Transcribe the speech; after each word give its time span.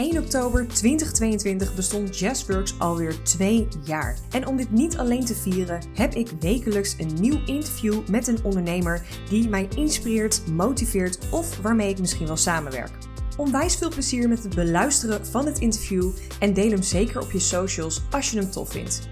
1 0.00 0.18
oktober 0.18 0.68
2022 0.68 1.74
bestond 1.74 2.18
Jazzworks 2.18 2.78
alweer 2.78 3.22
twee 3.22 3.68
jaar. 3.84 4.18
En 4.30 4.46
om 4.46 4.56
dit 4.56 4.70
niet 4.70 4.98
alleen 4.98 5.24
te 5.24 5.34
vieren, 5.34 5.82
heb 5.94 6.14
ik 6.14 6.28
wekelijks 6.40 6.94
een 6.98 7.14
nieuw 7.20 7.40
interview 7.46 8.08
met 8.08 8.26
een 8.26 8.44
ondernemer 8.44 9.06
die 9.28 9.48
mij 9.48 9.68
inspireert, 9.76 10.46
motiveert 10.46 11.18
of 11.30 11.58
waarmee 11.58 11.88
ik 11.88 11.98
misschien 11.98 12.26
wel 12.26 12.36
samenwerk. 12.36 12.90
Onwijs 13.36 13.76
veel 13.76 13.90
plezier 13.90 14.28
met 14.28 14.42
het 14.42 14.54
beluisteren 14.54 15.26
van 15.26 15.46
het 15.46 15.58
interview 15.58 16.10
en 16.38 16.54
deel 16.54 16.70
hem 16.70 16.82
zeker 16.82 17.20
op 17.20 17.30
je 17.30 17.38
socials 17.38 18.02
als 18.10 18.30
je 18.30 18.38
hem 18.38 18.50
tof 18.50 18.70
vindt. 18.70 19.08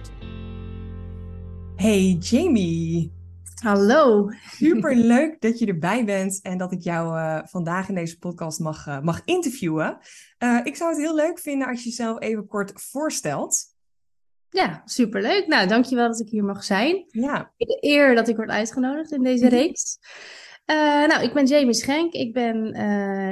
Hey 1.77 2.17
Jamie! 2.21 3.18
Hallo. 3.59 4.31
Super 4.57 4.97
leuk 4.97 5.41
dat 5.41 5.59
je 5.59 5.67
erbij 5.67 6.05
bent 6.05 6.41
en 6.43 6.59
dat 6.59 6.73
ik 6.73 6.81
jou 6.81 7.17
uh, 7.17 7.41
vandaag 7.45 7.89
in 7.89 7.95
deze 7.95 8.19
podcast 8.19 8.59
mag, 8.59 8.87
uh, 8.87 9.01
mag 9.01 9.23
interviewen. 9.25 9.99
Uh, 10.39 10.61
ik 10.65 10.77
zou 10.77 10.91
het 10.91 10.99
heel 10.99 11.15
leuk 11.15 11.39
vinden 11.39 11.69
als 11.69 11.83
je 11.83 11.89
jezelf 11.89 12.21
even 12.21 12.47
kort 12.47 12.73
voorstelt. 12.75 13.65
Ja, 14.51 14.83
superleuk. 14.85 15.47
Nou, 15.47 15.69
dankjewel 15.69 16.09
dat 16.09 16.21
ik 16.21 16.29
hier 16.29 16.45
mag 16.45 16.65
zijn. 16.65 17.05
Ja. 17.07 17.53
De 17.57 17.79
eer 17.81 18.15
dat 18.15 18.29
ik 18.29 18.37
word 18.37 18.51
uitgenodigd 18.51 19.13
in 19.13 19.23
deze 19.23 19.49
reeks. 19.49 19.99
nou, 20.67 21.23
ik 21.23 21.33
ben 21.33 21.47
Jamie 21.47 21.75
Schenk. 21.75 22.13
Ik 22.13 22.33
ben 22.33 22.75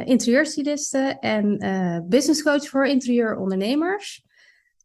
interieurstyliste 0.07 1.17
en 1.21 1.59
business 2.09 2.43
coach 2.43 2.69
voor 2.69 2.87
interieurondernemers. 2.87 4.26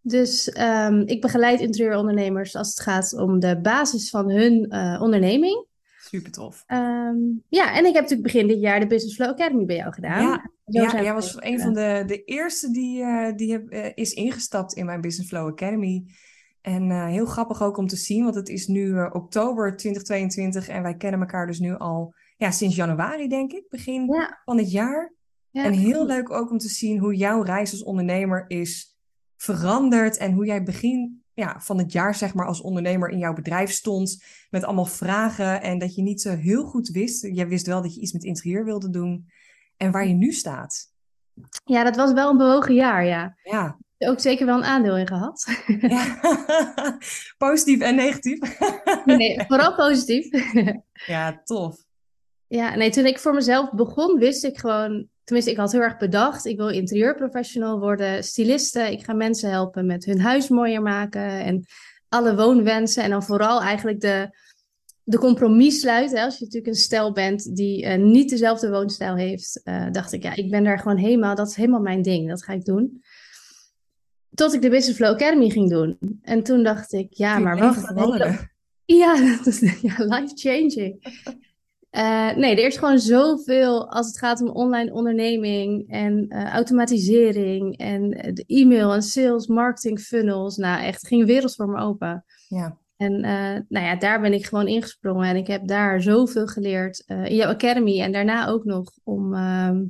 Dus 0.01 0.57
um, 0.59 1.01
ik 1.07 1.21
begeleid 1.21 1.59
interieurondernemers 1.59 2.55
als 2.55 2.69
het 2.69 2.79
gaat 2.79 3.13
om 3.13 3.39
de 3.39 3.59
basis 3.61 4.09
van 4.09 4.29
hun 4.29 4.65
uh, 4.69 5.01
onderneming. 5.01 5.65
Super 5.99 6.31
tof. 6.31 6.63
Um, 6.67 7.43
ja, 7.49 7.75
en 7.75 7.85
ik 7.85 7.93
heb 7.93 8.01
natuurlijk 8.01 8.23
begin 8.23 8.47
dit 8.47 8.59
jaar 8.59 8.79
de 8.79 8.87
Business 8.87 9.15
Flow 9.15 9.29
Academy 9.29 9.65
bij 9.65 9.75
jou 9.75 9.93
gedaan. 9.93 10.21
Ja, 10.21 10.51
ja 10.65 11.01
jij 11.01 11.13
was 11.13 11.35
een 11.39 11.59
van 11.59 11.73
de, 11.73 12.03
de 12.07 12.23
eerste 12.23 12.71
die, 12.71 12.99
uh, 12.99 13.35
die 13.35 13.51
heb, 13.51 13.73
uh, 13.73 13.85
is 13.95 14.13
ingestapt 14.13 14.73
in 14.73 14.85
mijn 14.85 15.01
Business 15.01 15.29
Flow 15.29 15.47
Academy. 15.47 16.03
En 16.61 17.08
heel 17.08 17.25
grappig 17.25 17.61
ook 17.61 17.77
om 17.77 17.88
te 17.88 17.95
zien, 17.95 18.23
want 18.23 18.36
het 18.36 18.49
is 18.49 18.67
nu 18.67 19.03
oktober 19.03 19.77
2022 19.77 20.67
en 20.67 20.81
wij 20.81 20.95
kennen 20.95 21.19
elkaar 21.19 21.47
dus 21.47 21.59
nu 21.59 21.77
al 21.77 22.13
ja, 22.38 22.52
sinds 22.52 22.75
januari, 22.75 23.27
denk 23.27 23.52
ik, 23.52 23.65
begin 23.69 24.05
ja. 24.05 24.41
van 24.45 24.58
dit 24.58 24.71
jaar. 24.71 25.13
Ja, 25.49 25.63
en 25.63 25.73
heel 25.73 26.05
leuk 26.05 26.31
ook 26.31 26.52
om 26.52 26.58
te 26.58 26.69
zien 26.69 26.99
hoe 26.99 27.15
jouw 27.15 27.41
reis 27.41 27.71
als 27.71 27.83
ondernemer 27.83 28.45
is 28.47 28.91
veranderd 29.42 30.17
en 30.17 30.34
hoe 30.34 30.45
jij 30.45 30.64
begin 30.64 31.23
ja, 31.34 31.59
van 31.59 31.78
het 31.78 31.92
jaar 31.92 32.16
zeg 32.16 32.34
maar 32.34 32.45
als 32.47 32.61
ondernemer 32.61 33.09
in 33.09 33.17
jouw 33.17 33.34
bedrijf 33.34 33.72
stond 33.72 34.23
met 34.50 34.64
allemaal 34.64 34.86
vragen 34.86 35.61
en 35.61 35.78
dat 35.78 35.95
je 35.95 36.02
niet 36.02 36.22
zo 36.22 36.36
heel 36.36 36.64
goed 36.64 36.89
wist. 36.89 37.22
Je 37.22 37.48
wist 37.48 37.66
wel 37.66 37.81
dat 37.81 37.95
je 37.95 38.02
iets 38.02 38.11
met 38.11 38.23
interieur 38.23 38.66
wilde 38.66 38.89
doen 38.89 39.28
en 39.78 39.92
waar 39.92 40.08
je 40.08 40.14
nu 40.14 40.31
staat. 40.31 40.94
Ja, 41.64 41.83
dat 41.83 41.95
was 41.95 42.14
wel 42.14 42.30
een 42.30 42.38
bewogen 42.38 42.73
jaar, 42.73 43.06
ja. 43.06 43.38
Ja. 43.44 43.78
Ook 43.98 44.20
zeker 44.20 44.45
wel 44.45 44.58
een 44.58 44.64
aandeel 44.64 44.98
in 44.98 45.08
gehad. 45.08 45.45
Ja. 45.80 46.20
positief 47.48 47.81
en 47.81 47.95
negatief. 47.95 48.39
nee, 49.05 49.44
vooral 49.48 49.76
positief. 49.76 50.53
ja, 51.05 51.42
tof. 51.44 51.83
Ja, 52.48 52.76
nee, 52.76 52.92
toen 52.92 53.05
ik 53.05 53.20
voor 53.20 53.33
mezelf 53.33 53.72
begon, 53.72 54.20
wist 54.20 54.44
ik 54.44 54.58
gewoon 54.58 55.08
tenminste, 55.23 55.52
ik 55.52 55.58
had 55.58 55.72
heel 55.72 55.81
erg 55.81 55.97
bedacht, 55.97 56.45
ik 56.45 56.58
wil 56.58 56.69
interieurprofessional 56.69 57.80
worden, 57.80 58.23
styliste. 58.23 58.91
Ik 58.91 59.03
ga 59.03 59.14
mensen 59.14 59.50
helpen 59.50 59.86
met 59.86 60.05
hun 60.05 60.22
huis 60.22 60.50
mooier 60.50 60.81
maken 60.81 61.44
en 61.44 61.66
alle 62.09 62.36
woonwensen. 62.36 63.03
En 63.03 63.09
dan 63.09 63.23
vooral 63.23 63.61
eigenlijk 63.61 63.99
de, 64.02 64.30
de 65.03 65.17
compromis 65.17 65.80
sluiten. 65.80 66.17
Hè? 66.17 66.23
Als 66.23 66.38
je 66.38 66.44
natuurlijk 66.44 66.73
een 66.73 66.80
stel 66.80 67.11
bent 67.11 67.55
die 67.55 67.86
uh, 67.86 67.95
niet 67.95 68.30
dezelfde 68.30 68.69
woonstijl 68.69 69.16
heeft, 69.16 69.61
uh, 69.64 69.92
dacht 69.92 70.11
ik, 70.11 70.23
ja, 70.23 70.36
ik 70.36 70.49
ben 70.49 70.64
daar 70.64 70.80
gewoon 70.80 70.97
helemaal, 70.97 71.36
dat 71.36 71.47
is 71.47 71.55
helemaal 71.55 71.81
mijn 71.81 72.02
ding, 72.02 72.30
dat 72.30 72.44
ga 72.44 72.53
ik 72.53 72.66
doen. 72.66 73.03
Tot 74.33 74.53
ik 74.53 74.61
de 74.61 74.69
Business 74.69 74.97
Flow 74.97 75.14
Academy 75.14 75.49
ging 75.49 75.69
doen. 75.69 75.97
En 76.22 76.44
toen 76.44 76.64
dacht 76.64 76.94
ik, 76.94 77.14
ja, 77.14 77.39
maar 77.39 77.58
wacht. 77.58 77.94
Ja, 78.86 79.16
dat 79.38 79.45
is 79.45 79.59
ja, 79.81 79.95
life 79.97 80.32
changing. 80.36 80.99
Uh, 81.91 82.35
nee, 82.35 82.55
er 82.55 82.67
is 82.67 82.77
gewoon 82.77 82.99
zoveel 82.99 83.89
als 83.89 84.07
het 84.07 84.17
gaat 84.17 84.41
om 84.41 84.49
online 84.49 84.93
onderneming 84.93 85.89
en 85.89 86.25
uh, 86.29 86.49
automatisering 86.49 87.77
en 87.77 88.09
de 88.09 88.43
e-mail 88.47 88.93
en 88.93 89.02
sales, 89.02 89.47
marketing 89.47 89.99
funnels. 89.99 90.57
Nou, 90.57 90.81
echt, 90.83 91.07
ging 91.07 91.25
wereld 91.25 91.55
voor 91.55 91.69
me 91.69 91.81
open. 91.81 92.25
Ja. 92.47 92.77
En 92.97 93.13
uh, 93.13 93.59
nou 93.69 93.85
ja, 93.85 93.95
daar 93.95 94.21
ben 94.21 94.33
ik 94.33 94.45
gewoon 94.45 94.67
ingesprongen 94.67 95.27
en 95.27 95.35
ik 95.35 95.47
heb 95.47 95.67
daar 95.67 96.02
zoveel 96.02 96.47
geleerd 96.47 97.03
in 97.07 97.35
jouw 97.35 97.52
academy 97.52 98.02
en 98.02 98.11
daarna 98.11 98.47
ook 98.47 98.63
nog 98.63 98.91
om, 99.03 99.33
ehm, 99.33 99.83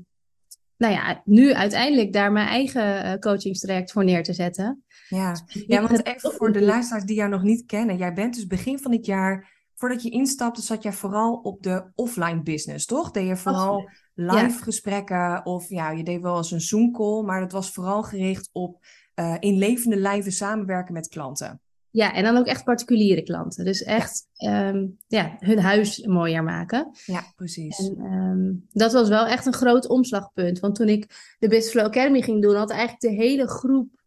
nou 0.78 0.94
ja, 0.94 1.22
nu 1.26 1.54
uiteindelijk 1.54 2.14
daar 2.14 2.32
mijn 2.32 2.48
eigen 2.48 3.20
coachingstraject 3.20 3.92
voor 3.92 4.04
neer 4.04 4.24
te 4.24 4.34
zetten. 4.34 4.84
Ja, 5.10 5.36
ja 5.68 5.82
want 5.88 6.06
even 6.06 6.32
voor 6.32 6.52
de 6.52 6.62
luisteraars 6.62 7.06
die 7.06 7.16
jou 7.16 7.30
nog 7.30 7.44
niet 7.44 7.66
kennen. 7.66 7.98
Jij 7.98 8.14
bent 8.14 8.36
dus 8.36 8.48
begin 8.48 8.80
van 8.80 8.92
dit 8.92 9.06
jaar 9.06 9.61
voordat 9.82 10.04
je 10.04 10.10
instapte, 10.10 10.62
zat 10.62 10.84
jij 10.84 10.94
vooral 10.94 11.34
op 11.34 11.64
de 11.64 11.84
offline 11.96 12.42
business, 12.42 12.86
toch? 12.86 13.12
Deed 13.12 13.28
je 13.28 13.38
vooral 13.38 13.90
live 14.14 14.38
ja. 14.38 14.50
gesprekken 14.50 15.46
of 15.46 15.70
ja, 15.70 15.92
je 15.92 16.04
deed 16.04 16.22
wel 16.22 16.38
eens 16.38 16.52
een 16.52 16.62
Zoom-call, 16.62 17.24
maar 17.24 17.40
dat 17.40 17.52
was 17.52 17.72
vooral 17.72 18.04
gericht 18.04 18.50
op 18.52 18.86
uh, 19.16 19.36
in 19.40 19.58
levende 19.58 19.98
lijven 19.98 20.32
samenwerken 20.32 20.94
met 20.94 21.08
klanten. 21.08 21.62
Ja, 21.90 22.14
en 22.14 22.24
dan 22.24 22.38
ook 22.38 22.46
echt 22.46 22.64
particuliere 22.64 23.22
klanten. 23.24 23.66
Dus 23.66 23.84
echt 23.84 24.28
ja. 24.34 24.68
Um, 24.68 24.98
ja 25.08 25.36
hun 25.40 25.60
huis 25.60 26.06
mooier 26.06 26.44
maken. 26.44 26.92
Ja, 27.06 27.24
precies. 27.36 27.78
En 27.78 28.02
um, 28.02 28.68
dat 28.70 28.94
was 28.94 29.10
wel 29.10 29.26
echt 29.26 29.46
een 29.46 29.54
groot 29.54 29.88
omslagpunt. 29.88 30.60
Want 30.60 30.76
toen 30.76 30.90
ik 30.90 31.36
de 31.40 31.48
Business 31.48 31.72
Flow 31.72 31.86
Academy 31.86 32.22
ging 32.22 32.42
doen, 32.42 32.56
had 32.56 32.70
eigenlijk 32.70 33.02
de 33.02 33.24
hele 33.24 33.48
groep 33.48 34.01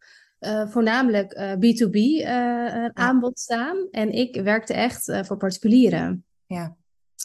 uh, 0.45 0.69
voornamelijk 0.69 1.35
uh, 1.39 1.53
B2B 1.53 1.95
uh, 1.95 2.23
ja. 2.23 2.91
aanbod 2.95 3.39
staan. 3.39 3.89
En 3.91 4.13
ik 4.13 4.41
werkte 4.43 4.75
echt 4.75 5.13
voor 5.23 5.37
particulieren. 5.37 6.25
Ja. 6.47 6.77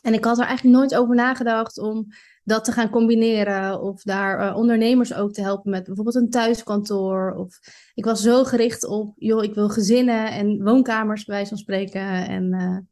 En 0.01 0.13
ik 0.13 0.25
had 0.25 0.39
er 0.39 0.45
eigenlijk 0.45 0.77
nooit 0.77 0.95
over 0.95 1.15
nagedacht 1.15 1.77
om 1.77 2.07
dat 2.43 2.63
te 2.63 2.71
gaan 2.71 2.89
combineren. 2.89 3.81
Of 3.81 4.01
daar 4.01 4.55
ondernemers 4.55 5.13
ook 5.13 5.33
te 5.33 5.41
helpen 5.41 5.71
met 5.71 5.83
bijvoorbeeld 5.83 6.15
een 6.15 6.29
thuiskantoor. 6.29 7.33
Of 7.33 7.59
ik 7.93 8.05
was 8.05 8.21
zo 8.21 8.43
gericht 8.43 8.85
op, 8.85 9.13
joh, 9.15 9.43
ik 9.43 9.53
wil 9.53 9.69
gezinnen 9.69 10.31
en 10.31 10.63
woonkamers 10.63 11.25
bij 11.25 11.35
wijze 11.35 11.49
van 11.49 11.57
spreken. 11.57 12.27
En, 12.27 12.87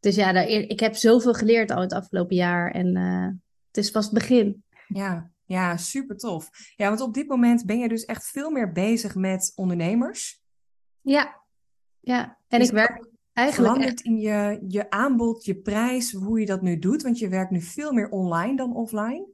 dus 0.00 0.14
ja, 0.14 0.32
daar, 0.32 0.46
ik 0.46 0.80
heb 0.80 0.94
zoveel 0.94 1.32
geleerd 1.34 1.70
al 1.70 1.80
het 1.80 1.92
afgelopen 1.92 2.36
jaar. 2.36 2.70
En 2.70 2.96
het 3.66 3.76
is 3.76 3.90
pas 3.90 4.04
het 4.04 4.14
begin. 4.14 4.64
Ja, 4.86 5.30
ja, 5.50 5.76
super 5.76 6.16
tof. 6.16 6.50
Ja, 6.76 6.88
want 6.88 7.00
op 7.00 7.14
dit 7.14 7.28
moment 7.28 7.66
ben 7.66 7.78
je 7.78 7.88
dus 7.88 8.04
echt 8.04 8.26
veel 8.26 8.50
meer 8.50 8.72
bezig 8.72 9.14
met 9.14 9.52
ondernemers. 9.54 10.40
Ja, 11.00 11.40
ja. 12.00 12.38
En 12.48 12.60
ik 12.60 12.70
werk 12.70 13.06
eigenlijk. 13.32 13.72
Verandert 13.72 14.00
in 14.00 14.18
je, 14.18 14.64
je 14.68 14.90
aanbod, 14.90 15.44
je 15.44 15.56
prijs, 15.56 16.12
hoe 16.12 16.40
je 16.40 16.46
dat 16.46 16.62
nu 16.62 16.78
doet? 16.78 17.02
Want 17.02 17.18
je 17.18 17.28
werkt 17.28 17.50
nu 17.50 17.60
veel 17.60 17.92
meer 17.92 18.08
online 18.08 18.56
dan 18.56 18.76
offline. 18.76 19.28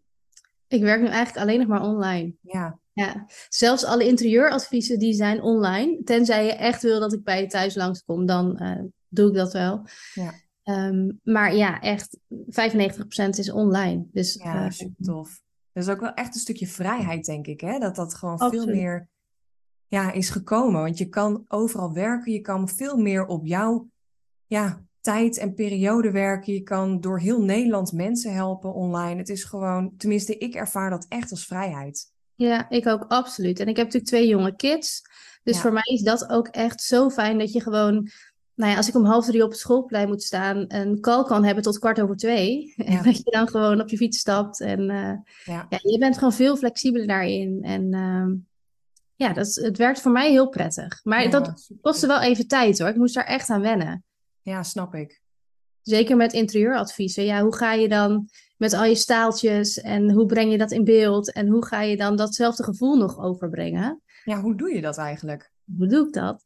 Ik 0.68 0.82
werk 0.82 1.00
nu 1.00 1.06
eigenlijk 1.06 1.36
alleen 1.36 1.58
nog 1.58 1.68
maar 1.68 1.88
online. 1.88 2.34
Ja. 2.40 2.78
Ja, 2.92 3.26
zelfs 3.48 3.84
alle 3.84 4.06
interieuradviezen 4.06 4.98
die 4.98 5.12
zijn 5.12 5.42
online. 5.42 6.02
Tenzij 6.04 6.44
je 6.44 6.52
echt 6.52 6.82
wil 6.82 7.00
dat 7.00 7.12
ik 7.12 7.24
bij 7.24 7.40
je 7.40 7.46
thuis 7.46 7.74
langskom, 7.74 8.26
dan 8.26 8.62
uh, 8.62 8.82
doe 9.08 9.28
ik 9.28 9.34
dat 9.34 9.52
wel. 9.52 9.86
Ja. 10.14 10.32
Um, 10.64 11.20
maar 11.22 11.54
ja, 11.54 11.80
echt 11.80 12.18
95% 12.28 12.28
is 13.28 13.50
online. 13.50 14.06
Dus, 14.12 14.34
ja, 14.34 14.64
uh, 14.64 14.70
super 14.70 15.04
tof. 15.04 15.44
Dat 15.76 15.84
is 15.84 15.90
ook 15.90 16.00
wel 16.00 16.14
echt 16.14 16.34
een 16.34 16.40
stukje 16.40 16.66
vrijheid, 16.66 17.24
denk 17.24 17.46
ik. 17.46 17.60
Hè? 17.60 17.78
Dat 17.78 17.96
dat 17.96 18.14
gewoon 18.14 18.38
Absoluut. 18.38 18.64
veel 18.64 18.74
meer 18.74 19.08
ja, 19.86 20.12
is 20.12 20.30
gekomen. 20.30 20.80
Want 20.80 20.98
je 20.98 21.08
kan 21.08 21.44
overal 21.48 21.92
werken. 21.92 22.32
Je 22.32 22.40
kan 22.40 22.68
veel 22.68 22.96
meer 22.96 23.26
op 23.26 23.46
jouw 23.46 23.88
ja, 24.46 24.84
tijd 25.00 25.38
en 25.38 25.54
periode 25.54 26.10
werken. 26.10 26.52
Je 26.52 26.62
kan 26.62 27.00
door 27.00 27.20
heel 27.20 27.42
Nederland 27.42 27.92
mensen 27.92 28.34
helpen 28.34 28.74
online. 28.74 29.16
Het 29.16 29.28
is 29.28 29.44
gewoon, 29.44 29.96
tenminste, 29.96 30.38
ik 30.38 30.54
ervaar 30.54 30.90
dat 30.90 31.06
echt 31.08 31.30
als 31.30 31.46
vrijheid. 31.46 32.12
Ja, 32.34 32.70
ik 32.70 32.86
ook 32.86 33.04
absoluut. 33.08 33.60
En 33.60 33.68
ik 33.68 33.76
heb 33.76 33.84
natuurlijk 33.84 34.12
twee 34.12 34.26
jonge 34.26 34.56
kids. 34.56 35.02
Dus 35.42 35.54
ja. 35.54 35.60
voor 35.60 35.72
mij 35.72 35.92
is 35.92 36.02
dat 36.02 36.28
ook 36.28 36.48
echt 36.48 36.82
zo 36.82 37.10
fijn 37.10 37.38
dat 37.38 37.52
je 37.52 37.60
gewoon 37.60 38.10
nou 38.56 38.70
ja, 38.70 38.76
als 38.76 38.88
ik 38.88 38.94
om 38.94 39.04
half 39.04 39.26
drie 39.26 39.42
op 39.44 39.50
het 39.50 39.58
schoolplein 39.58 40.08
moet 40.08 40.22
staan, 40.22 40.64
een 40.68 41.00
call 41.00 41.24
kan 41.24 41.44
hebben 41.44 41.62
tot 41.62 41.78
kwart 41.78 42.00
over 42.00 42.16
twee. 42.16 42.74
Ja. 42.76 42.84
En 42.84 43.02
dat 43.02 43.16
je 43.16 43.30
dan 43.30 43.48
gewoon 43.48 43.80
op 43.80 43.88
je 43.88 43.96
fiets 43.96 44.18
stapt. 44.18 44.60
En 44.60 44.80
uh, 44.80 45.12
ja. 45.44 45.66
ja. 45.68 45.78
je 45.82 45.98
bent 45.98 46.14
gewoon 46.14 46.32
veel 46.32 46.56
flexibeler 46.56 47.06
daarin. 47.06 47.62
En 47.62 47.94
uh, 47.94 48.34
ja, 49.14 49.32
dat 49.32 49.46
is, 49.46 49.56
het 49.56 49.76
werkt 49.76 50.00
voor 50.00 50.12
mij 50.12 50.30
heel 50.30 50.48
prettig. 50.48 51.00
Maar 51.02 51.22
ja, 51.22 51.30
dat 51.30 51.70
kostte 51.80 52.06
wel 52.06 52.20
even 52.20 52.46
tijd 52.46 52.78
hoor. 52.78 52.88
Ik 52.88 52.96
moest 52.96 53.14
daar 53.14 53.24
echt 53.24 53.50
aan 53.50 53.60
wennen. 53.60 54.04
Ja, 54.42 54.62
snap 54.62 54.94
ik. 54.94 55.20
Zeker 55.82 56.16
met 56.16 56.32
interieuradviezen. 56.32 57.24
Ja, 57.24 57.42
hoe 57.42 57.56
ga 57.56 57.72
je 57.72 57.88
dan 57.88 58.28
met 58.56 58.72
al 58.72 58.84
je 58.84 58.94
staaltjes 58.94 59.80
en 59.80 60.10
hoe 60.10 60.26
breng 60.26 60.50
je 60.50 60.58
dat 60.58 60.72
in 60.72 60.84
beeld? 60.84 61.32
En 61.32 61.48
hoe 61.48 61.66
ga 61.66 61.82
je 61.82 61.96
dan 61.96 62.16
datzelfde 62.16 62.64
gevoel 62.64 62.96
nog 62.96 63.18
overbrengen? 63.18 64.02
Ja, 64.24 64.40
hoe 64.40 64.56
doe 64.56 64.74
je 64.74 64.80
dat 64.80 64.98
eigenlijk? 64.98 65.50
Hoe 65.76 65.86
doe 65.86 66.06
ik 66.06 66.12
dat? 66.12 66.42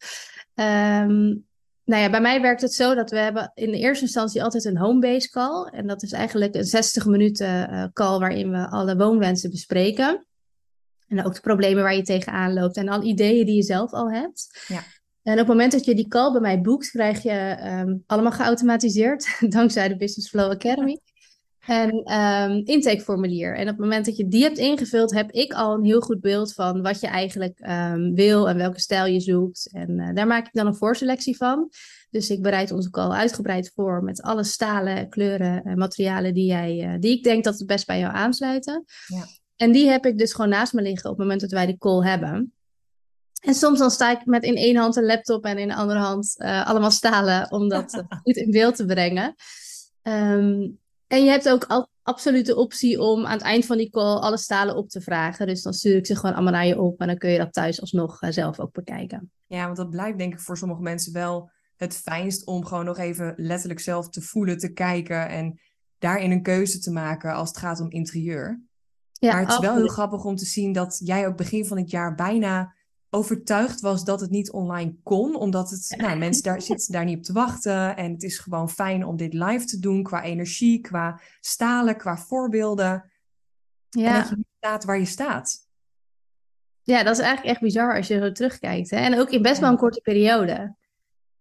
Um, 0.54 1.48
nou 1.84 2.02
ja, 2.02 2.10
bij 2.10 2.20
mij 2.20 2.40
werkt 2.40 2.60
het 2.60 2.72
zo 2.72 2.94
dat 2.94 3.10
we 3.10 3.18
hebben 3.18 3.50
in 3.54 3.70
de 3.70 3.78
eerste 3.78 4.04
instantie 4.04 4.42
altijd 4.42 4.64
een 4.64 4.78
homebase 4.78 5.30
call. 5.30 5.64
En 5.64 5.86
dat 5.86 6.02
is 6.02 6.12
eigenlijk 6.12 6.54
een 6.54 6.64
60 6.64 7.06
minuten 7.06 7.72
uh, 7.72 7.84
call 7.92 8.18
waarin 8.18 8.50
we 8.50 8.68
alle 8.68 8.96
woonwensen 8.96 9.50
bespreken. 9.50 10.26
En 11.08 11.24
ook 11.24 11.34
de 11.34 11.40
problemen 11.40 11.82
waar 11.82 11.96
je 11.96 12.02
tegenaan 12.02 12.52
loopt 12.52 12.76
en 12.76 12.88
al 12.88 13.02
ideeën 13.02 13.46
die 13.46 13.54
je 13.54 13.62
zelf 13.62 13.92
al 13.92 14.10
hebt. 14.10 14.64
Ja. 14.68 14.82
En 15.22 15.32
op 15.32 15.38
het 15.38 15.46
moment 15.46 15.72
dat 15.72 15.84
je 15.84 15.94
die 15.94 16.08
call 16.08 16.32
bij 16.32 16.40
mij 16.40 16.60
boekt, 16.60 16.90
krijg 16.90 17.22
je 17.22 17.30
ehm, 17.30 17.96
allemaal 18.06 18.32
geautomatiseerd, 18.32 19.36
dankzij 19.58 19.88
de 19.88 19.96
Business 19.96 20.28
Flow 20.28 20.50
Academy. 20.50 21.00
En 21.70 22.12
um, 22.12 22.62
intakeformulier. 22.64 23.56
En 23.56 23.62
op 23.62 23.68
het 23.68 23.78
moment 23.78 24.04
dat 24.04 24.16
je 24.16 24.28
die 24.28 24.42
hebt 24.42 24.58
ingevuld, 24.58 25.12
heb 25.12 25.30
ik 25.30 25.52
al 25.52 25.74
een 25.74 25.84
heel 25.84 26.00
goed 26.00 26.20
beeld 26.20 26.52
van 26.52 26.82
wat 26.82 27.00
je 27.00 27.06
eigenlijk 27.06 27.60
um, 27.68 28.14
wil 28.14 28.48
en 28.48 28.56
welke 28.56 28.80
stijl 28.80 29.06
je 29.06 29.20
zoekt. 29.20 29.70
En 29.72 29.90
uh, 29.90 30.14
daar 30.14 30.26
maak 30.26 30.46
ik 30.46 30.52
dan 30.52 30.66
een 30.66 30.74
voorselectie 30.74 31.36
van. 31.36 31.70
Dus 32.10 32.30
ik 32.30 32.42
bereid 32.42 32.70
onze 32.70 32.90
call 32.90 33.10
uitgebreid 33.10 33.72
voor 33.74 34.02
met 34.02 34.22
alle 34.22 34.44
stalen, 34.44 35.08
kleuren 35.08 35.62
en 35.64 35.78
materialen 35.78 36.34
die, 36.34 36.46
jij, 36.46 36.92
uh, 36.92 36.98
die 37.00 37.16
ik 37.16 37.22
denk 37.22 37.44
dat 37.44 37.58
het 37.58 37.66
best 37.66 37.86
bij 37.86 37.98
jou 37.98 38.14
aansluiten. 38.14 38.84
Ja. 39.06 39.24
En 39.56 39.72
die 39.72 39.88
heb 39.88 40.06
ik 40.06 40.18
dus 40.18 40.32
gewoon 40.32 40.50
naast 40.50 40.72
me 40.72 40.82
liggen 40.82 41.10
op 41.10 41.16
het 41.16 41.26
moment 41.26 41.40
dat 41.40 41.50
wij 41.50 41.66
de 41.66 41.78
call 41.78 42.06
hebben. 42.06 42.54
En 43.40 43.54
soms 43.54 43.78
dan 43.78 43.90
sta 43.90 44.10
ik 44.10 44.26
met 44.26 44.42
in 44.44 44.56
één 44.56 44.76
hand 44.76 44.96
een 44.96 45.06
laptop 45.06 45.44
en 45.44 45.58
in 45.58 45.68
de 45.68 45.74
andere 45.74 45.98
hand 45.98 46.34
uh, 46.38 46.66
allemaal 46.66 46.90
stalen 46.90 47.50
om 47.50 47.68
dat 47.68 48.04
goed 48.22 48.36
in 48.36 48.50
beeld 48.50 48.76
te 48.76 48.84
brengen. 48.84 49.34
Um, 50.02 50.78
en 51.10 51.24
je 51.24 51.30
hebt 51.30 51.48
ook 51.48 51.64
al, 51.64 51.88
absoluut 52.02 52.46
de 52.46 52.56
optie 52.56 53.00
om 53.00 53.26
aan 53.26 53.32
het 53.32 53.42
eind 53.42 53.66
van 53.66 53.76
die 53.76 53.90
call 53.90 54.16
alle 54.16 54.38
stalen 54.38 54.76
op 54.76 54.88
te 54.88 55.00
vragen. 55.00 55.46
Dus 55.46 55.62
dan 55.62 55.72
stuur 55.72 55.96
ik 55.96 56.06
ze 56.06 56.16
gewoon 56.16 56.34
allemaal 56.34 56.52
naar 56.52 56.66
je 56.66 56.80
op 56.80 57.00
en 57.00 57.06
dan 57.06 57.18
kun 57.18 57.30
je 57.30 57.38
dat 57.38 57.52
thuis 57.52 57.80
alsnog 57.80 58.22
uh, 58.22 58.30
zelf 58.30 58.60
ook 58.60 58.72
bekijken. 58.72 59.30
Ja, 59.46 59.64
want 59.64 59.76
dat 59.76 59.90
blijft 59.90 60.18
denk 60.18 60.32
ik 60.32 60.40
voor 60.40 60.56
sommige 60.56 60.82
mensen 60.82 61.12
wel 61.12 61.50
het 61.76 61.96
fijnst 61.96 62.46
om 62.46 62.64
gewoon 62.64 62.84
nog 62.84 62.98
even 62.98 63.34
letterlijk 63.36 63.80
zelf 63.80 64.08
te 64.08 64.20
voelen, 64.20 64.58
te 64.58 64.72
kijken 64.72 65.28
en 65.28 65.60
daarin 65.98 66.30
een 66.30 66.42
keuze 66.42 66.78
te 66.78 66.90
maken 66.90 67.34
als 67.34 67.48
het 67.48 67.58
gaat 67.58 67.80
om 67.80 67.90
interieur. 67.90 68.62
Ja, 69.12 69.32
maar 69.32 69.40
het 69.40 69.48
is 69.48 69.54
absoluut. 69.54 69.74
wel 69.74 69.84
heel 69.84 69.94
grappig 69.94 70.24
om 70.24 70.36
te 70.36 70.44
zien 70.44 70.72
dat 70.72 71.00
jij 71.04 71.26
ook 71.26 71.36
begin 71.36 71.66
van 71.66 71.78
het 71.78 71.90
jaar 71.90 72.14
bijna 72.14 72.74
overtuigd 73.10 73.80
was 73.80 74.04
dat 74.04 74.20
het 74.20 74.30
niet 74.30 74.50
online 74.50 74.96
kon, 75.02 75.36
omdat 75.36 75.70
het, 75.70 75.94
nou, 75.96 76.18
mensen 76.18 76.42
daar 76.42 76.62
zitten 76.62 76.92
daar 76.92 77.04
niet 77.04 77.16
op 77.16 77.22
te 77.22 77.32
wachten 77.32 77.96
en 77.96 78.12
het 78.12 78.22
is 78.22 78.38
gewoon 78.38 78.70
fijn 78.70 79.04
om 79.04 79.16
dit 79.16 79.34
live 79.34 79.64
te 79.64 79.78
doen 79.78 80.02
qua 80.02 80.22
energie, 80.22 80.80
qua 80.80 81.20
stalen, 81.40 81.96
qua 81.96 82.16
voorbeelden. 82.18 83.10
Ja. 83.88 84.14
En 84.14 84.20
dat 84.20 84.28
je 84.28 84.44
staat 84.56 84.84
waar 84.84 84.98
je 84.98 85.04
staat. 85.04 85.68
Ja, 86.82 87.02
dat 87.02 87.18
is 87.18 87.22
eigenlijk 87.22 87.54
echt 87.54 87.60
bizar 87.60 87.96
als 87.96 88.06
je 88.06 88.18
zo 88.18 88.32
terugkijkt. 88.32 88.90
Hè? 88.90 88.96
En 88.96 89.18
ook 89.18 89.30
in 89.30 89.42
best 89.42 89.60
wel 89.60 89.70
een 89.70 89.76
korte 89.76 90.00
periode. 90.00 90.74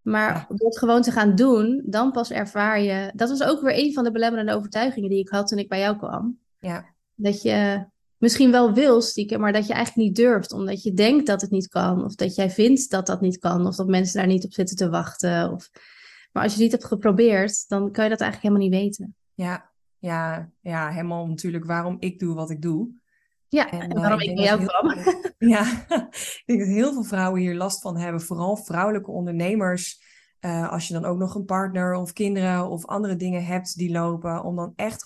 Maar 0.00 0.34
ja. 0.34 0.46
door 0.48 0.68
het 0.68 0.78
gewoon 0.78 1.02
te 1.02 1.10
gaan 1.10 1.34
doen, 1.34 1.82
dan 1.86 2.12
pas 2.12 2.30
ervaar 2.30 2.80
je. 2.80 3.12
Dat 3.14 3.28
was 3.28 3.42
ook 3.42 3.60
weer 3.60 3.78
een 3.78 3.92
van 3.92 4.04
de 4.04 4.12
belemmerende 4.12 4.54
overtuigingen 4.54 5.10
die 5.10 5.18
ik 5.18 5.28
had 5.28 5.46
toen 5.48 5.58
ik 5.58 5.68
bij 5.68 5.80
jou 5.80 5.96
kwam. 5.96 6.38
Ja. 6.58 6.84
Dat 7.14 7.42
je 7.42 7.84
misschien 8.20 8.50
wel 8.50 8.72
wil 8.72 9.00
stiekem, 9.00 9.40
maar 9.40 9.52
dat 9.52 9.66
je 9.66 9.72
eigenlijk 9.72 10.06
niet 10.08 10.16
durft, 10.16 10.52
omdat 10.52 10.82
je 10.82 10.92
denkt 10.92 11.26
dat 11.26 11.40
het 11.40 11.50
niet 11.50 11.68
kan, 11.68 12.04
of 12.04 12.14
dat 12.14 12.34
jij 12.34 12.50
vindt 12.50 12.90
dat 12.90 13.06
dat 13.06 13.20
niet 13.20 13.38
kan, 13.38 13.66
of 13.66 13.76
dat 13.76 13.86
mensen 13.86 14.18
daar 14.18 14.26
niet 14.26 14.44
op 14.44 14.52
zitten 14.52 14.76
te 14.76 14.88
wachten. 14.88 15.52
Of... 15.52 15.70
Maar 16.32 16.42
als 16.42 16.52
je 16.52 16.62
het 16.62 16.70
niet 16.70 16.80
hebt 16.80 16.92
geprobeerd, 16.92 17.68
dan 17.68 17.90
kan 17.92 18.04
je 18.04 18.10
dat 18.10 18.20
eigenlijk 18.20 18.42
helemaal 18.42 18.62
niet 18.62 18.82
weten. 18.82 19.14
Ja, 19.34 19.70
ja, 19.98 20.50
ja 20.60 20.88
helemaal 20.90 21.26
natuurlijk 21.26 21.64
waarom 21.64 21.96
ik 21.98 22.18
doe 22.18 22.34
wat 22.34 22.50
ik 22.50 22.62
doe. 22.62 22.88
Ja, 23.48 23.70
en, 23.70 23.80
en 23.80 24.00
waarom 24.00 24.20
uh, 24.20 24.28
ik 24.28 24.34
bij 24.34 24.44
jou 24.44 24.64
kwam. 24.64 24.94
ja, 25.54 25.84
ik 25.88 26.44
denk 26.44 26.58
dat 26.58 26.68
heel 26.68 26.92
veel 26.92 27.04
vrouwen 27.04 27.40
hier 27.40 27.54
last 27.54 27.80
van 27.80 27.96
hebben, 27.96 28.20
vooral 28.20 28.56
vrouwelijke 28.56 29.10
ondernemers. 29.10 30.08
Uh, 30.40 30.72
als 30.72 30.88
je 30.88 30.94
dan 30.94 31.04
ook 31.04 31.18
nog 31.18 31.34
een 31.34 31.44
partner 31.44 31.94
of 31.94 32.12
kinderen 32.12 32.68
of 32.68 32.86
andere 32.86 33.16
dingen 33.16 33.44
hebt 33.44 33.76
die 33.76 33.90
lopen, 33.90 34.44
om 34.44 34.56
dan 34.56 34.72
echt 34.76 35.04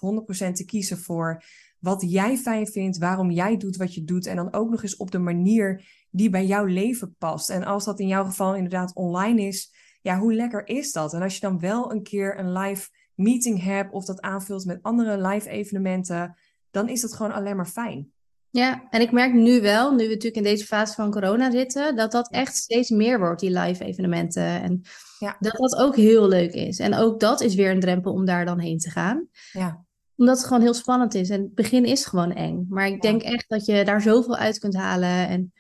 100% 0.49 0.53
te 0.53 0.65
kiezen 0.65 0.99
voor 0.99 1.43
wat 1.85 2.05
jij 2.07 2.37
fijn 2.37 2.67
vindt, 2.67 2.99
waarom 2.99 3.31
jij 3.31 3.57
doet 3.57 3.77
wat 3.77 3.95
je 3.95 4.05
doet. 4.05 4.27
En 4.27 4.37
dan 4.37 4.53
ook 4.53 4.71
nog 4.71 4.83
eens 4.83 4.97
op 4.97 5.11
de 5.11 5.19
manier 5.19 5.85
die 6.11 6.31
bij 6.31 6.47
jouw 6.47 6.65
leven 6.65 7.15
past. 7.19 7.51
En 7.51 7.65
als 7.65 7.85
dat 7.85 8.01
in 8.01 8.07
jouw 8.07 8.25
geval 8.25 8.55
inderdaad 8.55 8.95
online 8.95 9.43
is, 9.43 9.75
ja, 10.03 10.19
hoe 10.19 10.35
lekker 10.35 10.69
is 10.69 10.93
dat? 10.93 11.13
En 11.13 11.23
als 11.23 11.35
je 11.35 11.41
dan 11.41 11.61
wel 11.61 11.93
een 11.93 12.03
keer 12.03 12.39
een 12.39 12.53
live 12.53 12.89
meeting 13.15 13.63
hebt 13.63 13.93
of 13.93 14.05
dat 14.05 14.21
aanvult 14.21 14.65
met 14.65 14.79
andere 14.83 15.27
live 15.27 15.49
evenementen, 15.49 16.37
dan 16.71 16.89
is 16.89 17.01
dat 17.01 17.15
gewoon 17.15 17.33
alleen 17.33 17.57
maar 17.57 17.69
fijn. 17.69 18.13
Ja, 18.51 18.87
en 18.91 19.01
ik 19.01 19.13
merk 19.13 19.33
nu 19.33 19.61
wel, 19.61 19.91
nu 19.91 19.97
we 19.97 20.09
natuurlijk 20.09 20.37
in 20.37 20.43
deze 20.43 20.67
fase 20.67 20.95
van 20.95 21.11
corona 21.11 21.51
zitten, 21.51 21.97
dat 21.97 22.13
dat 22.13 22.31
echt 22.31 22.57
steeds 22.57 22.91
meer 22.91 23.19
wordt, 23.19 23.41
die 23.41 23.59
live 23.59 23.85
evenementen. 23.85 24.63
En 24.63 24.83
ja. 25.19 25.37
dat 25.41 25.53
dat 25.53 25.77
ook 25.77 25.97
heel 25.97 26.29
leuk 26.29 26.53
is. 26.53 26.79
En 26.79 26.95
ook 26.95 27.21
dat 27.21 27.41
is 27.41 27.55
weer 27.55 27.71
een 27.71 27.81
drempel 27.81 28.13
om 28.13 28.25
daar 28.25 28.45
dan 28.45 28.59
heen 28.59 28.79
te 28.79 28.91
gaan. 28.91 29.29
Ja 29.53 29.84
omdat 30.17 30.37
het 30.37 30.47
gewoon 30.47 30.63
heel 30.63 30.75
spannend 30.75 31.15
is. 31.15 31.31
En 31.31 31.41
het 31.41 31.55
begin 31.55 31.85
is 31.85 32.05
gewoon 32.05 32.33
eng. 32.33 32.67
Maar 32.69 32.87
ik 32.87 33.03
denk 33.03 33.23
echt 33.23 33.49
dat 33.49 33.67
je 33.67 33.85
daar 33.85 34.01
zoveel 34.01 34.37
uit 34.37 34.59
kunt 34.59 34.75
halen. 34.75 35.29
En 35.29 35.53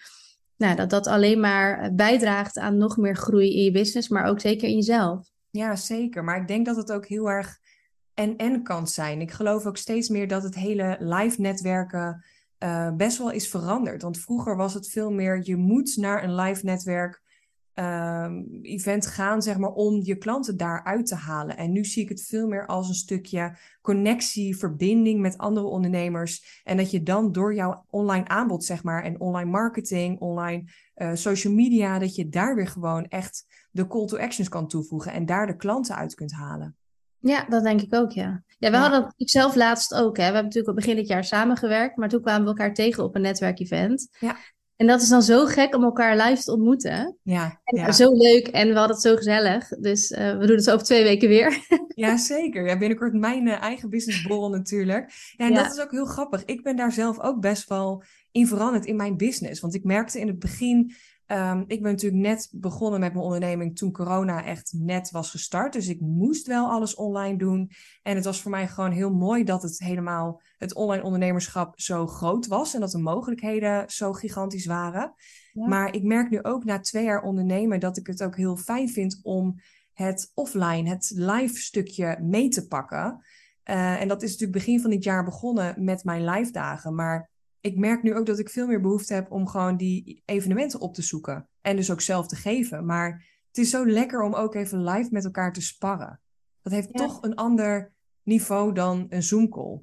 nou, 0.56 0.76
dat 0.76 0.90
dat 0.90 1.06
alleen 1.06 1.40
maar 1.40 1.94
bijdraagt 1.94 2.58
aan 2.58 2.76
nog 2.76 2.96
meer 2.96 3.16
groei 3.16 3.56
in 3.56 3.64
je 3.64 3.70
business, 3.70 4.08
maar 4.08 4.24
ook 4.24 4.40
zeker 4.40 4.68
in 4.68 4.74
jezelf. 4.74 5.28
Ja, 5.50 5.76
zeker. 5.76 6.24
Maar 6.24 6.40
ik 6.40 6.48
denk 6.48 6.66
dat 6.66 6.76
het 6.76 6.92
ook 6.92 7.06
heel 7.06 7.30
erg 7.30 7.58
en-en 8.14 8.62
kan 8.62 8.88
zijn. 8.88 9.20
Ik 9.20 9.30
geloof 9.30 9.66
ook 9.66 9.76
steeds 9.76 10.08
meer 10.08 10.28
dat 10.28 10.42
het 10.42 10.54
hele 10.54 10.96
live 11.00 11.40
netwerken 11.40 12.24
uh, 12.58 12.90
best 12.96 13.18
wel 13.18 13.30
is 13.30 13.48
veranderd. 13.48 14.02
Want 14.02 14.18
vroeger 14.18 14.56
was 14.56 14.74
het 14.74 14.88
veel 14.88 15.10
meer, 15.10 15.40
je 15.42 15.56
moet 15.56 15.96
naar 15.96 16.24
een 16.24 16.34
live 16.34 16.64
netwerk 16.64 17.22
um, 17.74 18.58
event 18.62 19.06
gaan, 19.06 19.42
zeg 19.42 19.58
maar, 19.58 19.72
om 19.72 20.00
je 20.02 20.16
klanten 20.16 20.56
daaruit 20.56 21.06
te 21.06 21.14
halen. 21.14 21.56
En 21.56 21.72
nu 21.72 21.84
zie 21.84 22.02
ik 22.02 22.08
het 22.08 22.22
veel 22.22 22.48
meer 22.48 22.66
als 22.66 22.88
een 22.88 22.94
stukje 22.94 23.56
connectie, 23.80 24.56
verbinding 24.56 25.20
met 25.20 25.38
andere 25.38 25.66
ondernemers. 25.66 26.60
En 26.64 26.76
dat 26.76 26.90
je 26.90 27.02
dan 27.02 27.32
door 27.32 27.54
jouw 27.54 27.84
online 27.90 28.28
aanbod, 28.28 28.64
zeg 28.64 28.82
maar, 28.82 29.02
en 29.02 29.20
online 29.20 29.50
marketing, 29.50 30.20
online 30.20 30.64
uh, 30.96 31.10
social 31.14 31.52
media, 31.52 31.98
dat 31.98 32.14
je 32.14 32.28
daar 32.28 32.54
weer 32.54 32.68
gewoon 32.68 33.04
echt 33.04 33.46
de 33.70 33.86
call 33.86 34.06
to 34.06 34.16
actions 34.16 34.48
kan 34.48 34.68
toevoegen 34.68 35.12
en 35.12 35.26
daar 35.26 35.46
de 35.46 35.56
klanten 35.56 35.96
uit 35.96 36.14
kunt 36.14 36.32
halen. 36.32 36.76
Ja, 37.18 37.44
dat 37.48 37.62
denk 37.62 37.80
ik 37.80 37.94
ook, 37.94 38.10
ja. 38.10 38.42
Ja, 38.58 38.70
we 38.70 38.76
ja. 38.76 38.82
hadden 38.82 39.14
ik 39.16 39.30
zelf 39.30 39.54
laatst 39.54 39.94
ook. 39.94 40.16
Hè. 40.16 40.22
We 40.22 40.22
hebben 40.22 40.42
natuurlijk 40.42 40.68
al 40.68 40.74
begin 40.74 40.96
dit 40.96 41.06
jaar 41.06 41.24
samengewerkt, 41.24 41.96
maar 41.96 42.08
toen 42.08 42.20
kwamen 42.20 42.42
we 42.42 42.48
elkaar 42.48 42.74
tegen 42.74 43.04
op 43.04 43.14
een 43.14 43.22
netwerkevent. 43.22 44.08
Ja. 44.18 44.36
En 44.76 44.86
dat 44.86 45.02
is 45.02 45.08
dan 45.08 45.22
zo 45.22 45.46
gek 45.46 45.74
om 45.74 45.82
elkaar 45.82 46.16
live 46.16 46.42
te 46.42 46.52
ontmoeten. 46.52 47.18
Ja, 47.22 47.60
en 47.64 47.78
ja. 47.78 47.92
Zo 47.92 48.12
leuk 48.12 48.48
en 48.48 48.68
we 48.68 48.74
hadden 48.74 48.96
het 48.96 49.04
zo 49.04 49.16
gezellig. 49.16 49.68
Dus 49.68 50.10
uh, 50.10 50.38
we 50.38 50.46
doen 50.46 50.56
het 50.56 50.70
over 50.70 50.86
twee 50.86 51.02
weken 51.02 51.28
weer. 51.28 51.66
ja, 52.04 52.16
zeker. 52.16 52.66
Ja, 52.66 52.78
binnenkort 52.78 53.12
mijn 53.12 53.46
uh, 53.46 53.62
eigen 53.62 53.90
businessborrel 53.90 54.50
natuurlijk. 54.50 55.32
Ja, 55.36 55.46
en 55.46 55.52
ja. 55.52 55.62
dat 55.62 55.72
is 55.72 55.82
ook 55.82 55.90
heel 55.90 56.04
grappig. 56.04 56.44
Ik 56.44 56.62
ben 56.62 56.76
daar 56.76 56.92
zelf 56.92 57.20
ook 57.20 57.40
best 57.40 57.68
wel 57.68 58.02
in 58.30 58.46
veranderd 58.46 58.86
in 58.86 58.96
mijn 58.96 59.16
business. 59.16 59.60
Want 59.60 59.74
ik 59.74 59.84
merkte 59.84 60.20
in 60.20 60.26
het 60.26 60.38
begin 60.38 60.94
Um, 61.26 61.64
ik 61.66 61.82
ben 61.82 61.92
natuurlijk 61.92 62.22
net 62.22 62.48
begonnen 62.52 63.00
met 63.00 63.12
mijn 63.12 63.24
onderneming 63.24 63.76
toen 63.76 63.92
corona 63.92 64.44
echt 64.44 64.72
net 64.76 65.10
was 65.10 65.30
gestart. 65.30 65.72
Dus 65.72 65.88
ik 65.88 66.00
moest 66.00 66.46
wel 66.46 66.70
alles 66.70 66.94
online 66.94 67.38
doen. 67.38 67.70
En 68.02 68.14
het 68.14 68.24
was 68.24 68.42
voor 68.42 68.50
mij 68.50 68.68
gewoon 68.68 68.90
heel 68.90 69.10
mooi 69.10 69.44
dat 69.44 69.62
het 69.62 69.78
helemaal 69.78 70.40
het 70.64 70.74
online 70.74 71.02
ondernemerschap 71.02 71.80
zo 71.80 72.06
groot 72.06 72.46
was. 72.46 72.74
En 72.74 72.80
dat 72.80 72.90
de 72.90 72.98
mogelijkheden 72.98 73.90
zo 73.90 74.12
gigantisch 74.12 74.66
waren. 74.66 75.14
Ja. 75.52 75.66
Maar 75.66 75.94
ik 75.94 76.02
merk 76.02 76.30
nu 76.30 76.42
ook 76.42 76.64
na 76.64 76.80
twee 76.80 77.04
jaar 77.04 77.22
ondernemen 77.22 77.80
dat 77.80 77.96
ik 77.96 78.06
het 78.06 78.22
ook 78.22 78.36
heel 78.36 78.56
fijn 78.56 78.88
vind 78.88 79.20
om 79.22 79.60
het 79.92 80.30
offline, 80.34 80.88
het 80.88 81.12
live 81.14 81.56
stukje 81.56 82.18
mee 82.20 82.48
te 82.48 82.66
pakken. 82.66 83.24
Uh, 83.64 84.00
en 84.00 84.08
dat 84.08 84.22
is 84.22 84.30
natuurlijk 84.30 84.58
begin 84.58 84.80
van 84.80 84.90
dit 84.90 85.04
jaar 85.04 85.24
begonnen 85.24 85.84
met 85.84 86.04
mijn 86.04 86.24
live 86.24 86.52
dagen. 86.52 86.94
Maar 86.94 87.30
ik 87.60 87.76
merk 87.76 88.02
nu 88.02 88.14
ook 88.14 88.26
dat 88.26 88.38
ik 88.38 88.50
veel 88.50 88.66
meer 88.66 88.80
behoefte 88.80 89.14
heb 89.14 89.30
om 89.30 89.48
gewoon 89.48 89.76
die 89.76 90.22
evenementen 90.24 90.80
op 90.80 90.94
te 90.94 91.02
zoeken. 91.02 91.48
En 91.60 91.76
dus 91.76 91.90
ook 91.90 92.00
zelf 92.00 92.26
te 92.26 92.36
geven. 92.36 92.86
Maar 92.86 93.26
het 93.48 93.58
is 93.58 93.70
zo 93.70 93.86
lekker 93.86 94.22
om 94.22 94.34
ook 94.34 94.54
even 94.54 94.84
live 94.84 95.08
met 95.12 95.24
elkaar 95.24 95.52
te 95.52 95.60
sparren. 95.60 96.20
Dat 96.62 96.72
heeft 96.72 96.88
ja. 96.92 97.06
toch 97.06 97.22
een 97.22 97.34
ander 97.34 97.92
niveau 98.22 98.72
dan 98.72 99.06
een 99.08 99.22
Zoom-call. 99.22 99.80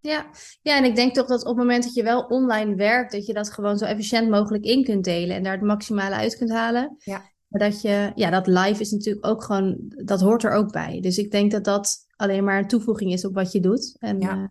Ja. 0.00 0.26
ja, 0.62 0.76
en 0.76 0.84
ik 0.84 0.96
denk 0.96 1.14
toch 1.14 1.26
dat 1.26 1.40
op 1.40 1.48
het 1.48 1.56
moment 1.56 1.84
dat 1.84 1.94
je 1.94 2.02
wel 2.02 2.20
online 2.20 2.74
werkt, 2.74 3.12
dat 3.12 3.26
je 3.26 3.32
dat 3.32 3.50
gewoon 3.50 3.78
zo 3.78 3.84
efficiënt 3.84 4.30
mogelijk 4.30 4.64
in 4.64 4.84
kunt 4.84 5.04
delen 5.04 5.36
en 5.36 5.42
daar 5.42 5.52
het 5.52 5.62
maximale 5.62 6.14
uit 6.14 6.36
kunt 6.36 6.50
halen. 6.50 6.96
Ja. 6.98 7.22
Maar 7.48 7.70
dat 7.70 7.80
je, 7.80 8.12
ja, 8.14 8.30
dat 8.30 8.46
live 8.46 8.80
is 8.80 8.90
natuurlijk 8.90 9.26
ook 9.26 9.44
gewoon, 9.44 9.76
dat 10.04 10.20
hoort 10.20 10.44
er 10.44 10.50
ook 10.50 10.72
bij. 10.72 11.00
Dus 11.00 11.18
ik 11.18 11.30
denk 11.30 11.50
dat 11.50 11.64
dat 11.64 11.96
alleen 12.16 12.44
maar 12.44 12.58
een 12.58 12.68
toevoeging 12.68 13.12
is 13.12 13.24
op 13.24 13.34
wat 13.34 13.52
je 13.52 13.60
doet. 13.60 13.96
En, 13.98 14.20
ja. 14.20 14.36
Uh, 14.36 14.44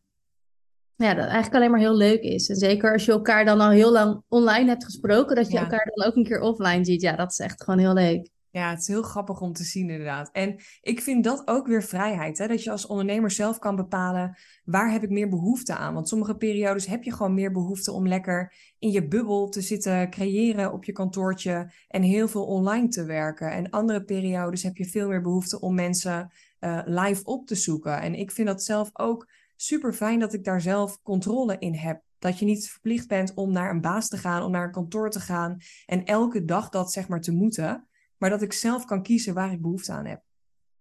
ja, 0.96 1.14
dat 1.14 1.26
eigenlijk 1.26 1.56
alleen 1.56 1.72
maar 1.72 1.80
heel 1.80 1.96
leuk 1.96 2.22
is. 2.22 2.50
En 2.50 2.56
zeker 2.56 2.94
als 2.94 3.06
je 3.06 3.12
elkaar 3.12 3.46
dan 3.46 3.60
al 3.60 3.70
heel 3.70 3.92
lang 3.92 4.24
online 4.28 4.70
hebt 4.70 4.86
gesproken, 4.86 5.36
dat 5.36 5.48
je 5.48 5.54
ja. 5.54 5.60
elkaar 5.60 5.92
dan 5.94 6.08
ook 6.08 6.16
een 6.16 6.24
keer 6.24 6.40
offline 6.40 6.86
ziet. 6.86 7.02
Ja, 7.02 7.16
dat 7.16 7.32
is 7.32 7.40
echt 7.40 7.64
gewoon 7.64 7.80
heel 7.80 7.94
leuk. 7.94 8.30
Ja, 8.52 8.70
het 8.70 8.80
is 8.80 8.88
heel 8.88 9.02
grappig 9.02 9.42
om 9.42 9.54
te 9.54 9.64
zien 9.64 9.90
inderdaad. 9.90 10.30
En 10.32 10.56
ik 10.82 11.02
vind 11.02 11.24
dat 11.24 11.42
ook 11.46 11.68
weer 11.68 11.84
vrijheid. 11.84 12.38
Hè? 12.38 12.48
Dat 12.48 12.64
je 12.64 12.72
als 12.72 12.86
ondernemer 12.86 13.32
zelf 13.32 13.60
kan 13.60 13.76
bepalen 13.76 14.38
waar 14.64 14.92
heb 14.92 15.04
ik 15.04 15.10
meer 15.10 15.30
behoefte 15.30 15.76
aan. 15.76 15.94
Want 15.94 16.08
sommige 16.08 16.36
periodes 16.36 16.86
heb 16.86 17.04
je 17.04 17.14
gewoon 17.14 17.34
meer 17.34 17.52
behoefte 17.52 17.92
om 17.92 18.08
lekker 18.08 18.54
in 18.80 18.92
je 18.92 19.08
bubbel 19.08 19.50
te 19.50 19.62
zitten 19.62 20.10
creëren 20.10 20.74
op 20.74 20.84
je 20.84 20.92
kantoortje 20.92 21.72
en 21.88 22.02
heel 22.02 22.28
veel 22.28 22.46
online 22.46 22.88
te 22.88 23.06
werken. 23.06 23.52
En 23.52 23.70
andere 23.70 24.04
periodes 24.04 24.64
heb 24.64 24.78
je 24.78 24.86
veel 24.86 25.08
meer 25.08 25.22
behoefte 25.22 25.60
om 25.62 25.76
mensen 25.76 26.32
uh, 26.60 26.82
live 26.86 27.24
op 27.24 27.48
te 27.48 27.56
zoeken. 27.56 28.02
En 28.02 28.16
ik 28.16 28.32
vind 28.32 28.48
dat 28.48 28.64
zelf 28.64 28.90
ook 28.94 29.30
super 29.56 29.94
fijn 29.94 30.20
dat 30.20 30.34
ik 30.34 30.44
daar 30.44 30.62
zelf 30.62 31.02
controle 31.02 31.56
in 31.60 31.74
heb. 31.74 32.02
Dat 32.20 32.40
je 32.40 32.46
niet 32.46 32.70
verplicht 32.70 33.08
bent 33.08 33.34
om 33.34 33.52
naar 33.52 33.70
een 33.70 33.82
baas 33.82 34.08
te 34.08 34.18
gaan, 34.18 34.44
om 34.44 34.52
naar 34.52 34.66
een 34.66 34.72
kantoor 34.72 35.10
te 35.10 35.20
gaan 35.20 35.58
en 35.86 36.06
elke 36.06 36.46
dag 36.46 36.70
dat 36.70 36.92
zeg 36.92 37.08
maar 37.08 37.22
te 37.22 37.32
moeten. 37.32 37.87
Maar 38.18 38.30
dat 38.30 38.42
ik 38.42 38.54
zelf 38.54 38.86
kan 38.86 39.04
kiezen 39.04 39.34
waar 39.34 39.52
ik 39.52 39.62
behoefte 39.62 39.92
aan 39.92 40.06
heb. 40.06 40.22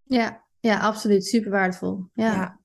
Ja, 0.03 0.45
ja 0.61 0.79
absoluut. 0.79 1.27
Super 1.27 1.51
waardevol. 1.51 2.05
Ja. 2.13 2.33
ja. 2.35 2.61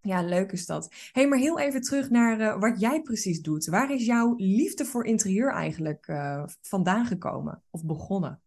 Ja, 0.00 0.22
leuk 0.22 0.52
is 0.52 0.66
dat. 0.66 0.90
hey, 1.12 1.28
maar 1.28 1.38
heel 1.38 1.58
even 1.58 1.80
terug 1.80 2.10
naar 2.10 2.40
uh, 2.40 2.60
wat 2.60 2.80
jij 2.80 3.02
precies 3.02 3.40
doet. 3.40 3.66
Waar 3.66 3.90
is 3.90 4.06
jouw 4.06 4.34
liefde 4.36 4.84
voor 4.84 5.04
interieur 5.04 5.52
eigenlijk 5.52 6.08
uh, 6.08 6.42
vandaan 6.60 7.06
gekomen 7.06 7.62
of 7.70 7.84
begonnen? 7.84 8.42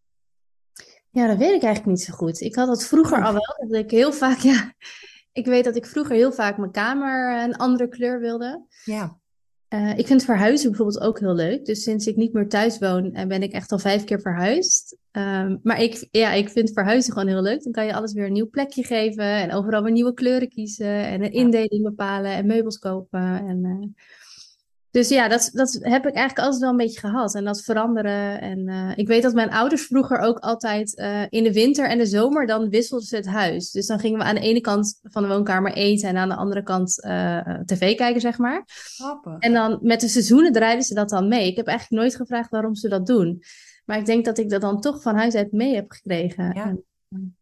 Ja, 1.10 1.26
dat 1.26 1.38
weet 1.38 1.54
ik 1.54 1.62
eigenlijk 1.62 1.86
niet 1.96 2.02
zo 2.02 2.14
goed. 2.14 2.40
Ik 2.40 2.54
had 2.54 2.66
dat 2.66 2.86
vroeger 2.86 3.18
oh. 3.18 3.24
al 3.24 3.32
wel, 3.32 3.66
dat 3.68 3.84
ik 3.84 3.90
heel 3.90 4.12
vaak, 4.12 4.38
ja, 4.52 4.72
ik 5.32 5.46
weet 5.46 5.64
dat 5.64 5.76
ik 5.76 5.86
vroeger 5.86 6.14
heel 6.14 6.32
vaak 6.32 6.56
mijn 6.56 6.70
kamer 6.70 7.42
een 7.42 7.56
andere 7.56 7.88
kleur 7.88 8.20
wilde. 8.20 8.66
Ja. 8.84 9.20
Uh, 9.74 9.98
ik 9.98 10.06
vind 10.06 10.24
verhuizen 10.24 10.68
bijvoorbeeld 10.68 11.00
ook 11.00 11.20
heel 11.20 11.34
leuk. 11.34 11.64
Dus 11.64 11.82
sinds 11.82 12.06
ik 12.06 12.16
niet 12.16 12.32
meer 12.32 12.48
thuis 12.48 12.78
woon, 12.78 13.16
uh, 13.16 13.24
ben 13.26 13.42
ik 13.42 13.52
echt 13.52 13.72
al 13.72 13.78
vijf 13.78 14.04
keer 14.04 14.20
verhuisd. 14.20 14.96
Um, 15.12 15.60
maar 15.62 15.82
ik, 15.82 16.08
ja, 16.10 16.32
ik 16.32 16.48
vind 16.48 16.72
verhuizen 16.72 17.12
gewoon 17.12 17.28
heel 17.28 17.42
leuk. 17.42 17.62
Dan 17.62 17.72
kan 17.72 17.86
je 17.86 17.94
alles 17.94 18.12
weer 18.12 18.26
een 18.26 18.32
nieuw 18.32 18.50
plekje 18.50 18.84
geven 18.84 19.24
en 19.24 19.52
overal 19.52 19.82
weer 19.82 19.92
nieuwe 19.92 20.14
kleuren 20.14 20.48
kiezen 20.48 21.04
en 21.04 21.24
een 21.24 21.32
indeling 21.32 21.82
bepalen 21.82 22.30
en 22.30 22.46
meubels 22.46 22.78
kopen. 22.78 23.46
En, 23.46 23.64
uh, 23.64 23.88
dus 24.92 25.08
ja, 25.08 25.28
dat, 25.28 25.50
dat 25.52 25.72
heb 25.72 26.06
ik 26.06 26.14
eigenlijk 26.14 26.38
altijd 26.38 26.60
wel 26.60 26.70
een 26.70 26.76
beetje 26.76 27.00
gehad. 27.00 27.34
En 27.34 27.44
dat 27.44 27.62
veranderen. 27.62 28.40
En 28.40 28.68
uh, 28.68 28.92
ik 28.94 29.06
weet 29.06 29.22
dat 29.22 29.34
mijn 29.34 29.50
ouders 29.50 29.86
vroeger 29.86 30.18
ook 30.18 30.38
altijd 30.38 30.98
uh, 30.98 31.22
in 31.28 31.44
de 31.44 31.52
winter 31.52 31.88
en 31.88 31.98
de 31.98 32.06
zomer, 32.06 32.46
dan 32.46 32.68
wisselden 32.68 33.06
ze 33.06 33.16
het 33.16 33.26
huis. 33.26 33.70
Dus 33.70 33.86
dan 33.86 33.98
gingen 33.98 34.18
we 34.18 34.24
aan 34.24 34.34
de 34.34 34.40
ene 34.40 34.60
kant 34.60 34.98
van 35.02 35.22
de 35.22 35.28
woonkamer 35.28 35.72
eten 35.72 36.08
en 36.08 36.16
aan 36.16 36.28
de 36.28 36.34
andere 36.34 36.62
kant 36.62 37.04
uh, 37.04 37.60
tv 37.64 37.96
kijken, 37.96 38.20
zeg 38.20 38.38
maar. 38.38 38.62
Grappig. 38.66 39.38
En 39.38 39.52
dan 39.52 39.78
met 39.82 40.00
de 40.00 40.08
seizoenen 40.08 40.52
draaiden 40.52 40.84
ze 40.84 40.94
dat 40.94 41.08
dan 41.08 41.28
mee. 41.28 41.46
Ik 41.46 41.56
heb 41.56 41.66
eigenlijk 41.66 42.02
nooit 42.02 42.16
gevraagd 42.16 42.50
waarom 42.50 42.74
ze 42.74 42.88
dat 42.88 43.06
doen. 43.06 43.42
Maar 43.84 43.98
ik 43.98 44.06
denk 44.06 44.24
dat 44.24 44.38
ik 44.38 44.50
dat 44.50 44.60
dan 44.60 44.80
toch 44.80 45.02
van 45.02 45.16
huis 45.16 45.34
uit 45.34 45.52
mee 45.52 45.74
heb 45.74 45.90
gekregen. 45.90 46.44
Ja. 46.54 46.64
En, 46.64 47.36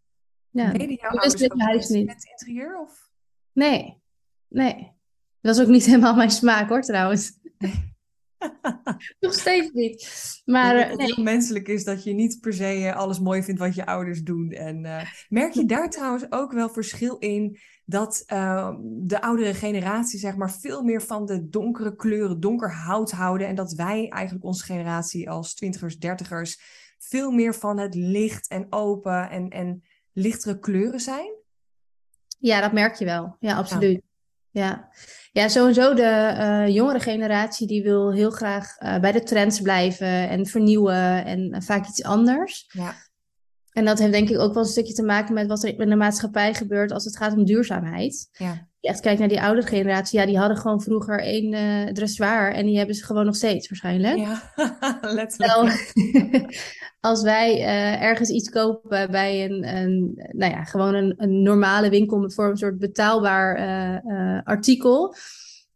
ja. 0.51 0.73
Deden 0.73 0.95
jouw 0.95 1.11
ouders 1.11 1.45
ook 1.45 1.61
huis 1.61 1.89
niet. 1.89 2.07
met 2.07 2.25
interieur? 2.25 2.81
Of? 2.81 3.09
Nee, 3.53 4.03
nee. 4.49 4.99
Dat 5.41 5.57
is 5.57 5.63
ook 5.63 5.69
niet 5.69 5.85
helemaal 5.91 6.15
mijn 6.15 6.31
smaak 6.31 6.69
hoor, 6.69 6.83
trouwens. 6.83 7.39
Nog 9.21 9.33
steeds 9.33 9.71
niet. 9.73 10.09
Maar 10.45 10.77
uh, 10.77 10.91
het 10.91 11.01
heel 11.01 11.23
menselijk 11.23 11.69
is 11.69 11.85
dat 11.85 12.05
je 12.05 12.13
niet 12.13 12.41
per 12.41 12.53
se 12.53 12.79
uh, 12.79 12.97
alles 12.97 13.21
mooi 13.21 13.43
vindt 13.43 13.61
wat 13.61 13.75
je 13.75 13.87
ouders 13.87 14.23
doen. 14.23 14.51
En 14.51 14.85
uh, 14.85 15.03
merk 15.29 15.53
je 15.53 15.65
daar 15.65 15.91
trouwens 15.91 16.27
ook 16.29 16.53
wel 16.53 16.69
verschil 16.69 17.19
in 17.19 17.59
dat 17.85 18.23
de 18.83 19.21
oudere 19.21 19.55
generatie 19.55 20.19
zeg 20.19 20.37
maar 20.37 20.53
veel 20.53 20.83
meer 20.83 21.03
van 21.03 21.27
de 21.27 21.49
donkere 21.49 21.97
kleuren, 21.97 22.41
donker 22.41 22.73
hout 22.73 23.11
houden 23.11 23.47
en 23.47 23.55
dat 23.55 23.73
wij 23.73 24.09
eigenlijk 24.09 24.45
onze 24.45 24.65
generatie 24.65 25.31
als 25.31 25.55
twintigers, 25.55 25.99
dertigers 25.99 26.61
veel 26.99 27.31
meer 27.31 27.55
van 27.55 27.79
het 27.79 27.95
licht 27.95 28.49
en 28.49 28.67
open 28.71 29.31
en, 29.31 29.49
en 29.49 29.83
lichtere 30.13 30.59
kleuren 30.59 31.01
zijn? 31.01 31.39
Ja, 32.39 32.61
dat 32.61 32.73
merk 32.73 32.95
je 32.95 33.05
wel. 33.05 33.37
Ja, 33.41 33.57
absoluut. 33.57 33.93
Ja, 34.03 34.10
ja 34.51 35.49
sowieso 35.49 35.95
de 35.95 36.35
uh, 36.39 36.75
jongere 36.75 37.01
generatie 37.01 37.67
die 37.67 37.83
wil 37.83 38.13
heel 38.13 38.31
graag 38.31 38.81
uh, 38.81 38.99
bij 38.99 39.13
de 39.13 39.23
trends 39.23 39.61
blijven 39.61 40.29
en 40.29 40.47
vernieuwen 40.47 41.25
en 41.25 41.55
uh, 41.55 41.61
vaak 41.61 41.87
iets 41.87 42.03
anders. 42.03 42.65
Ja. 42.69 42.95
En 43.73 43.85
dat 43.85 43.99
heeft 43.99 44.13
denk 44.13 44.29
ik 44.29 44.39
ook 44.39 44.55
wel 44.55 44.63
een 44.63 44.69
stukje 44.69 44.93
te 44.93 45.03
maken 45.03 45.35
met 45.35 45.47
wat 45.47 45.63
er 45.63 45.81
in 45.81 45.89
de 45.89 45.97
maatschappij 45.97 46.55
gebeurt 46.55 46.93
als 46.93 47.05
het 47.05 47.17
gaat 47.17 47.37
om 47.37 47.45
duurzaamheid. 47.45 48.29
Ja. 48.33 48.69
Je 48.81 48.89
echt 48.89 49.01
kijkt 49.01 49.19
naar 49.19 49.29
die 49.29 49.43
oude 49.43 49.63
generatie, 49.63 50.19
ja, 50.19 50.27
die 50.27 50.39
hadden 50.39 50.57
gewoon 50.57 50.83
vroeger 50.83 51.21
één 51.21 51.95
dressoir 51.95 52.55
en 52.55 52.67
die 52.67 52.77
hebben 52.77 52.95
ze 52.95 53.05
gewoon 53.05 53.25
nog 53.25 53.37
steeds 53.37 53.69
waarschijnlijk. 53.69 54.17
Ja, 54.17 54.53
letterlijk. 55.01 55.93
als 57.01 57.23
wij 57.23 57.59
uh, 57.59 58.03
ergens 58.03 58.29
iets 58.29 58.51
kopen 58.51 59.11
bij 59.11 59.45
een, 59.45 59.77
een 59.77 60.13
nou 60.33 60.53
ja, 60.53 60.65
gewoon 60.65 60.95
een, 60.95 61.15
een 61.17 61.43
normale 61.43 61.91
winkel 61.91 62.31
voor 62.31 62.51
een 62.51 62.57
soort 62.57 62.79
betaalbaar 62.79 63.59
uh, 64.07 64.41
artikel, 64.45 65.15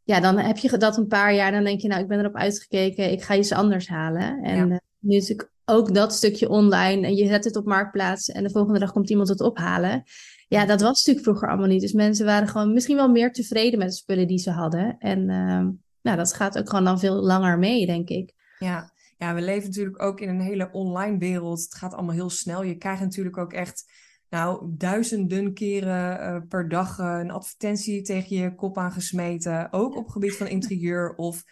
ja, 0.04 0.21
dan 0.21 0.38
heb 0.38 0.57
je 0.57 0.78
dat 0.78 0.97
een 0.97 1.07
paar 1.07 1.35
jaar 1.35 1.52
dan 1.52 1.64
denk 1.64 1.81
je, 1.81 1.88
nou, 1.88 2.02
ik 2.02 2.09
ben 2.09 2.19
erop 2.19 2.37
uitgekeken, 2.37 3.12
ik 3.12 3.23
ga 3.23 3.35
iets 3.35 3.52
anders 3.52 3.88
halen. 3.88 4.43
En 4.43 4.69
ja. 4.69 4.81
nu 4.99 5.16
is 5.16 5.31
ik 5.31 5.52
ook 5.64 5.95
dat 5.95 6.12
stukje 6.12 6.49
online 6.49 7.07
en 7.07 7.14
je 7.14 7.26
zet 7.26 7.45
het 7.45 7.57
op 7.57 7.64
marktplaats 7.64 8.28
en 8.28 8.43
de 8.43 8.50
volgende 8.50 8.78
dag 8.78 8.93
komt 8.93 9.11
iemand 9.11 9.28
het 9.28 9.40
ophalen. 9.40 10.02
Ja, 10.49 10.66
dat 10.66 10.81
was 10.81 10.97
natuurlijk 10.97 11.25
vroeger 11.26 11.49
allemaal 11.49 11.69
niet. 11.69 11.81
Dus 11.81 11.93
mensen 11.93 12.26
waren 12.26 12.49
gewoon 12.49 12.73
misschien 12.73 12.97
wel 12.97 13.09
meer 13.09 13.33
tevreden 13.33 13.78
met 13.78 13.88
de 13.88 13.95
spullen 13.95 14.26
die 14.26 14.38
ze 14.38 14.50
hadden. 14.50 14.97
En 14.99 15.19
uh, 15.21 15.66
nou, 16.02 16.16
dat 16.16 16.35
gaat 16.35 16.59
ook 16.59 16.69
gewoon 16.69 16.85
dan 16.85 16.99
veel 16.99 17.14
langer 17.14 17.59
mee, 17.59 17.87
denk 17.87 18.09
ik. 18.09 18.33
Ja. 18.59 18.93
Ja, 19.25 19.35
we 19.35 19.43
leven 19.43 19.69
natuurlijk 19.69 20.02
ook 20.02 20.21
in 20.21 20.28
een 20.28 20.40
hele 20.40 20.71
online 20.73 21.19
wereld. 21.19 21.62
Het 21.62 21.75
gaat 21.75 21.95
allemaal 21.95 22.14
heel 22.14 22.31
snel. 22.31 22.62
Je 22.62 22.76
krijgt 22.76 23.00
natuurlijk 23.00 23.38
ook 23.38 23.52
echt 23.52 23.93
nou, 24.28 24.75
duizenden 24.76 25.54
keren 25.54 26.21
uh, 26.21 26.49
per 26.49 26.69
dag 26.69 26.99
uh, 26.99 27.19
een 27.21 27.31
advertentie 27.31 28.02
tegen 28.02 28.37
je 28.37 28.54
kop 28.54 28.78
aangesmeten. 28.78 29.73
Ook 29.73 29.97
op 29.97 30.09
gebied 30.09 30.37
van 30.37 30.47
interieur 30.47 31.14
of 31.14 31.45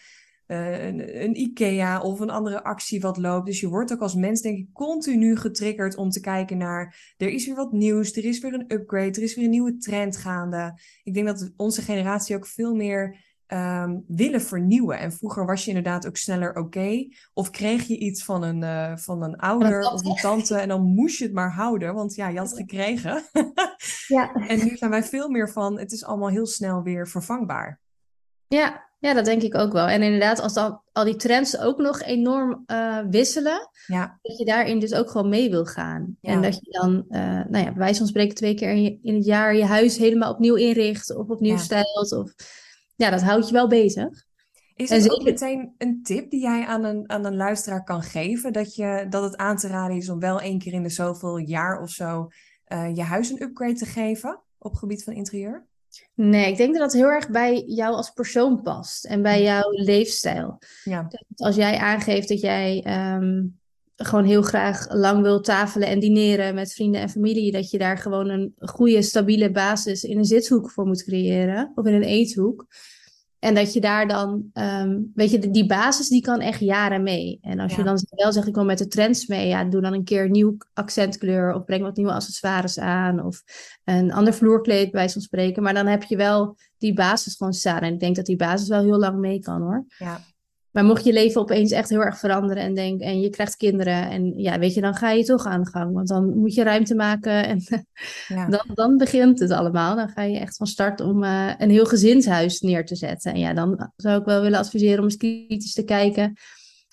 uh, 0.46 0.84
een, 0.84 1.22
een, 1.22 1.40
IKEA 1.40 2.00
of 2.00 2.20
een 2.20 2.30
andere 2.30 2.64
actie 2.64 3.00
wat 3.00 3.16
loopt. 3.16 3.46
Dus 3.46 3.60
je 3.60 3.68
wordt 3.68 3.92
ook 3.92 4.00
als 4.00 4.14
mens, 4.14 4.40
denk 4.40 4.58
ik, 4.58 4.72
continu 4.72 5.36
getriggerd 5.36 5.96
om 5.96 6.10
te 6.10 6.20
kijken 6.20 6.58
naar. 6.58 7.14
Er 7.16 7.28
is 7.28 7.46
weer 7.46 7.54
wat 7.54 7.72
nieuws, 7.72 8.16
er 8.16 8.24
is 8.24 8.40
weer 8.40 8.54
een 8.54 8.72
upgrade, 8.72 9.10
er 9.10 9.22
is 9.22 9.34
weer 9.34 9.44
een 9.44 9.50
nieuwe 9.50 9.76
trend 9.76 10.16
gaande. 10.16 10.80
Ik 11.02 11.14
denk 11.14 11.26
dat 11.26 11.52
onze 11.56 11.82
generatie 11.82 12.36
ook 12.36 12.46
veel 12.46 12.74
meer 12.74 13.31
um, 13.52 14.04
willen 14.06 14.40
vernieuwen. 14.40 14.98
En 14.98 15.12
vroeger 15.12 15.46
was 15.46 15.64
je 15.64 15.68
inderdaad 15.68 16.06
ook 16.06 16.16
sneller 16.16 16.48
oké. 16.48 16.60
Okay, 16.60 17.12
of 17.34 17.50
kreeg 17.50 17.86
je 17.86 17.98
iets 17.98 18.24
van 18.24 18.42
een, 18.42 18.62
uh, 18.62 18.96
van 18.96 19.22
een 19.22 19.36
ouder 19.36 19.92
of 19.92 20.04
een 20.04 20.14
tante 20.14 20.56
en 20.56 20.68
dan 20.68 20.82
moest 20.82 21.18
je 21.18 21.24
het 21.24 21.32
maar 21.32 21.52
houden, 21.52 21.94
want 21.94 22.14
ja, 22.14 22.28
je 22.28 22.38
had 22.38 22.50
het 22.50 22.58
gekregen. 22.58 23.22
ja. 24.06 24.32
En 24.48 24.58
nu 24.64 24.76
zijn 24.76 24.90
wij 24.90 25.02
veel 25.02 25.28
meer 25.28 25.50
van, 25.50 25.78
het 25.78 25.92
is 25.92 26.04
allemaal 26.04 26.28
heel 26.28 26.46
snel 26.46 26.82
weer 26.82 27.08
vervangbaar. 27.08 27.80
Ja, 28.48 28.90
ja, 28.98 29.14
dat 29.14 29.24
denk 29.24 29.42
ik 29.42 29.54
ook 29.54 29.72
wel. 29.72 29.86
En 29.86 30.02
inderdaad, 30.02 30.40
als 30.40 30.52
dan 30.52 30.82
al 30.92 31.04
die 31.04 31.16
trends 31.16 31.58
ook 31.58 31.78
nog 31.78 32.02
enorm 32.02 32.64
uh, 32.66 32.98
wisselen, 33.10 33.70
ja. 33.86 34.18
dat 34.22 34.38
je 34.38 34.44
daarin 34.44 34.78
dus 34.78 34.94
ook 34.94 35.10
gewoon 35.10 35.28
mee 35.28 35.50
wil 35.50 35.64
gaan. 35.64 36.16
Ja. 36.20 36.32
En 36.32 36.42
dat 36.42 36.54
je 36.54 36.70
dan, 36.70 37.04
uh, 37.08 37.20
nou 37.20 37.64
ja, 37.64 37.64
bij 37.64 37.74
wijze 37.74 37.98
van 37.98 38.06
spreken 38.06 38.34
twee 38.34 38.54
keer 38.54 38.70
in, 38.70 38.82
je, 38.82 38.98
in, 39.02 39.14
het 39.14 39.24
jaar 39.24 39.56
je 39.56 39.64
huis 39.64 39.96
helemaal 39.96 40.32
opnieuw 40.32 40.54
inricht 40.54 41.16
of 41.16 41.28
opnieuw 41.28 41.52
ja. 41.52 41.58
stijlt. 41.58 42.12
Of, 42.12 42.34
ja, 43.02 43.10
dat 43.10 43.22
houdt 43.22 43.46
je 43.46 43.52
wel 43.52 43.68
bezig. 43.68 44.24
Is 44.74 44.90
het 44.90 45.10
ook 45.10 45.22
meteen 45.22 45.74
een 45.78 46.02
tip 46.02 46.30
die 46.30 46.40
jij 46.40 46.64
aan 46.64 46.84
een, 46.84 47.10
aan 47.10 47.24
een 47.24 47.36
luisteraar 47.36 47.84
kan 47.84 48.02
geven? 48.02 48.52
Dat, 48.52 48.74
je, 48.74 49.06
dat 49.10 49.22
het 49.22 49.36
aan 49.36 49.56
te 49.56 49.68
raden 49.68 49.96
is 49.96 50.08
om 50.08 50.18
wel 50.18 50.40
één 50.40 50.58
keer 50.58 50.72
in 50.72 50.82
de 50.82 50.88
zoveel 50.88 51.36
jaar 51.36 51.80
of 51.80 51.90
zo 51.90 52.28
uh, 52.68 52.96
je 52.96 53.02
huis 53.02 53.30
een 53.30 53.42
upgrade 53.42 53.74
te 53.74 53.86
geven 53.86 54.40
op 54.58 54.74
gebied 54.74 55.04
van 55.04 55.12
interieur? 55.12 55.66
Nee, 56.14 56.50
ik 56.50 56.56
denk 56.56 56.72
dat 56.72 56.82
dat 56.82 56.92
heel 56.92 57.10
erg 57.10 57.30
bij 57.30 57.62
jou 57.66 57.94
als 57.94 58.10
persoon 58.10 58.62
past 58.62 59.04
en 59.04 59.22
bij 59.22 59.42
jouw 59.42 59.70
leefstijl. 59.70 60.58
Ja. 60.84 61.08
Als 61.36 61.56
jij 61.56 61.76
aangeeft 61.76 62.28
dat 62.28 62.40
jij 62.40 62.84
um, 63.16 63.60
gewoon 63.96 64.24
heel 64.24 64.42
graag 64.42 64.86
lang 64.94 65.22
wil 65.22 65.40
tafelen 65.40 65.88
en 65.88 66.00
dineren 66.00 66.54
met 66.54 66.72
vrienden 66.72 67.00
en 67.00 67.08
familie, 67.08 67.52
dat 67.52 67.70
je 67.70 67.78
daar 67.78 67.98
gewoon 67.98 68.28
een 68.28 68.54
goede, 68.58 69.02
stabiele 69.02 69.50
basis 69.50 70.04
in 70.04 70.18
een 70.18 70.24
zithoek 70.24 70.70
voor 70.70 70.86
moet 70.86 71.04
creëren 71.04 71.72
of 71.74 71.86
in 71.86 71.94
een 71.94 72.02
eethoek. 72.02 72.66
En 73.38 73.54
dat 73.54 73.72
je 73.72 73.80
daar 73.80 74.08
dan, 74.08 74.50
um, 74.54 75.10
weet 75.14 75.30
je, 75.30 75.50
die 75.50 75.66
basis 75.66 76.08
die 76.08 76.20
kan 76.20 76.40
echt 76.40 76.60
jaren 76.60 77.02
mee. 77.02 77.38
En 77.40 77.58
als 77.58 77.72
ja. 77.72 77.78
je 77.78 77.84
dan 77.84 77.98
wel 78.08 78.32
zegt, 78.32 78.46
ik 78.46 78.54
wil 78.54 78.64
met 78.64 78.78
de 78.78 78.86
trends 78.86 79.26
mee, 79.26 79.48
ja, 79.48 79.64
doe 79.64 79.80
dan 79.80 79.92
een 79.92 80.04
keer 80.04 80.24
een 80.24 80.30
nieuw 80.30 80.56
accentkleur 80.72 81.54
of 81.54 81.64
breng 81.64 81.82
wat 81.82 81.96
nieuwe 81.96 82.12
accessoires 82.12 82.78
aan 82.78 83.24
of 83.24 83.42
een 83.84 84.12
ander 84.12 84.34
vloerkleed 84.34 84.90
bij 84.90 85.08
zo'n 85.08 85.22
spreken. 85.22 85.62
Maar 85.62 85.74
dan 85.74 85.86
heb 85.86 86.02
je 86.02 86.16
wel 86.16 86.56
die 86.78 86.94
basis 86.94 87.36
gewoon 87.36 87.52
staan. 87.52 87.80
En 87.80 87.92
ik 87.92 88.00
denk 88.00 88.16
dat 88.16 88.26
die 88.26 88.36
basis 88.36 88.68
wel 88.68 88.82
heel 88.82 88.98
lang 88.98 89.18
mee 89.18 89.40
kan 89.40 89.62
hoor. 89.62 89.84
Ja. 89.98 90.20
Maar 90.72 90.84
mocht 90.84 91.04
je 91.04 91.12
leven 91.12 91.40
opeens 91.40 91.70
echt 91.70 91.88
heel 91.88 92.04
erg 92.04 92.18
veranderen 92.18 92.62
en, 92.62 92.74
denk, 92.74 93.00
en 93.00 93.20
je 93.20 93.30
krijgt 93.30 93.56
kinderen 93.56 94.10
en 94.10 94.38
ja, 94.38 94.58
weet 94.58 94.74
je, 94.74 94.80
dan 94.80 94.94
ga 94.94 95.10
je 95.10 95.24
toch 95.24 95.46
aan 95.46 95.62
de 95.62 95.70
gang. 95.70 95.94
Want 95.94 96.08
dan 96.08 96.38
moet 96.38 96.54
je 96.54 96.62
ruimte 96.62 96.94
maken 96.94 97.46
en 97.46 97.60
ja. 98.28 98.46
dan, 98.56 98.70
dan 98.74 98.96
begint 98.96 99.38
het 99.38 99.50
allemaal. 99.50 99.96
Dan 99.96 100.08
ga 100.08 100.22
je 100.22 100.38
echt 100.38 100.56
van 100.56 100.66
start 100.66 101.00
om 101.00 101.24
uh, 101.24 101.52
een 101.58 101.70
heel 101.70 101.84
gezinshuis 101.84 102.60
neer 102.60 102.86
te 102.86 102.96
zetten. 102.96 103.32
En 103.32 103.38
ja, 103.38 103.52
dan 103.52 103.90
zou 103.96 104.20
ik 104.20 104.26
wel 104.26 104.42
willen 104.42 104.58
adviseren 104.58 104.98
om 104.98 105.04
eens 105.04 105.16
kritisch 105.16 105.74
te 105.74 105.84
kijken. 105.84 106.36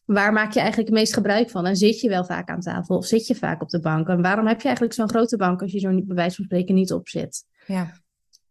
Waar 0.05 0.33
maak 0.33 0.53
je 0.53 0.59
eigenlijk 0.59 0.89
het 0.89 0.97
meest 0.97 1.13
gebruik 1.13 1.49
van? 1.49 1.65
En 1.65 1.75
zit 1.75 1.99
je 1.99 2.09
wel 2.09 2.25
vaak 2.25 2.49
aan 2.49 2.61
tafel 2.61 2.97
of 2.97 3.05
zit 3.05 3.27
je 3.27 3.35
vaak 3.35 3.61
op 3.61 3.69
de 3.69 3.79
bank? 3.79 4.07
En 4.07 4.21
waarom 4.21 4.47
heb 4.47 4.57
je 4.57 4.65
eigenlijk 4.65 4.95
zo'n 4.95 5.09
grote 5.09 5.37
bank 5.37 5.61
als 5.61 5.71
je 5.71 5.79
zo 5.79 5.89
bij 5.89 6.15
wijze 6.15 6.35
van 6.35 6.45
spreken 6.45 6.75
niet 6.75 6.93
op 6.93 7.09
zit? 7.09 7.45
Ja. 7.65 7.91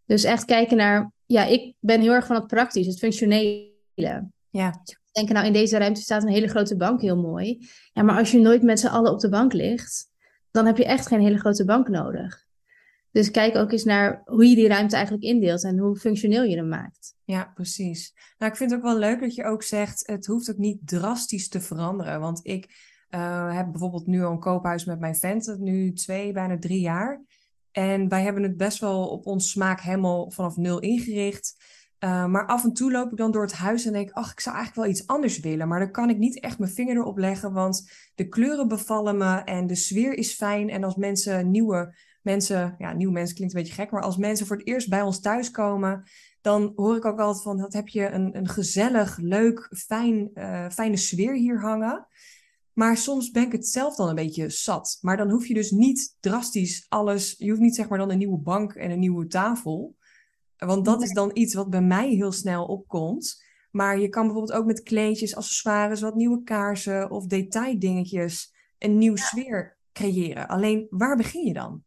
Dus 0.07 0.25
echt 0.25 0.45
kijken 0.45 0.77
naar, 0.77 1.13
ja, 1.27 1.45
ik 1.45 1.75
ben 1.81 2.01
heel 2.01 2.13
erg 2.13 2.27
van 2.27 2.37
het 2.37 2.47
praktisch, 2.47 2.87
het 2.87 2.99
functionele. 2.99 4.31
Ja 4.51 4.83
denken, 5.19 5.35
nou 5.35 5.47
in 5.47 5.53
deze 5.53 5.79
ruimte 5.79 6.01
staat 6.01 6.23
een 6.23 6.29
hele 6.29 6.49
grote 6.49 6.77
bank 6.77 7.01
heel 7.01 7.17
mooi. 7.17 7.69
Ja, 7.93 8.03
maar 8.03 8.19
als 8.19 8.31
je 8.31 8.41
nooit 8.41 8.63
met 8.63 8.81
z'n 8.81 8.87
allen 8.87 9.13
op 9.13 9.21
de 9.21 9.29
bank 9.29 9.53
ligt, 9.53 10.11
dan 10.51 10.67
heb 10.67 10.77
je 10.77 10.85
echt 10.85 11.07
geen 11.07 11.21
hele 11.21 11.39
grote 11.39 11.65
bank 11.65 11.89
nodig. 11.89 12.47
Dus 13.11 13.31
kijk 13.31 13.57
ook 13.57 13.73
eens 13.73 13.85
naar 13.85 14.23
hoe 14.25 14.47
je 14.47 14.55
die 14.55 14.69
ruimte 14.69 14.95
eigenlijk 14.95 15.25
indeelt 15.25 15.65
en 15.65 15.79
hoe 15.79 15.97
functioneel 15.97 16.43
je 16.43 16.57
hem 16.57 16.69
maakt. 16.69 17.15
Ja, 17.25 17.53
precies. 17.55 18.15
Nou, 18.39 18.53
ik 18.53 18.59
vind 18.59 18.71
het 18.71 18.79
ook 18.79 18.87
wel 18.87 18.99
leuk 18.99 19.21
dat 19.21 19.35
je 19.35 19.45
ook 19.45 19.63
zegt, 19.63 20.07
het 20.07 20.27
hoeft 20.27 20.51
ook 20.51 20.59
niet 20.59 20.79
drastisch 20.85 21.49
te 21.49 21.61
veranderen. 21.61 22.21
Want 22.21 22.41
ik 22.43 22.65
uh, 23.11 23.57
heb 23.57 23.71
bijvoorbeeld 23.71 24.07
nu 24.07 24.23
al 24.25 24.33
een 24.33 24.39
koophuis 24.39 24.85
met 24.85 25.01
mijn 25.01 25.17
vent, 25.17 25.57
nu 25.59 25.93
twee, 25.93 26.33
bijna 26.33 26.59
drie 26.59 26.81
jaar. 26.81 27.23
En 27.71 28.09
wij 28.09 28.23
hebben 28.23 28.43
het 28.43 28.57
best 28.57 28.79
wel 28.79 29.09
op 29.09 29.27
ons 29.27 29.51
smaak 29.51 29.81
helemaal 29.81 30.31
vanaf 30.31 30.57
nul 30.57 30.79
ingericht. 30.79 31.55
Uh, 32.05 32.26
maar 32.26 32.47
af 32.47 32.64
en 32.64 32.73
toe 32.73 32.90
loop 32.90 33.11
ik 33.11 33.17
dan 33.17 33.31
door 33.31 33.43
het 33.43 33.52
huis 33.52 33.85
en 33.85 33.93
denk, 33.93 34.11
ach, 34.11 34.33
ik 34.33 34.40
zou 34.40 34.57
eigenlijk 34.57 34.87
wel 34.87 34.97
iets 34.97 35.07
anders 35.07 35.40
willen. 35.40 35.69
Maar 35.69 35.78
dan 35.78 35.90
kan 35.90 36.11
ik 36.11 36.19
niet 36.19 36.40
echt 36.40 36.59
mijn 36.59 36.71
vinger 36.71 36.97
erop 36.97 37.19
leggen, 37.19 37.52
want 37.52 37.90
de 38.14 38.28
kleuren 38.28 38.69
bevallen 38.69 39.17
me 39.17 39.35
en 39.35 39.67
de 39.67 39.75
sfeer 39.75 40.14
is 40.14 40.35
fijn. 40.35 40.69
En 40.69 40.85
als 40.85 40.95
mensen, 40.95 41.50
nieuwe 41.50 41.95
mensen, 42.23 42.75
ja, 42.78 42.93
nieuwe 42.93 43.12
mensen 43.12 43.35
klinkt 43.35 43.55
een 43.55 43.61
beetje 43.61 43.83
gek, 43.83 43.90
maar 43.90 44.02
als 44.02 44.17
mensen 44.17 44.47
voor 44.47 44.57
het 44.57 44.67
eerst 44.67 44.88
bij 44.88 45.02
ons 45.02 45.21
thuiskomen, 45.21 46.02
dan 46.40 46.73
hoor 46.76 46.97
ik 46.97 47.05
ook 47.05 47.19
altijd 47.19 47.43
van, 47.43 47.59
dat 47.59 47.73
heb 47.73 47.88
je 47.88 48.11
een, 48.11 48.37
een 48.37 48.49
gezellig, 48.49 49.19
leuk, 49.21 49.69
fijn, 49.76 50.31
uh, 50.35 50.69
fijne 50.69 50.97
sfeer 50.97 51.35
hier 51.35 51.61
hangen. 51.61 52.07
Maar 52.73 52.97
soms 52.97 53.31
ben 53.31 53.43
ik 53.43 53.52
het 53.52 53.69
zelf 53.69 53.97
dan 53.97 54.09
een 54.09 54.14
beetje 54.14 54.50
zat. 54.50 54.99
Maar 55.00 55.17
dan 55.17 55.31
hoef 55.31 55.47
je 55.47 55.55
dus 55.55 55.71
niet 55.71 56.17
drastisch 56.21 56.87
alles. 56.88 57.35
Je 57.38 57.49
hoeft 57.49 57.61
niet 57.61 57.75
zeg 57.75 57.88
maar 57.88 57.99
dan 57.99 58.11
een 58.11 58.19
nieuwe 58.19 58.38
bank 58.38 58.75
en 58.75 58.90
een 58.90 58.99
nieuwe 58.99 59.26
tafel. 59.26 59.97
Want 60.59 60.85
dat 60.85 61.03
is 61.03 61.12
dan 61.12 61.31
iets 61.33 61.55
wat 61.55 61.71
bij 61.71 61.83
mij 61.83 62.09
heel 62.09 62.33
snel 62.33 62.65
opkomt. 62.65 63.45
Maar 63.71 63.99
je 63.99 64.09
kan 64.09 64.25
bijvoorbeeld 64.25 64.59
ook 64.59 64.67
met 64.67 64.83
kleedjes, 64.83 65.37
accessoires, 65.37 66.00
wat 66.00 66.15
nieuwe 66.15 66.43
kaarsen 66.43 67.11
of 67.11 67.27
detaildingetjes 67.27 68.55
een 68.79 68.99
nieuwe 68.99 69.19
sfeer 69.19 69.77
creëren. 69.93 70.49
Alleen 70.49 70.87
waar 70.91 71.17
begin 71.17 71.45
je 71.47 71.53
dan? 71.53 71.83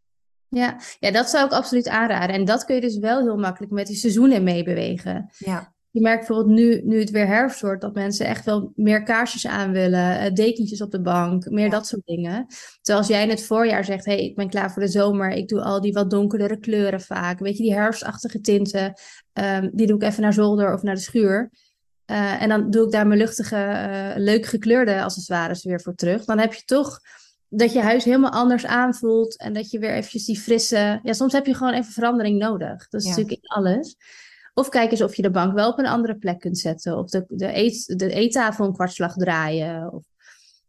Ja, 0.48 0.80
ja, 1.00 1.12
dat 1.12 1.30
zou 1.30 1.46
ik 1.46 1.52
absoluut 1.52 1.88
aanraden. 1.88 2.36
En 2.36 2.46
dat 2.46 2.66
kun 2.66 2.76
je 2.76 2.82
dus 2.82 2.98
wel 2.98 3.22
heel 3.22 3.38
makkelijk 3.38 3.72
met 3.72 3.88
die 3.88 3.96
seizoenen 3.96 4.44
meebewegen. 4.44 5.32
Ja. 5.38 5.74
Je 5.92 6.02
merkt 6.02 6.28
bijvoorbeeld 6.28 6.56
nu, 6.60 6.82
nu 6.84 7.00
het 7.00 7.10
weer 7.10 7.28
herfst 7.28 7.62
wordt, 7.62 7.82
dat 7.82 7.94
mensen 7.94 8.26
echt 8.26 8.46
wel 8.46 8.72
meer 8.76 9.04
kaarsjes 9.04 9.48
aan 9.48 9.72
willen, 9.72 10.26
uh, 10.26 10.34
dekentjes 10.34 10.82
op 10.82 10.92
de 10.92 11.02
bank, 11.02 11.50
meer 11.50 11.70
dat 11.70 11.88
soort 11.88 12.06
dingen. 12.06 12.46
Terwijl 12.82 12.98
als 12.98 13.08
jij 13.08 13.24
in 13.24 13.30
het 13.30 13.44
voorjaar 13.44 13.86
zegt, 13.86 14.06
hé, 14.06 14.14
hey, 14.14 14.24
ik 14.24 14.36
ben 14.36 14.50
klaar 14.50 14.72
voor 14.72 14.82
de 14.82 14.88
zomer, 14.88 15.30
ik 15.30 15.48
doe 15.48 15.62
al 15.62 15.82
die 15.82 15.94
wat 15.94 16.10
donkerdere 16.10 16.60
kleuren 16.60 17.02
vaak, 17.02 17.40
weet 17.40 17.58
je, 17.58 17.64
die 17.64 17.74
herfstachtige 17.74 18.40
tinten, 18.40 18.94
um, 19.34 19.70
die 19.74 19.88
doe 19.88 19.96
ik 19.96 20.04
even 20.04 20.22
naar 20.22 20.34
zolder 20.34 20.74
of 20.74 20.82
naar 20.82 20.96
de 20.96 21.02
schuur. 21.02 21.52
Uh, 22.12 22.42
en 22.42 22.50
dan 22.50 22.70
doe 22.70 22.86
ik 22.86 22.92
daar 22.92 23.08
mijn 23.08 23.20
luchtige, 23.20 23.56
uh, 23.56 24.12
leuk 24.16 24.46
gekleurde 24.46 25.04
accessoires 25.04 25.64
weer 25.64 25.82
voor 25.82 25.96
terug. 25.96 26.26
Dan 26.26 26.40
heb 26.40 26.54
je 26.54 26.64
toch 26.66 27.00
dat 27.50 27.74
je 27.74 27.82
huis 27.82 28.04
helemaal 28.04 28.32
anders 28.32 28.66
aanvoelt 28.66 29.38
en 29.38 29.54
dat 29.54 29.72
je 29.72 29.80
weer 29.80 29.94
eventjes 29.94 30.26
die 30.26 30.40
frisse... 30.40 31.00
Ja, 31.04 31.14
soms 31.14 31.34
heb 31.34 31.46
je 31.46 31.54
gewoon 31.54 31.74
even 31.74 31.92
verandering 31.92 32.40
nodig. 32.40 32.90
Dat 32.90 33.02
is 33.02 33.08
ja. 33.08 33.10
natuurlijk 33.10 33.42
in 33.42 33.50
alles. 33.50 33.96
Of 34.54 34.70
kijk 34.70 34.92
eens 34.92 35.02
of 35.02 35.16
je 35.16 35.22
de 35.22 35.32
bank 35.32 35.54
wel 35.54 35.72
op 35.72 35.80
een 35.80 35.86
andere 35.86 36.16
plek 36.16 36.40
kunt 36.40 36.58
zetten. 36.58 36.98
Of 36.98 37.10
de, 37.10 37.26
de, 37.28 37.58
eet, 37.58 37.98
de 38.00 38.14
eettafel 38.14 38.66
een 38.66 38.74
kwartslag 38.74 39.14
draaien. 39.14 39.94
Of, 39.94 40.04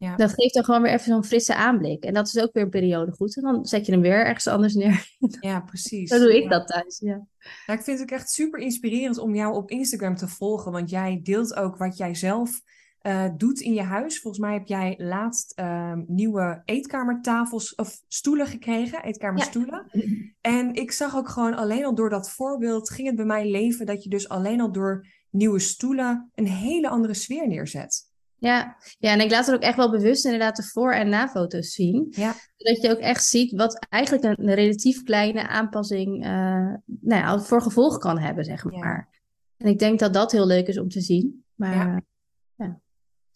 ja. 0.02 0.16
Dat 0.16 0.32
geeft 0.34 0.54
dan 0.54 0.64
gewoon 0.64 0.82
weer 0.82 0.92
even 0.92 1.04
zo'n 1.04 1.24
frisse 1.24 1.54
aanblik. 1.54 2.04
En 2.04 2.14
dat 2.14 2.26
is 2.26 2.38
ook 2.38 2.52
weer 2.52 2.62
een 2.62 2.70
periode 2.70 3.12
goed. 3.12 3.36
En 3.36 3.42
dan 3.42 3.66
zet 3.66 3.86
je 3.86 3.92
hem 3.92 4.00
weer 4.00 4.26
ergens 4.26 4.46
anders 4.46 4.74
neer. 4.74 5.10
Ja, 5.40 5.60
precies. 5.60 6.10
Zo 6.10 6.18
doe 6.18 6.36
ik 6.36 6.42
ja. 6.42 6.48
dat 6.48 6.66
thuis, 6.66 6.98
ja. 6.98 7.26
Ik 7.66 7.82
vind 7.82 7.86
het 7.86 8.00
ook 8.00 8.18
echt 8.18 8.30
super 8.30 8.60
inspirerend 8.60 9.18
om 9.18 9.34
jou 9.34 9.54
op 9.54 9.70
Instagram 9.70 10.16
te 10.16 10.28
volgen. 10.28 10.72
Want 10.72 10.90
jij 10.90 11.20
deelt 11.22 11.56
ook 11.56 11.76
wat 11.76 11.96
jij 11.96 12.14
zelf 12.14 12.60
uh, 13.02 13.28
doet 13.36 13.60
in 13.60 13.74
je 13.74 13.82
huis. 13.82 14.20
Volgens 14.20 14.42
mij 14.42 14.52
heb 14.52 14.66
jij 14.66 14.94
laatst 14.98 15.58
uh, 15.58 15.92
nieuwe 16.06 16.62
eetkamertafels 16.64 17.74
of 17.74 18.00
stoelen 18.08 18.46
gekregen, 18.46 19.02
eetkamerstoelen. 19.02 19.86
Ja. 19.92 20.02
En 20.40 20.74
ik 20.74 20.92
zag 20.92 21.16
ook 21.16 21.28
gewoon 21.28 21.54
alleen 21.54 21.84
al 21.84 21.94
door 21.94 22.10
dat 22.10 22.30
voorbeeld 22.30 22.90
ging 22.90 23.06
het 23.06 23.16
bij 23.16 23.24
mij 23.24 23.50
leven 23.50 23.86
dat 23.86 24.02
je 24.02 24.10
dus 24.10 24.28
alleen 24.28 24.60
al 24.60 24.72
door 24.72 25.06
nieuwe 25.30 25.58
stoelen 25.58 26.30
een 26.34 26.46
hele 26.46 26.88
andere 26.88 27.14
sfeer 27.14 27.48
neerzet. 27.48 28.10
Ja, 28.38 28.76
ja, 28.98 29.12
en 29.12 29.20
ik 29.20 29.30
laat 29.30 29.48
er 29.48 29.54
ook 29.54 29.62
echt 29.62 29.76
wel 29.76 29.90
bewust 29.90 30.24
inderdaad 30.24 30.56
de 30.56 30.62
voor- 30.62 30.92
en 30.92 31.08
na-foto's 31.08 31.72
zien. 31.72 32.06
Ja. 32.10 32.34
Zodat 32.56 32.82
je 32.82 32.90
ook 32.90 32.98
echt 32.98 33.24
ziet 33.24 33.52
wat 33.52 33.86
eigenlijk 33.88 34.24
een, 34.24 34.48
een 34.48 34.54
relatief 34.54 35.02
kleine 35.02 35.48
aanpassing 35.48 36.24
uh, 36.24 36.74
nou 37.00 37.20
ja, 37.20 37.38
voor 37.38 37.62
gevolg 37.62 37.98
kan 37.98 38.18
hebben, 38.18 38.44
zeg 38.44 38.64
maar. 38.64 39.08
Ja. 39.08 39.08
En 39.56 39.66
ik 39.66 39.78
denk 39.78 39.98
dat 39.98 40.14
dat 40.14 40.32
heel 40.32 40.46
leuk 40.46 40.66
is 40.66 40.78
om 40.78 40.88
te 40.88 41.00
zien. 41.00 41.44
Maar 41.54 41.74
ja. 41.74 42.02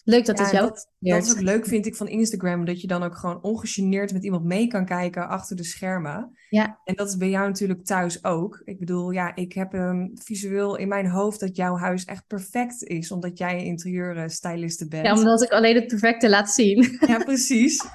Leuk 0.09 0.25
dat 0.25 0.39
ja, 0.39 0.45
het 0.45 0.53
jou 0.53 0.67
dat, 0.69 0.89
dat 0.99 1.25
is 1.25 1.33
ook 1.33 1.41
leuk, 1.41 1.67
vind 1.67 1.87
ik, 1.87 1.97
van 1.97 2.09
Instagram. 2.09 2.65
Dat 2.65 2.81
je 2.81 2.87
dan 2.87 3.03
ook 3.03 3.17
gewoon 3.17 3.43
ongegeneerd 3.43 4.13
met 4.13 4.25
iemand 4.25 4.45
mee 4.45 4.67
kan 4.67 4.85
kijken 4.85 5.29
achter 5.29 5.57
de 5.57 5.65
schermen. 5.65 6.37
Ja. 6.49 6.81
En 6.85 6.95
dat 6.95 7.09
is 7.09 7.17
bij 7.17 7.29
jou 7.29 7.47
natuurlijk 7.47 7.85
thuis 7.85 8.25
ook. 8.25 8.63
Ik 8.65 8.79
bedoel, 8.79 9.11
ja, 9.11 9.35
ik 9.35 9.53
heb 9.53 9.73
um, 9.73 10.11
visueel 10.15 10.77
in 10.77 10.89
mijn 10.89 11.07
hoofd 11.07 11.41
dat 11.41 11.57
jouw 11.57 11.77
huis 11.77 12.05
echt 12.05 12.27
perfect 12.27 12.83
is. 12.83 13.11
Omdat 13.11 13.39
jij 13.39 13.65
interieurstyliste 13.65 14.89
bent. 14.89 15.07
Ja, 15.07 15.15
omdat 15.15 15.43
ik 15.43 15.51
alleen 15.51 15.75
het 15.75 15.87
perfecte 15.87 16.29
laat 16.29 16.51
zien. 16.51 16.99
Ja, 17.07 17.19
precies. 17.25 17.85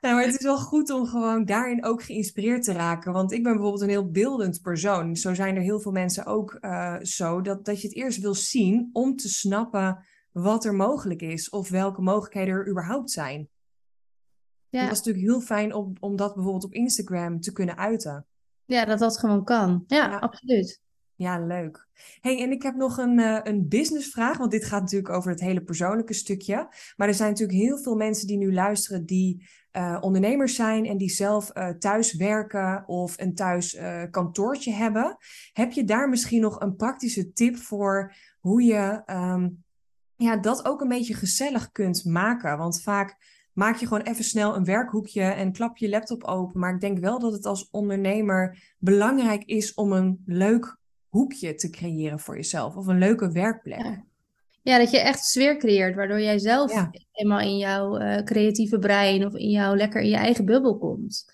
Nou, 0.00 0.14
maar 0.14 0.24
het 0.24 0.34
is 0.34 0.44
wel 0.44 0.58
goed 0.58 0.90
om 0.90 1.06
gewoon 1.06 1.44
daarin 1.44 1.84
ook 1.84 2.02
geïnspireerd 2.02 2.62
te 2.62 2.72
raken. 2.72 3.12
Want 3.12 3.32
ik 3.32 3.42
ben 3.42 3.52
bijvoorbeeld 3.52 3.82
een 3.82 3.88
heel 3.88 4.10
beeldend 4.10 4.60
persoon. 4.62 5.16
Zo 5.16 5.34
zijn 5.34 5.56
er 5.56 5.62
heel 5.62 5.80
veel 5.80 5.92
mensen 5.92 6.26
ook 6.26 6.58
uh, 6.60 6.96
zo. 7.02 7.40
Dat, 7.40 7.64
dat 7.64 7.80
je 7.80 7.88
het 7.88 7.96
eerst 7.96 8.20
wil 8.20 8.34
zien 8.34 8.90
om 8.92 9.16
te 9.16 9.28
snappen 9.28 10.04
wat 10.32 10.64
er 10.64 10.74
mogelijk 10.74 11.22
is 11.22 11.48
of 11.48 11.68
welke 11.68 12.02
mogelijkheden 12.02 12.54
er 12.54 12.68
überhaupt 12.68 13.10
zijn. 13.10 13.48
Ja. 14.68 14.82
Dat 14.82 14.92
is 14.92 14.98
natuurlijk 14.98 15.26
heel 15.26 15.40
fijn 15.40 15.74
om, 15.74 15.92
om 16.00 16.16
dat 16.16 16.34
bijvoorbeeld 16.34 16.64
op 16.64 16.72
Instagram 16.72 17.40
te 17.40 17.52
kunnen 17.52 17.76
uiten. 17.76 18.26
Ja, 18.64 18.84
dat 18.84 18.98
dat 18.98 19.18
gewoon 19.18 19.44
kan. 19.44 19.84
Ja, 19.86 20.10
ja. 20.10 20.18
absoluut. 20.18 20.80
Ja, 21.14 21.38
leuk. 21.46 21.88
hey, 22.20 22.42
en 22.42 22.50
ik 22.50 22.62
heb 22.62 22.74
nog 22.74 22.98
een, 22.98 23.18
uh, 23.18 23.40
een 23.42 23.68
businessvraag, 23.68 24.38
want 24.38 24.50
dit 24.50 24.64
gaat 24.64 24.80
natuurlijk 24.80 25.12
over 25.14 25.30
het 25.30 25.40
hele 25.40 25.62
persoonlijke 25.62 26.14
stukje. 26.14 26.68
Maar 26.96 27.08
er 27.08 27.14
zijn 27.14 27.30
natuurlijk 27.30 27.58
heel 27.58 27.78
veel 27.78 27.94
mensen 27.94 28.26
die 28.26 28.36
nu 28.36 28.52
luisteren 28.52 29.06
die 29.06 29.48
uh, 29.72 29.98
ondernemers 30.00 30.54
zijn 30.54 30.86
en 30.86 30.96
die 30.96 31.10
zelf 31.10 31.56
uh, 31.56 31.68
thuis 31.68 32.14
werken 32.14 32.84
of 32.86 33.18
een 33.18 33.34
thuis 33.34 33.78
kantoortje 34.10 34.72
hebben. 34.72 35.16
Heb 35.52 35.72
je 35.72 35.84
daar 35.84 36.08
misschien 36.08 36.40
nog 36.40 36.60
een 36.60 36.76
praktische 36.76 37.32
tip 37.32 37.56
voor 37.56 38.14
hoe 38.38 38.62
je 38.62 39.02
um, 39.06 39.64
ja, 40.20 40.36
dat 40.36 40.64
ook 40.64 40.80
een 40.80 40.88
beetje 40.88 41.14
gezellig 41.14 41.72
kunt 41.72 42.04
maken. 42.04 42.58
Want 42.58 42.82
vaak 42.82 43.16
maak 43.52 43.76
je 43.76 43.86
gewoon 43.86 44.02
even 44.02 44.24
snel 44.24 44.56
een 44.56 44.64
werkhoekje 44.64 45.22
en 45.22 45.52
klap 45.52 45.76
je 45.76 45.88
laptop 45.88 46.24
open. 46.24 46.60
Maar 46.60 46.74
ik 46.74 46.80
denk 46.80 46.98
wel 46.98 47.18
dat 47.18 47.32
het 47.32 47.46
als 47.46 47.68
ondernemer 47.70 48.74
belangrijk 48.78 49.44
is 49.44 49.74
om 49.74 49.92
een 49.92 50.22
leuk 50.26 50.78
hoekje 51.08 51.54
te 51.54 51.70
creëren 51.70 52.18
voor 52.18 52.36
jezelf. 52.36 52.76
Of 52.76 52.86
een 52.86 52.98
leuke 52.98 53.32
werkplek. 53.32 53.82
Ja, 53.82 54.04
ja 54.62 54.78
dat 54.78 54.90
je 54.90 55.00
echt 55.00 55.24
sfeer 55.24 55.56
creëert, 55.56 55.94
waardoor 55.94 56.20
jij 56.20 56.38
zelf 56.38 56.72
ja. 56.72 56.90
helemaal 57.12 57.40
in 57.40 57.56
jouw 57.56 58.00
uh, 58.00 58.22
creatieve 58.22 58.78
brein 58.78 59.26
of 59.26 59.34
in 59.34 59.50
jouw 59.50 59.74
lekker 59.74 60.00
in 60.00 60.08
je 60.08 60.16
eigen 60.16 60.44
bubbel 60.44 60.78
komt. 60.78 61.24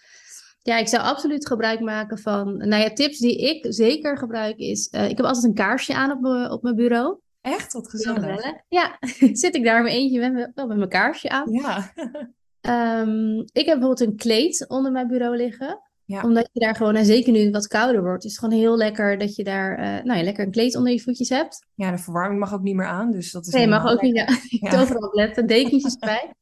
Ja, 0.62 0.79
ik 0.79 0.88
zou 0.88 1.03
absoluut 1.03 1.46
gebruik 1.46 1.81
maken 1.81 2.18
van. 2.18 2.57
Nou 2.57 2.83
ja, 2.83 2.92
tips 2.92 3.18
die 3.18 3.38
ik 3.38 3.66
zeker 3.68 4.18
gebruik 4.18 4.57
is. 4.57 4.88
Uh, 4.92 5.09
ik 5.09 5.16
heb 5.16 5.27
altijd 5.27 5.44
een 5.44 5.55
kaarsje 5.55 5.94
aan 5.94 6.11
op, 6.11 6.20
me, 6.20 6.51
op 6.51 6.62
mijn 6.62 6.75
bureau. 6.75 7.20
Echt? 7.47 7.73
Wat 7.73 7.91
gezellig. 7.91 8.55
Ja, 8.69 8.99
zit 9.43 9.55
ik 9.55 9.65
daar 9.65 9.83
met 9.83 9.93
eentje 9.93 10.31
met, 10.31 10.51
wel 10.55 10.67
met 10.67 10.77
mijn 10.77 10.89
kaarsje 10.89 11.29
aan. 11.29 11.53
Ja. 11.53 11.93
um, 13.01 13.39
ik 13.61 13.67
heb 13.67 13.79
bijvoorbeeld 13.79 14.01
een 14.01 14.17
kleed 14.17 14.69
onder 14.69 14.93
mijn 14.93 15.07
bureau 15.07 15.37
liggen. 15.37 15.81
Ja. 16.05 16.23
Omdat 16.23 16.49
je 16.53 16.61
daar 16.61 16.77
gewoon, 16.77 16.95
en 16.95 17.05
zeker 17.05 17.33
nu 17.33 17.39
het 17.39 17.53
wat 17.53 17.67
kouder 17.67 18.03
wordt, 18.03 18.25
is 18.25 18.31
het 18.31 18.41
gewoon 18.41 18.59
heel 18.59 18.77
lekker 18.77 19.19
dat 19.19 19.35
je 19.35 19.45
daar 19.45 19.79
uh, 19.79 20.05
nou 20.05 20.19
ja, 20.19 20.25
lekker 20.25 20.45
een 20.45 20.51
kleed 20.51 20.77
onder 20.77 20.93
je 20.93 21.01
voetjes 21.01 21.29
hebt. 21.29 21.67
Ja, 21.75 21.91
de 21.91 21.99
verwarming 21.99 22.41
mag 22.41 22.55
ook 22.55 22.63
niet 22.63 22.75
meer 22.75 22.87
aan, 22.87 23.11
dus 23.11 23.33
dat 23.33 23.47
is 23.47 23.53
Nee, 23.53 23.67
mag 23.67 23.91
ook 23.91 24.03
niet, 24.03 24.17
ja. 24.17 24.29
ja. 24.71 24.81
overal 24.81 25.11
letten, 25.13 25.47
dekentjes 25.47 25.97
erbij. 25.97 26.35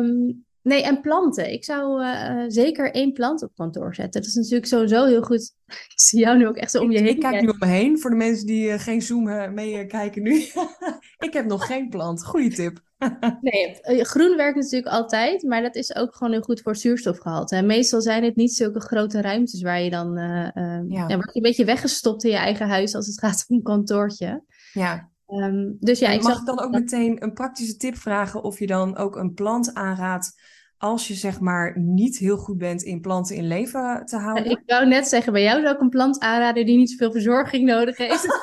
Um, 0.00 0.44
Nee, 0.64 0.82
en 0.82 1.00
planten. 1.00 1.52
Ik 1.52 1.64
zou 1.64 2.02
uh, 2.02 2.44
zeker 2.48 2.90
één 2.90 3.12
plant 3.12 3.42
op 3.42 3.54
kantoor 3.54 3.94
zetten. 3.94 4.20
Dat 4.20 4.30
is 4.30 4.34
natuurlijk 4.34 4.66
sowieso 4.66 5.04
heel 5.04 5.22
goed. 5.22 5.54
Ik 5.94 6.00
zie 6.00 6.20
jou 6.20 6.38
nu 6.38 6.46
ook 6.46 6.56
echt 6.56 6.70
zo 6.70 6.80
om 6.80 6.90
je 6.90 6.98
heen. 6.98 7.08
Ik 7.08 7.20
kijk 7.20 7.40
nu 7.40 7.48
om 7.48 7.58
me 7.58 7.66
heen 7.66 7.98
voor 7.98 8.10
de 8.10 8.16
mensen 8.16 8.46
die 8.46 8.68
uh, 8.68 8.78
geen 8.78 9.02
Zoom 9.02 9.28
uh, 9.28 9.50
meekijken 9.50 10.22
nu. 10.22 10.34
ik 11.26 11.32
heb 11.32 11.46
nog 11.46 11.66
geen 11.66 11.88
plant. 11.88 12.24
Goeie 12.24 12.50
tip. 12.50 12.80
nee, 13.40 13.80
groen 14.04 14.36
werkt 14.36 14.56
natuurlijk 14.56 14.92
altijd, 14.92 15.42
maar 15.42 15.62
dat 15.62 15.74
is 15.74 15.94
ook 15.94 16.14
gewoon 16.14 16.32
heel 16.32 16.42
goed 16.42 16.60
voor 16.60 16.76
zuurstofgehalte. 16.76 17.56
En 17.56 17.66
meestal 17.66 18.00
zijn 18.00 18.24
het 18.24 18.36
niet 18.36 18.54
zulke 18.54 18.80
grote 18.80 19.20
ruimtes 19.20 19.62
waar 19.62 19.80
je 19.80 19.90
dan. 19.90 20.14
ja. 20.14 20.82
ja, 20.88 21.06
word 21.06 21.30
je 21.32 21.36
een 21.36 21.42
beetje 21.42 21.64
weggestopt 21.64 22.24
in 22.24 22.30
je 22.30 22.36
eigen 22.36 22.68
huis 22.68 22.94
als 22.94 23.06
het 23.06 23.18
gaat 23.18 23.44
om 23.48 23.56
een 23.56 23.62
kantoortje. 23.62 24.44
Ja. 24.72 25.12
Um, 25.28 25.76
dus 25.80 25.98
ja, 25.98 26.08
en 26.08 26.14
ik 26.14 26.22
mag 26.22 26.38
ik 26.38 26.46
dan 26.46 26.60
ook 26.60 26.70
meteen 26.70 27.22
een 27.22 27.32
praktische 27.32 27.76
tip 27.76 27.96
vragen 27.96 28.42
of 28.42 28.58
je 28.58 28.66
dan 28.66 28.96
ook 28.96 29.16
een 29.16 29.34
plant 29.34 29.74
aanraadt 29.74 30.32
als 30.78 31.08
je 31.08 31.14
zeg 31.14 31.40
maar 31.40 31.78
niet 31.78 32.18
heel 32.18 32.36
goed 32.36 32.58
bent 32.58 32.82
in 32.82 33.00
planten 33.00 33.36
in 33.36 33.46
leven 33.46 34.02
te 34.04 34.16
houden? 34.16 34.50
Ik 34.50 34.62
wou 34.66 34.86
net 34.86 35.08
zeggen, 35.08 35.32
bij 35.32 35.42
jou 35.42 35.60
zou 35.62 35.74
ik 35.74 35.80
een 35.80 35.88
plant 35.88 36.20
aanraden 36.20 36.66
die 36.66 36.76
niet 36.76 36.90
zoveel 36.90 37.12
verzorging 37.12 37.64
nodig 37.64 37.96
heeft. 37.96 38.26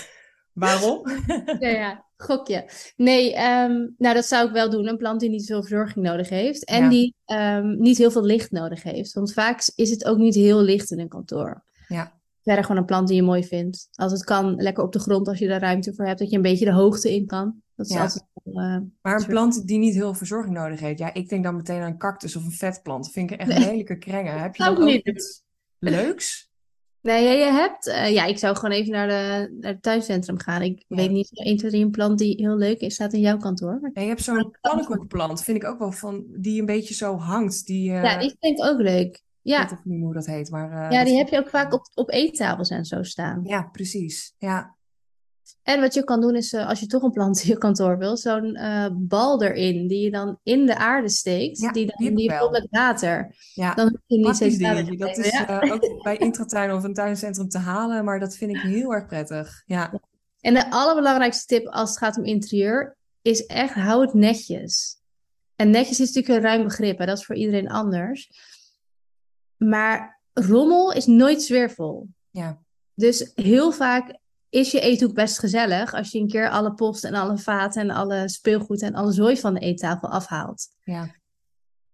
Waarom? 0.52 1.02
ja, 1.58 1.68
ja. 1.68 2.04
Gokje. 2.16 2.70
Nee, 2.96 3.34
ehm, 3.34 3.86
nou 3.96 4.14
dat 4.14 4.24
zou 4.26 4.46
ik 4.46 4.52
wel 4.52 4.70
doen. 4.70 4.88
Een 4.88 4.96
plant 4.96 5.20
die 5.20 5.30
niet 5.30 5.46
veel 5.46 5.60
verzorging 5.60 6.04
nodig 6.04 6.28
heeft. 6.28 6.64
En 6.64 6.82
Ja. 6.82 6.88
die 6.88 7.14
ehm, 7.24 7.76
niet 7.80 7.98
heel 7.98 8.10
veel 8.10 8.24
licht 8.24 8.50
nodig 8.50 8.82
heeft. 8.82 9.12
Want 9.12 9.32
vaak 9.32 9.62
is 9.74 9.90
het 9.90 10.04
ook 10.04 10.18
niet 10.18 10.34
heel 10.34 10.60
licht 10.62 10.90
in 10.90 11.00
een 11.00 11.08
kantoor. 11.08 11.64
Ja. 11.88 12.19
Verder 12.50 12.68
gewoon 12.68 12.80
een 12.80 12.88
plant 12.88 13.08
die 13.08 13.16
je 13.16 13.22
mooi 13.22 13.44
vindt. 13.44 13.88
Als 13.92 14.12
het 14.12 14.24
kan, 14.24 14.54
lekker 14.54 14.84
op 14.84 14.92
de 14.92 14.98
grond 14.98 15.28
als 15.28 15.38
je 15.38 15.48
daar 15.48 15.60
ruimte 15.60 15.94
voor 15.94 16.06
hebt. 16.06 16.18
Dat 16.18 16.30
je 16.30 16.36
een 16.36 16.42
beetje 16.42 16.64
de 16.64 16.72
hoogte 16.72 17.14
in 17.14 17.26
kan. 17.26 17.54
Dat 17.76 17.86
is 17.86 17.92
Ja. 17.94 18.00
altijd 18.00 18.24
wel, 18.44 18.54
eh, 18.54 18.60
Maar 19.02 19.14
een 19.14 19.20
Soort- 19.20 19.30
plant 19.32 19.66
die 19.66 19.78
niet 19.78 19.94
heel 19.94 20.02
veel 20.02 20.14
verzorging 20.14 20.54
nodig 20.54 20.80
heeft. 20.80 20.98
Ja, 20.98 21.14
ik 21.14 21.28
denk 21.28 21.44
dan 21.44 21.56
meteen 21.56 21.80
aan 21.80 21.90
een 21.90 21.98
cactus 21.98 22.36
of 22.36 22.44
een 22.44 22.50
vetplant. 22.50 23.04
Dat 23.04 23.12
vind 23.12 23.30
ik 23.30 23.38
echt 23.38 23.50
een 23.50 23.58
lelijke 23.58 23.98
krengen. 23.98 24.40
Heb 24.40 24.56
je 24.56 24.62
dan 24.64 24.88
ik 24.88 24.98
ook 24.98 25.16
iets 25.16 25.42
leuks? 25.78 26.48
Nee, 27.02 27.24
ja, 27.24 27.30
je 27.46 27.52
hebt... 27.52 27.86
eh, 27.88 28.12
ja, 28.12 28.24
ik 28.24 28.38
zou 28.38 28.56
gewoon 28.56 28.70
even 28.76 28.92
naar, 28.92 29.08
de, 29.08 29.56
naar 29.60 29.72
het 29.72 29.82
tuincentrum 29.82 30.38
gaan. 30.38 30.62
Ik 30.62 30.84
Ja. 30.88 30.96
weet 30.96 31.10
niet, 31.10 31.28
1, 31.32 31.56
2, 31.56 31.70
3, 31.70 31.84
een 31.84 31.90
plant 31.90 32.18
die 32.18 32.34
heel 32.36 32.56
leuk 32.56 32.80
is, 32.80 32.94
staat 32.94 33.12
in 33.12 33.20
jouw 33.20 33.36
kantoor. 33.36 33.78
Maar- 33.80 33.90
je 34.02 34.08
hebt 34.08 34.22
zo'n 34.22 34.56
pannenkoekplant, 34.60 35.42
vind 35.42 35.56
ik 35.56 35.68
ook 35.68 35.78
wel 35.78 35.92
van, 35.92 36.24
die 36.36 36.60
een 36.60 36.66
beetje 36.66 36.94
zo 36.94 37.16
hangt. 37.16 37.66
Die, 37.66 37.92
eh, 37.92 38.02
Ja, 38.02 38.18
die 38.18 38.36
vind 38.40 38.58
ik 38.58 38.64
ook 38.64 38.80
leuk. 38.80 39.22
Ik 39.42 39.50
Ja, 39.52 39.58
weet 39.60 39.70
even 39.72 39.82
niet 39.90 40.02
hoe 40.02 40.14
dat 40.14 40.26
heet, 40.26 40.50
maar... 40.50 40.84
eh, 40.84 40.90
ja 40.98 41.04
die 41.04 41.16
heb 41.16 41.28
je 41.28 41.36
ik- 41.36 41.42
ook 41.42 41.48
vaak 41.48 41.72
op, 41.72 41.90
op 41.94 42.10
eettafels 42.10 42.70
en 42.70 42.84
zo 42.84 43.02
staan. 43.02 43.40
Ja, 43.44 43.62
precies. 43.72 44.34
Ja, 44.38 44.76
En 45.62 45.80
wat 45.80 45.94
je 45.94 46.04
kan 46.04 46.20
doen 46.20 46.36
is, 46.36 46.52
eh, 46.52 46.68
als 46.68 46.80
je 46.80 46.86
toch 46.86 47.02
een 47.02 47.10
plant 47.10 47.42
in 47.42 47.48
je 47.48 47.58
kantoor 47.58 47.98
wil, 47.98 48.16
zo'n 48.16 48.54
eh, 48.54 48.86
bal 48.92 49.42
erin 49.42 49.86
die 49.86 50.04
je 50.04 50.10
dan 50.10 50.38
in 50.42 50.66
de 50.66 50.76
aarde 50.76 51.08
steekt. 51.08 51.58
Ja, 51.60 51.72
die 51.72 51.86
dan 51.86 52.14
die 52.14 52.24
ik 52.30 52.32
vult 52.38 52.50
met 52.50 52.66
water. 52.70 53.34
ja. 53.54 53.74
Dan 53.74 53.88
hoef 53.88 54.00
je 54.06 54.18
niet 54.18 54.34
steeds 54.36 54.56
dingetje. 54.56 54.96
Dat 54.96 55.18
is 55.18 55.30
ja. 55.30 55.60
ook 55.72 56.02
bij 56.02 56.16
Intratuin 56.16 56.72
of 56.72 56.84
een 56.84 56.94
tuincentrum 56.94 57.48
te 57.48 57.58
halen, 57.58 58.04
maar 58.04 58.20
dat 58.20 58.36
vind 58.36 58.50
ik 58.50 58.60
heel 58.60 58.92
erg 58.94 59.06
prettig. 59.06 59.62
Ja, 59.66 60.00
En 60.40 60.54
de 60.54 60.70
allerbelangrijkste 60.70 61.46
tip 61.46 61.66
als 61.66 61.88
het 61.90 61.98
gaat 61.98 62.18
om 62.18 62.24
interieur 62.24 62.96
is 63.22 63.46
echt 63.46 63.74
hou 63.74 64.00
het 64.04 64.14
netjes. 64.14 64.98
En 65.56 65.70
netjes 65.70 66.00
is 66.00 66.06
natuurlijk 66.12 66.34
een 66.44 66.50
ruim 66.50 66.62
begrip, 66.64 66.98
hè? 66.98 67.06
dat 67.06 67.18
is 67.18 67.24
voor 67.24 67.36
iedereen 67.36 67.68
anders. 67.68 68.30
Maar 69.68 70.20
rommel 70.32 70.92
is 70.92 71.06
nooit 71.06 71.42
sfeervol. 71.42 72.08
ja, 72.30 72.58
Dus 72.94 73.30
heel 73.34 73.72
vaak 73.72 74.18
is 74.48 74.70
je 74.70 74.80
eethoek 74.80 75.14
best 75.14 75.38
gezellig 75.38 75.94
als 75.94 76.10
je 76.10 76.18
een 76.18 76.28
keer 76.28 76.50
alle 76.50 76.74
post 76.74 77.04
en 77.04 77.14
alle 77.14 77.38
vaten 77.38 77.82
en 77.82 77.90
alle 77.90 78.28
speelgoed 78.28 78.82
en 78.82 78.94
alle 78.94 79.12
zooi 79.12 79.36
van 79.36 79.54
de 79.54 79.60
eettafel 79.60 80.08
afhaalt. 80.08 80.66
ja. 80.84 81.18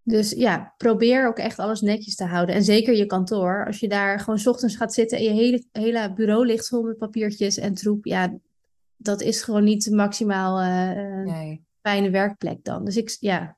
Dus 0.09 0.31
ja, 0.31 0.75
probeer 0.77 1.27
ook 1.27 1.39
echt 1.39 1.59
alles 1.59 1.81
netjes 1.81 2.15
te 2.15 2.25
houden. 2.25 2.55
En 2.55 2.65
zeker 2.65 2.95
je 2.95 3.07
kantoor. 3.07 3.67
Als 3.67 3.81
je 3.81 3.89
daar 3.89 4.19
gewoon 4.21 4.39
's 4.39 4.47
ochtends 4.47 4.77
gaat 4.77 4.95
zitten 4.95 5.19
en 5.19 5.25
je 5.25 5.31
hele, 5.31 5.65
hele 5.73 6.13
bureau 6.13 6.47
ligt 6.47 6.69
vol 6.69 6.83
met 6.83 6.99
papiertjes 6.99 7.57
en 7.59 7.75
troep. 7.75 8.05
Ja, 8.05 8.39
dat 8.97 9.21
is 9.21 9.43
gewoon 9.43 9.65
niet 9.65 9.91
maximaal 9.91 10.59
Nee. 11.25 11.65
fijne 11.81 12.11
werkplek 12.11 12.65
dan. 12.65 12.85
Dus 12.85 12.97
ik, 12.97 13.17
ja, 13.21 13.57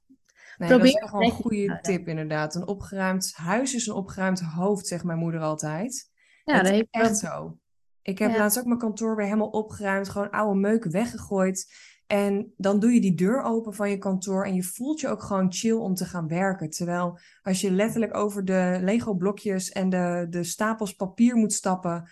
Nee, 0.59 0.69
dat 0.69 0.85
is 0.85 0.93
Probeer 0.93 1.11
wel 1.13 1.23
een 1.23 1.31
goede 1.31 1.79
tip 1.81 2.09
inderdaad. 2.09 2.55
Een 2.55 2.67
opgeruimd 2.67 3.33
huis 3.35 3.75
is 3.75 3.87
een 3.87 3.95
opgeruimd 3.95 4.41
hoofd, 4.41 4.87
zegt 4.87 5.05
mijn 5.05 5.19
moeder 5.19 5.41
altijd. 5.41 6.11
ja 6.45 6.63
dat 6.63 6.73
is 6.73 6.85
echt 6.91 7.19
zo. 7.19 7.59
Ik 8.03 8.19
heb 8.19 8.31
Ja. 8.31 8.37
laatst 8.39 8.59
ook 8.59 8.65
mijn 8.65 8.79
kantoor 8.79 9.17
weer 9.17 9.25
helemaal 9.25 9.49
opgeruimd, 9.49 10.09
gewoon 10.09 10.31
oude 10.31 10.61
meuk 10.61 10.85
weggegooid. 10.85 11.73
En 12.07 12.53
dan 12.57 12.79
doe 12.81 12.93
je 12.93 13.01
die 13.01 13.15
deur 13.15 13.43
open 13.43 13.75
van 13.75 13.91
je 13.91 13.99
kantoor 13.99 14.45
en 14.45 14.55
je 14.55 14.63
voelt 14.63 15.01
je 15.01 15.09
ook 15.09 15.23
gewoon 15.23 15.53
chill 15.53 15.73
om 15.77 15.95
te 15.95 16.05
gaan 16.05 16.29
werken. 16.29 16.71
Terwijl 16.71 17.19
als 17.43 17.61
je 17.61 17.71
letterlijk 17.71 18.17
over 18.17 18.45
de 18.45 18.79
Lego-blokjes 18.83 19.71
en 19.71 19.89
de, 19.89 20.27
de 20.31 20.45
stapels 20.45 20.95
papier 20.95 21.37
moet 21.37 21.53
stappen, 21.53 22.11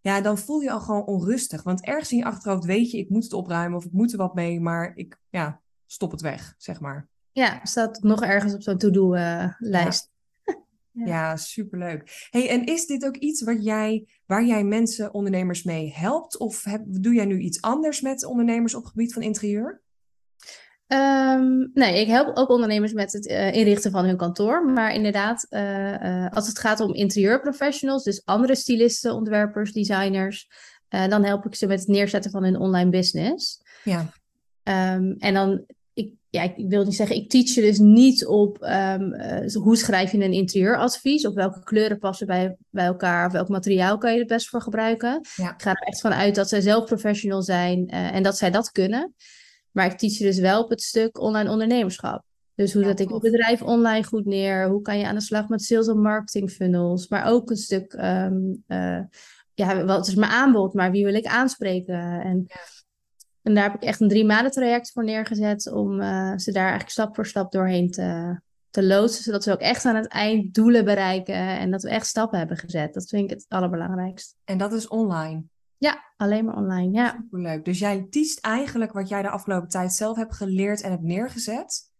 ja, 0.00 0.20
dan 0.20 0.38
voel 0.38 0.60
je 0.60 0.70
al 0.70 0.80
gewoon 0.80 1.04
onrustig. 1.06 1.62
Want 1.62 1.84
ergens 1.84 2.12
in 2.12 2.18
je 2.18 2.24
achterhoofd 2.24 2.64
weet 2.64 2.90
je, 2.90 2.98
ik 2.98 3.08
moet 3.08 3.24
het 3.24 3.32
opruimen 3.32 3.78
of 3.78 3.84
ik 3.84 3.92
moet 3.92 4.12
er 4.12 4.18
wat 4.18 4.34
mee, 4.34 4.60
maar 4.60 4.92
ik, 4.94 5.18
ja, 5.28 5.60
stop 5.86 6.10
het 6.10 6.20
weg, 6.20 6.54
zeg 6.58 6.80
maar. 6.80 7.08
Ja, 7.36 7.60
staat 7.62 8.02
nog 8.02 8.22
ergens 8.22 8.54
op 8.54 8.62
zo'n 8.62 8.78
to-do-lijst. 8.78 10.08
Ja. 10.98 11.06
Ja, 11.06 11.36
superleuk. 11.36 12.28
Hey, 12.30 12.48
en 12.48 12.64
is 12.64 12.86
dit 12.86 13.06
ook 13.06 13.16
iets 13.16 13.42
wat 13.42 13.64
jij, 13.64 14.06
waar 14.26 14.44
jij 14.44 14.64
mensen, 14.64 15.14
ondernemers 15.14 15.62
mee 15.62 15.92
helpt? 15.94 16.38
Of 16.38 16.64
heb, 16.64 16.82
doe 16.86 17.14
jij 17.14 17.24
nu 17.24 17.38
iets 17.38 17.60
anders 17.60 18.00
met 18.00 18.24
ondernemers 18.24 18.74
op 18.74 18.82
het 18.82 18.90
gebied 18.90 19.12
van 19.12 19.22
interieur? 19.22 19.82
Ehm, 20.86 21.66
nee, 21.72 22.00
ik 22.00 22.06
help 22.06 22.36
ook 22.36 22.48
ondernemers 22.48 22.92
met 22.92 23.12
het 23.12 23.26
eh, 23.26 23.52
inrichten 23.52 23.90
van 23.90 24.04
hun 24.04 24.16
kantoor. 24.16 24.64
Maar 24.64 24.94
inderdaad, 24.94 25.46
eh, 25.48 26.24
eh, 26.24 26.32
als 26.32 26.46
het 26.46 26.58
gaat 26.58 26.80
om 26.80 26.94
interieurprofessionals, 26.94 28.04
dus 28.04 28.24
andere 28.24 28.54
stylisten, 28.54 29.14
ontwerpers, 29.14 29.72
designers, 29.72 30.48
eh, 30.88 31.08
dan 31.08 31.24
help 31.24 31.46
ik 31.46 31.54
ze 31.54 31.66
met 31.66 31.78
het 31.78 31.88
neerzetten 31.88 32.30
van 32.30 32.44
hun 32.44 32.56
online 32.56 32.90
business. 32.90 33.62
Ja, 33.84 34.12
Ehm, 34.66 35.14
en 35.18 35.34
dan, 35.34 35.64
ja, 36.36 36.42
ik 36.42 36.68
wil 36.68 36.84
niet 36.84 36.94
zeggen, 36.94 37.16
ik 37.16 37.30
teach 37.30 37.48
je 37.48 37.60
dus 37.60 37.78
niet 37.78 38.26
op 38.26 38.62
ehm, 38.62 39.12
eh, 39.12 39.52
hoe 39.54 39.76
schrijf 39.76 40.12
je 40.12 40.24
een 40.24 40.32
interieuradvies, 40.32 41.26
of 41.26 41.34
welke 41.34 41.64
kleuren 41.64 41.98
passen 41.98 42.26
bij, 42.26 42.56
bij 42.70 42.86
elkaar, 42.86 43.26
of 43.26 43.32
welk 43.32 43.48
materiaal 43.48 43.98
kan 43.98 44.12
je 44.12 44.18
het 44.18 44.28
best 44.28 44.48
voor 44.48 44.60
gebruiken. 44.60 45.20
Ja. 45.36 45.52
Ik 45.52 45.62
ga 45.62 45.70
er 45.70 45.86
echt 45.86 46.00
van 46.00 46.12
uit 46.12 46.34
dat 46.34 46.48
zij 46.48 46.60
zelf 46.60 46.84
professional 46.84 47.42
zijn 47.42 47.88
eh, 47.88 48.14
en 48.14 48.22
dat 48.22 48.36
zij 48.36 48.50
dat 48.50 48.70
kunnen. 48.70 49.14
Maar 49.70 49.86
ik 49.86 49.98
teach 49.98 50.18
je 50.18 50.24
dus 50.24 50.38
wel 50.38 50.62
op 50.62 50.70
het 50.70 50.82
stuk 50.82 51.20
online 51.20 51.50
ondernemerschap. 51.50 52.22
Dus 52.54 52.72
hoe 52.72 52.82
Ja, 52.82 52.88
zet 52.88 53.00
ik 53.00 53.08
mijn 53.08 53.20
bedrijf 53.20 53.62
online 53.62 54.04
goed 54.04 54.24
neer? 54.24 54.68
Hoe 54.68 54.82
kan 54.82 54.98
je 54.98 55.06
aan 55.06 55.14
de 55.14 55.20
slag 55.20 55.48
met 55.48 55.62
sales 55.62 55.86
en 55.86 56.00
marketing 56.00 56.50
funnels? 56.50 57.08
Maar 57.08 57.26
ook 57.26 57.50
een 57.50 57.56
stuk, 57.56 57.92
ehm, 57.92 58.36
eh, 58.66 59.00
ja, 59.54 59.84
wat 59.84 60.08
is 60.08 60.14
mijn 60.14 60.30
aanbod? 60.30 60.74
Maar 60.74 60.90
wie 60.90 61.04
wil 61.04 61.14
ik 61.14 61.26
aanspreken? 61.26 62.20
En, 62.20 62.46
en 63.46 63.54
daar 63.54 63.64
heb 63.64 63.74
ik 63.74 63.82
echt 63.82 64.00
een 64.00 64.08
drie 64.08 64.24
maanden 64.24 64.52
traject 64.52 64.92
voor 64.92 65.04
neergezet 65.04 65.72
om 65.72 66.00
eh, 66.00 66.36
ze 66.36 66.52
daar 66.52 66.62
eigenlijk 66.62 66.90
stap 66.90 67.14
voor 67.14 67.26
stap 67.26 67.52
doorheen 67.52 67.90
te, 67.90 68.40
te 68.70 68.84
loodsen. 68.84 69.24
Zodat 69.24 69.44
we 69.44 69.52
ook 69.52 69.60
echt 69.60 69.84
aan 69.84 69.94
het 69.94 70.06
eind 70.06 70.54
doelen 70.54 70.84
bereiken 70.84 71.34
en 71.34 71.70
dat 71.70 71.82
we 71.82 71.88
echt 71.88 72.06
stappen 72.06 72.38
hebben 72.38 72.56
gezet. 72.56 72.94
Dat 72.94 73.08
vind 73.08 73.24
ik 73.24 73.30
het 73.30 73.44
allerbelangrijkst. 73.48 74.36
en 74.44 74.58
dat 74.58 74.72
is 74.72 74.88
online. 74.88 75.44
Ja, 75.78 76.12
alleen 76.16 76.44
maar 76.44 76.56
online. 76.56 76.92
Ja. 76.92 77.10
Superleuk. 77.10 77.64
Dus 77.64 77.78
jij 77.78 78.06
teacht 78.10 78.40
eigenlijk 78.40 78.92
wat 78.92 79.08
jij 79.08 79.22
de 79.22 79.30
afgelopen 79.30 79.68
tijd 79.68 79.92
zelf 79.92 80.16
hebt 80.16 80.34
geleerd 80.34 80.80
en 80.80 80.90
hebt 80.90 81.02
neergezet. 81.02 81.92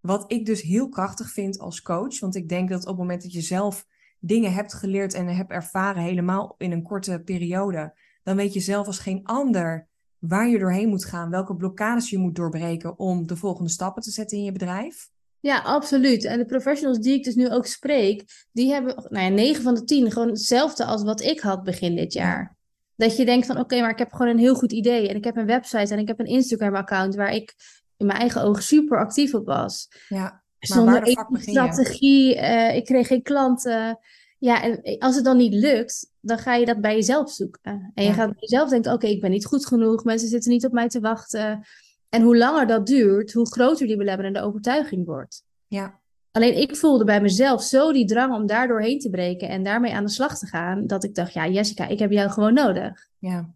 Wat 0.00 0.32
ik 0.32 0.46
dus 0.46 0.62
heel 0.62 0.88
krachtig 0.88 1.30
vind 1.30 1.58
als 1.58 1.82
coach. 1.82 2.20
Want 2.20 2.34
ik 2.34 2.48
denk 2.48 2.68
dat 2.68 2.82
op 2.82 2.86
het 2.86 2.96
moment 2.96 3.22
dat 3.22 3.32
je 3.32 3.40
zelf 3.40 3.86
dingen 4.18 4.52
hebt 4.52 4.74
geleerd 4.74 5.14
en 5.14 5.26
hebt 5.26 5.50
ervaren, 5.50 6.02
helemaal 6.02 6.54
in 6.58 6.72
een 6.72 6.82
korte 6.82 7.22
periode, 7.24 7.98
dan 8.22 8.36
weet 8.36 8.52
je 8.52 8.60
zelf 8.60 8.86
als 8.86 8.98
geen 8.98 9.24
ander 9.24 9.88
waar 10.18 10.48
je 10.48 10.58
doorheen 10.58 10.88
moet 10.88 11.04
gaan, 11.04 11.30
welke 11.30 11.56
blokkades 11.56 12.10
je 12.10 12.18
moet 12.18 12.34
doorbreken 12.34 12.98
om 12.98 13.26
de 13.26 13.36
volgende 13.36 13.70
stappen 13.70 14.02
te 14.02 14.10
zetten 14.10 14.38
in 14.38 14.44
je 14.44 14.52
bedrijf. 14.52 15.08
Ja, 15.40 15.58
absoluut. 15.58 16.24
En 16.24 16.38
de 16.38 16.44
professionals 16.44 16.98
die 16.98 17.14
ik 17.14 17.24
dus 17.24 17.34
nu 17.34 17.50
ook 17.50 17.66
spreek, 17.66 18.24
die 18.52 18.72
hebben, 18.72 18.94
nou 19.08 19.24
ja, 19.24 19.28
9 19.28 19.62
van 19.62 19.74
de 19.74 19.84
10 19.84 20.10
gewoon 20.12 20.28
hetzelfde 20.28 20.84
als 20.84 21.02
wat 21.02 21.20
ik 21.20 21.40
had 21.40 21.62
begin 21.62 21.96
dit 21.96 22.12
jaar. 22.12 22.56
Dat 22.96 23.16
je 23.16 23.24
denkt 23.24 23.46
van, 23.46 23.58
oké, 23.58 23.80
maar 23.80 23.90
ik 23.90 23.98
heb 23.98 24.12
gewoon 24.12 24.32
een 24.32 24.38
heel 24.38 24.54
goed 24.54 24.72
idee. 24.72 25.08
En 25.08 25.16
ik 25.16 25.24
heb 25.24 25.36
een 25.36 25.46
website 25.46 25.94
en 25.94 25.98
ik 25.98 26.08
heb 26.08 26.18
een 26.18 26.26
Instagram-account 26.26 27.14
waar 27.14 27.32
ik 27.32 27.54
in 27.96 28.06
mijn 28.06 28.18
eigen 28.18 28.42
ogen 28.42 28.62
super 28.62 28.98
actief 28.98 29.34
op 29.34 29.46
was. 29.46 29.88
Ja, 30.08 30.20
maar 30.20 30.42
Zonder 30.58 30.94
waar 30.94 31.26
de 31.28 31.40
strategie, 31.40 32.36
eh, 32.36 32.76
ik 32.76 32.84
kreeg 32.84 33.06
geen 33.06 33.22
klanten. 33.22 33.98
Ja, 34.38 34.62
en 34.62 34.98
als 34.98 35.14
het 35.14 35.24
dan 35.24 35.36
niet 35.36 35.54
lukt, 35.54 36.10
dan 36.20 36.38
ga 36.38 36.54
je 36.54 36.66
dat 36.66 36.80
bij 36.80 36.94
jezelf 36.94 37.30
zoeken. 37.30 37.90
En 37.94 38.02
je 38.04 38.08
Ja. 38.08 38.14
gaat 38.14 38.26
bij 38.28 38.36
jezelf 38.40 38.68
denken, 38.70 38.92
oké, 38.92 39.06
ik 39.06 39.20
ben 39.20 39.30
niet 39.30 39.46
goed 39.46 39.66
genoeg. 39.66 40.04
Mensen 40.04 40.28
zitten 40.28 40.50
niet 40.50 40.64
op 40.66 40.72
mij 40.72 40.88
te 40.88 41.00
wachten. 41.00 41.66
En 42.08 42.22
hoe 42.22 42.36
langer 42.36 42.66
dat 42.66 42.86
duurt, 42.86 43.32
hoe 43.32 43.50
groter 43.50 43.86
die 43.86 43.96
belemmerende 43.96 44.40
overtuiging 44.40 45.04
wordt. 45.06 45.44
Ja, 45.66 46.00
Alleen 46.30 46.56
ik 46.60 46.76
voelde 46.76 47.04
bij 47.04 47.20
mezelf 47.20 47.62
zo 47.62 47.92
die 47.92 48.06
drang 48.06 48.34
om 48.34 48.46
daar 48.46 48.68
doorheen 48.68 48.98
te 48.98 49.10
breken 49.10 49.48
en 49.48 49.62
daarmee 49.62 49.92
aan 49.94 50.04
de 50.04 50.10
slag 50.10 50.38
te 50.38 50.46
gaan, 50.46 50.86
dat 50.86 51.04
ik 51.04 51.14
dacht, 51.14 51.32
ja, 51.32 51.48
Jessica, 51.48 51.86
ik 51.86 51.98
heb 51.98 52.10
jou 52.10 52.30
gewoon 52.30 52.54
nodig. 52.54 53.08
ja, 53.18 53.50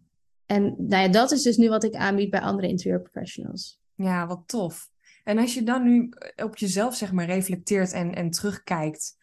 En 0.45 0.63
nou 0.77 1.03
ja, 1.03 1.07
dat 1.07 1.31
is 1.31 1.41
dus 1.41 1.57
nu 1.57 1.69
wat 1.69 1.83
ik 1.83 1.95
aanbied 1.95 2.29
bij 2.29 2.39
andere 2.41 2.67
interieurprofessionals. 2.67 3.79
ja, 3.95 4.27
wat 4.27 4.43
tof. 4.45 4.89
En 5.23 5.37
als 5.37 5.53
je 5.53 5.63
dan 5.63 5.83
nu 5.83 6.09
op 6.43 6.57
jezelf 6.57 6.95
zeg 6.95 7.11
maar 7.11 7.25
reflecteert 7.25 7.91
en, 7.93 8.15
en 8.15 8.29
terugkijkt, 8.31 9.15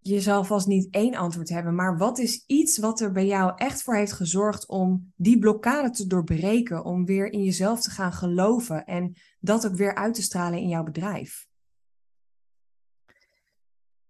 je 0.00 0.20
zal 0.20 0.44
vast 0.44 0.66
niet 0.66 0.88
één 0.90 1.14
antwoord 1.14 1.48
hebben, 1.48 1.74
maar 1.74 1.98
wat 1.98 2.18
is 2.18 2.44
iets 2.46 2.78
wat 2.78 3.00
er 3.00 3.12
bij 3.12 3.26
jou 3.26 3.52
echt 3.56 3.82
voor 3.82 3.94
heeft 3.94 4.12
gezorgd 4.12 4.68
om 4.68 5.12
die 5.16 5.38
blokkade 5.38 5.90
te 5.90 6.06
doorbreken, 6.06 6.84
om 6.84 7.04
weer 7.04 7.32
in 7.32 7.44
jezelf 7.44 7.80
te 7.80 7.90
gaan 7.90 8.12
geloven 8.12 8.84
en 8.84 9.16
dat 9.40 9.66
ook 9.66 9.74
weer 9.74 9.94
uit 9.94 10.14
te 10.14 10.22
stralen 10.22 10.58
in 10.58 10.68
jouw 10.68 10.82
bedrijf? 10.82 11.46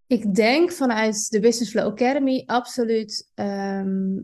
Ik 0.07 0.35
denk 0.35 0.73
vanuit 0.73 1.31
de 1.31 1.41
Business 1.41 1.71
Flow 1.71 1.87
Academy 1.87 2.43
absoluut 2.47 3.31
ehm, 3.35 4.17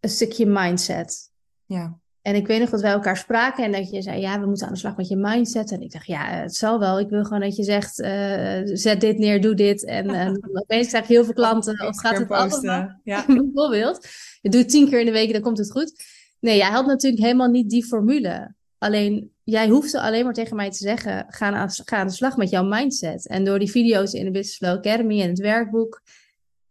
een 0.00 0.08
stukje 0.08 0.46
mindset. 0.46 1.30
Ja, 1.64 2.00
En 2.22 2.34
ik 2.34 2.46
weet 2.46 2.60
nog 2.60 2.70
dat 2.70 2.80
wij 2.80 2.92
elkaar 2.92 3.16
spraken 3.16 3.64
en 3.64 3.72
dat 3.72 3.90
je 3.90 4.02
zei, 4.02 4.20
ja, 4.20 4.40
we 4.40 4.46
moeten 4.46 4.66
aan 4.66 4.72
de 4.72 4.78
slag 4.78 4.96
met 4.96 5.08
je 5.08 5.16
mindset. 5.16 5.72
En 5.72 5.80
ik 5.80 5.92
dacht, 5.92 6.06
ja, 6.06 6.24
het 6.24 6.54
zal 6.54 6.78
wel. 6.78 7.00
Ik 7.00 7.08
wil 7.08 7.24
gewoon 7.24 7.40
dat 7.40 7.56
je 7.56 7.62
zegt, 7.62 8.00
eh, 8.00 8.60
zet 8.64 9.00
dit 9.00 9.18
neer, 9.18 9.40
doe 9.40 9.54
dit. 9.54 9.84
En, 9.84 10.10
en 10.24 10.40
opeens 10.52 10.88
krijg 10.88 11.06
je 11.06 11.12
heel 11.12 11.24
veel 11.24 11.34
klanten. 11.34 11.86
Of 11.86 12.00
gaat 12.00 12.18
het 12.18 12.30
allemaal? 12.30 13.00
Ja, 13.04 13.24
Bijvoorbeeld. 13.52 14.06
Je 14.40 14.48
doet 14.50 14.68
tien 14.68 14.88
keer 14.88 15.00
in 15.00 15.06
de 15.06 15.12
week 15.12 15.32
dan 15.32 15.40
komt 15.40 15.58
het 15.58 15.70
goed. 15.70 16.04
Nee, 16.40 16.56
jij 16.56 16.70
had 16.70 16.86
natuurlijk 16.86 17.22
helemaal 17.22 17.50
niet 17.50 17.70
die 17.70 17.84
formule. 17.84 18.54
Alleen 18.78 19.30
jij 19.44 19.68
hoefde 19.68 20.00
alleen 20.00 20.24
maar 20.24 20.32
tegen 20.32 20.56
mij 20.56 20.70
te 20.70 20.76
zeggen: 20.76 21.26
ga 21.28 21.52
aan, 21.52 21.70
ga 21.70 21.96
aan 21.96 22.06
de 22.06 22.12
slag 22.12 22.36
met 22.36 22.50
jouw 22.50 22.64
mindset. 22.64 23.28
En 23.28 23.44
door 23.44 23.58
die 23.58 23.70
video's 23.70 24.12
in 24.12 24.24
de 24.24 24.30
Business 24.30 24.56
Flow 24.56 24.76
Academy 24.76 25.20
en 25.20 25.28
het 25.28 25.38
werkboek 25.38 26.02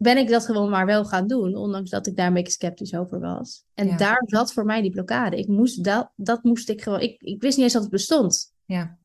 ben 0.02 0.18
ik 0.18 0.30
dat 0.30 0.46
gewoon 0.46 0.70
maar 0.70 0.86
wel 0.86 1.06
gaan 1.06 1.28
doen, 1.28 1.56
ondanks 1.56 1.90
dat 1.90 2.08
ik 2.08 2.16
daar 2.16 2.28
een 2.28 2.34
beetje 2.34 2.52
sceptisch 2.52 2.96
over 2.96 3.20
was. 3.20 3.66
En 3.74 3.98
daar 3.98 4.24
zat 4.26 4.54
voor 4.54 4.66
mij 4.66 4.82
die 4.82 4.92
blokkade. 4.92 5.38
Ik 5.38 5.48
moest 5.48 5.84
dat, 5.84 6.12
dat 6.16 6.44
moest 6.44 6.70
ik 6.70 6.82
gewoon. 6.82 7.00
Ik, 7.00 7.22
ik 7.22 7.42
wist 7.42 7.56
niet 7.56 7.64
eens 7.64 7.74
dat 7.74 7.82
het 7.82 7.92
bestond. 7.92 8.54
Ja. 8.66 8.98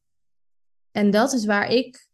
En 0.91 1.11
dat 1.11 1.33
is 1.33 1.45
waar 1.45 1.71
ik 1.71 2.09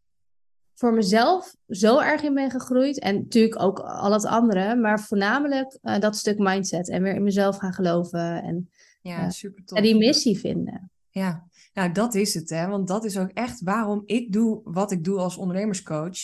voor 0.75 0.95
mezelf 0.95 1.55
zo 1.67 1.99
erg 1.99 2.23
in 2.23 2.35
ben 2.35 2.51
gegroeid. 2.51 2.99
En 2.99 3.15
natuurlijk 3.15 3.63
ook 3.63 3.79
al 3.79 4.13
het 4.13 4.25
andere, 4.25 4.77
maar 4.77 5.01
voornamelijk 5.01 5.79
uh, 5.83 5.99
dat 5.99 6.17
stuk 6.17 6.39
mindset. 6.39 6.89
En 6.89 7.03
weer 7.03 7.15
in 7.15 7.23
mezelf 7.23 7.57
gaan 7.57 7.73
geloven. 7.73 8.43
En, 8.43 8.71
ja, 9.01 9.25
uh, 9.25 9.31
super 9.31 9.65
tof. 9.65 9.79
En 9.79 9.85
die 9.85 9.97
missie 9.97 10.39
vinden. 10.39 10.91
Ja, 11.11 11.47
nou 11.75 11.93
dat 11.93 12.15
is 12.15 12.35
het 12.35 12.51
hè. 12.51 12.67
Want 12.67 12.89
dat 12.89 13.05
is 13.05 13.19
ook 13.19 13.31
echt 13.31 13.61
waarom 13.61 14.03
ik 14.07 14.33
doe 14.33 14.61
wat 14.65 14.93
ik 14.93 15.05
doe 15.05 15.19
als 15.19 15.37
ondernemerscoach. 15.37 16.19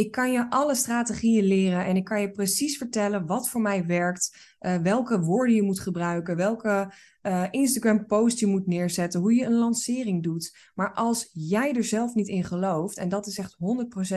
Ik 0.00 0.10
kan 0.10 0.32
je 0.32 0.50
alle 0.50 0.74
strategieën 0.74 1.44
leren 1.44 1.84
en 1.84 1.96
ik 1.96 2.04
kan 2.04 2.20
je 2.20 2.30
precies 2.30 2.78
vertellen 2.78 3.26
wat 3.26 3.48
voor 3.48 3.60
mij 3.60 3.86
werkt, 3.86 4.54
uh, 4.60 4.76
welke 4.76 5.20
woorden 5.20 5.54
je 5.54 5.62
moet 5.62 5.80
gebruiken, 5.80 6.36
welke 6.36 6.92
uh, 7.22 7.46
Instagram 7.50 8.06
post 8.06 8.38
je 8.38 8.46
moet 8.46 8.66
neerzetten, 8.66 9.20
hoe 9.20 9.34
je 9.34 9.44
een 9.44 9.58
lancering 9.58 10.22
doet. 10.22 10.56
Maar 10.74 10.94
als 10.94 11.30
jij 11.32 11.72
er 11.72 11.84
zelf 11.84 12.14
niet 12.14 12.28
in 12.28 12.44
gelooft, 12.44 12.96
en 12.96 13.08
dat 13.08 13.26
is 13.26 13.38
echt 13.38 13.56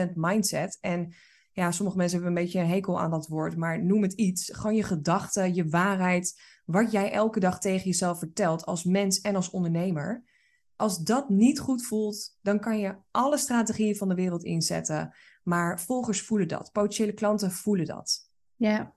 100% 0.08 0.12
mindset, 0.14 0.78
en 0.80 1.14
ja, 1.52 1.70
sommige 1.70 1.96
mensen 1.96 2.18
hebben 2.18 2.36
een 2.36 2.44
beetje 2.44 2.60
een 2.60 2.68
hekel 2.68 3.00
aan 3.00 3.10
dat 3.10 3.26
woord, 3.26 3.56
maar 3.56 3.84
noem 3.84 4.02
het 4.02 4.12
iets. 4.12 4.50
Gewoon 4.52 4.76
je 4.76 4.82
gedachten, 4.82 5.54
je 5.54 5.68
waarheid, 5.68 6.40
wat 6.64 6.92
jij 6.92 7.12
elke 7.12 7.40
dag 7.40 7.60
tegen 7.60 7.86
jezelf 7.86 8.18
vertelt 8.18 8.64
als 8.66 8.84
mens 8.84 9.20
en 9.20 9.36
als 9.36 9.50
ondernemer. 9.50 10.24
Als 10.76 10.98
dat 10.98 11.28
niet 11.28 11.60
goed 11.60 11.86
voelt, 11.86 12.38
dan 12.42 12.60
kan 12.60 12.78
je 12.78 12.96
alle 13.10 13.38
strategieën 13.38 13.96
van 13.96 14.08
de 14.08 14.14
wereld 14.14 14.44
inzetten. 14.44 15.14
Maar 15.44 15.80
volgers 15.80 16.22
voelen 16.22 16.48
dat. 16.48 16.72
Potentiële 16.72 17.12
klanten 17.12 17.50
voelen 17.50 17.86
dat. 17.86 18.28
Ja. 18.56 18.94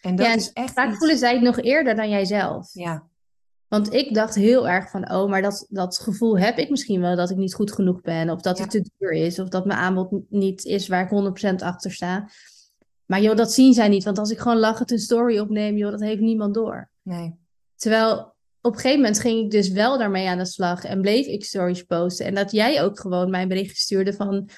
En 0.00 0.16
dat 0.16 0.26
ja, 0.26 0.34
is 0.34 0.52
echt. 0.52 0.72
Vaak 0.72 0.88
iets... 0.88 0.98
voelen 0.98 1.18
zij 1.18 1.32
het 1.32 1.42
nog 1.42 1.60
eerder 1.60 1.94
dan 1.94 2.08
jijzelf. 2.08 2.70
Ja. 2.72 3.08
Want 3.68 3.92
ik 3.92 4.14
dacht 4.14 4.34
heel 4.34 4.68
erg 4.68 4.90
van, 4.90 5.12
oh, 5.12 5.30
maar 5.30 5.42
dat, 5.42 5.66
dat 5.68 5.98
gevoel 5.98 6.38
heb 6.38 6.58
ik 6.58 6.70
misschien 6.70 7.00
wel 7.00 7.16
dat 7.16 7.30
ik 7.30 7.36
niet 7.36 7.54
goed 7.54 7.72
genoeg 7.72 8.00
ben. 8.00 8.30
Of 8.30 8.40
dat 8.40 8.56
Ja. 8.56 8.62
het 8.62 8.72
te 8.72 8.90
duur 8.98 9.12
is. 9.12 9.38
Of 9.38 9.48
dat 9.48 9.64
mijn 9.66 9.78
aanbod 9.78 10.12
niet 10.28 10.64
is 10.64 10.88
waar 10.88 11.04
ik 11.04 11.52
100% 11.52 11.54
achter 11.64 11.92
sta. 11.92 12.28
Maar 13.06 13.20
joh, 13.20 13.36
dat 13.36 13.52
zien 13.52 13.72
zij 13.72 13.88
niet. 13.88 14.04
Want 14.04 14.18
als 14.18 14.30
ik 14.30 14.38
gewoon 14.38 14.58
lachend 14.58 14.90
een 14.90 14.98
story 14.98 15.38
opneem, 15.38 15.76
joh, 15.76 15.90
dat 15.90 16.00
heeft 16.00 16.20
niemand 16.20 16.54
door. 16.54 16.90
Nee. 17.02 17.38
Terwijl 17.76 18.34
op 18.60 18.72
een 18.72 18.78
gegeven 18.78 19.00
moment 19.00 19.20
ging 19.20 19.44
ik 19.44 19.50
dus 19.50 19.68
wel 19.68 19.98
daarmee 19.98 20.28
aan 20.28 20.38
de 20.38 20.44
slag 20.44 20.84
en 20.84 21.00
bleef 21.00 21.26
ik 21.26 21.44
stories 21.44 21.82
posten. 21.82 22.26
En 22.26 22.34
dat 22.34 22.50
jij 22.50 22.82
ook 22.82 23.00
gewoon 23.00 23.30
mijn 23.30 23.48
bericht 23.48 23.76
stuurde 23.76 24.12
van, 24.12 24.48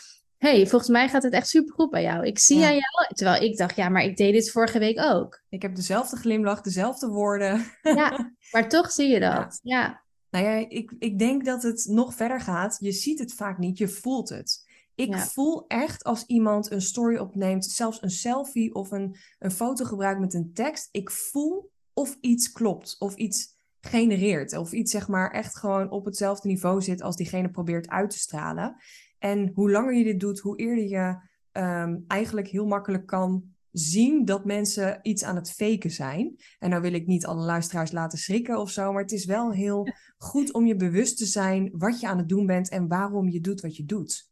hey, 0.42 0.66
volgens 0.66 0.90
mij 0.90 1.08
gaat 1.08 1.22
het 1.22 1.32
echt 1.32 1.48
supergoed 1.48 1.90
bij 1.90 2.02
jou. 2.02 2.26
Ik 2.26 2.38
zie 2.38 2.58
Ja. 2.58 2.66
aan 2.66 2.72
jou. 2.72 3.14
Terwijl 3.14 3.42
ik 3.42 3.56
dacht, 3.56 3.76
ja, 3.76 3.88
maar 3.88 4.02
ik 4.02 4.16
deed 4.16 4.32
dit 4.32 4.50
vorige 4.50 4.78
week 4.78 5.00
ook. 5.00 5.42
Ik 5.48 5.62
heb 5.62 5.74
dezelfde 5.74 6.16
glimlach, 6.16 6.60
dezelfde 6.60 7.08
woorden. 7.08 7.64
Ja, 7.82 8.32
maar 8.52 8.68
toch 8.68 8.90
zie 8.92 9.08
je 9.08 9.20
dat. 9.20 9.58
Ja, 9.62 10.02
Nou 10.30 10.44
ja, 10.44 10.66
ik, 10.68 10.94
ik 10.98 11.18
denk 11.18 11.44
dat 11.44 11.62
het 11.62 11.86
nog 11.88 12.14
verder 12.14 12.40
gaat. 12.40 12.76
Je 12.80 12.92
ziet 12.92 13.18
het 13.18 13.34
vaak 13.34 13.58
niet, 13.58 13.78
je 13.78 13.88
voelt 13.88 14.28
het. 14.28 14.70
Ik 14.94 15.08
Ja. 15.14 15.18
voel 15.18 15.64
echt 15.66 16.04
als 16.04 16.24
iemand 16.26 16.70
een 16.70 16.82
story 16.82 17.16
opneemt, 17.16 17.64
zelfs 17.64 18.02
een 18.02 18.10
selfie 18.10 18.74
of 18.74 18.90
een, 18.90 19.16
een 19.38 19.50
foto 19.50 19.84
gebruikt 19.84 20.20
met 20.20 20.34
een 20.34 20.50
tekst. 20.54 20.88
Ik 20.90 21.10
voel 21.10 21.70
of 21.92 22.16
iets 22.20 22.52
klopt, 22.52 22.96
of 22.98 23.14
iets 23.14 23.60
genereert, 23.80 24.56
of 24.56 24.72
iets 24.72 24.90
zeg 24.90 25.08
maar 25.08 25.30
echt 25.30 25.56
gewoon 25.58 25.90
op 25.90 26.04
hetzelfde 26.04 26.48
niveau 26.48 26.82
zit 26.82 27.02
als 27.02 27.16
diegene 27.16 27.50
probeert 27.50 27.88
uit 27.88 28.10
te 28.10 28.18
stralen. 28.18 28.76
En 29.22 29.50
hoe 29.54 29.70
langer 29.70 29.94
je 29.94 30.04
dit 30.04 30.20
doet, 30.20 30.38
hoe 30.38 30.56
eerder 30.58 30.84
je 30.88 31.16
ehm, 31.52 31.96
eigenlijk 32.06 32.48
heel 32.48 32.66
makkelijk 32.66 33.06
kan 33.06 33.42
zien 33.72 34.24
dat 34.24 34.44
mensen 34.44 34.98
iets 35.02 35.24
aan 35.24 35.36
het 35.36 35.50
faken 35.52 35.90
zijn. 35.90 36.36
En 36.58 36.70
nou 36.70 36.82
wil 36.82 36.92
ik 36.92 37.06
niet 37.06 37.26
alle 37.26 37.44
luisteraars 37.44 37.92
laten 37.92 38.18
schrikken 38.18 38.58
of 38.60 38.70
zo, 38.70 38.92
maar 38.92 39.02
het 39.02 39.12
is 39.12 39.24
wel 39.24 39.52
heel 39.52 39.88
goed 40.18 40.52
om 40.52 40.66
je 40.66 40.76
bewust 40.76 41.18
te 41.18 41.24
zijn 41.26 41.70
wat 41.72 42.00
je 42.00 42.06
aan 42.08 42.18
het 42.18 42.28
doen 42.28 42.46
bent 42.46 42.68
en 42.70 42.88
waarom 42.88 43.28
je 43.28 43.40
doet 43.40 43.60
wat 43.60 43.76
je 43.76 43.84
doet. 43.84 44.30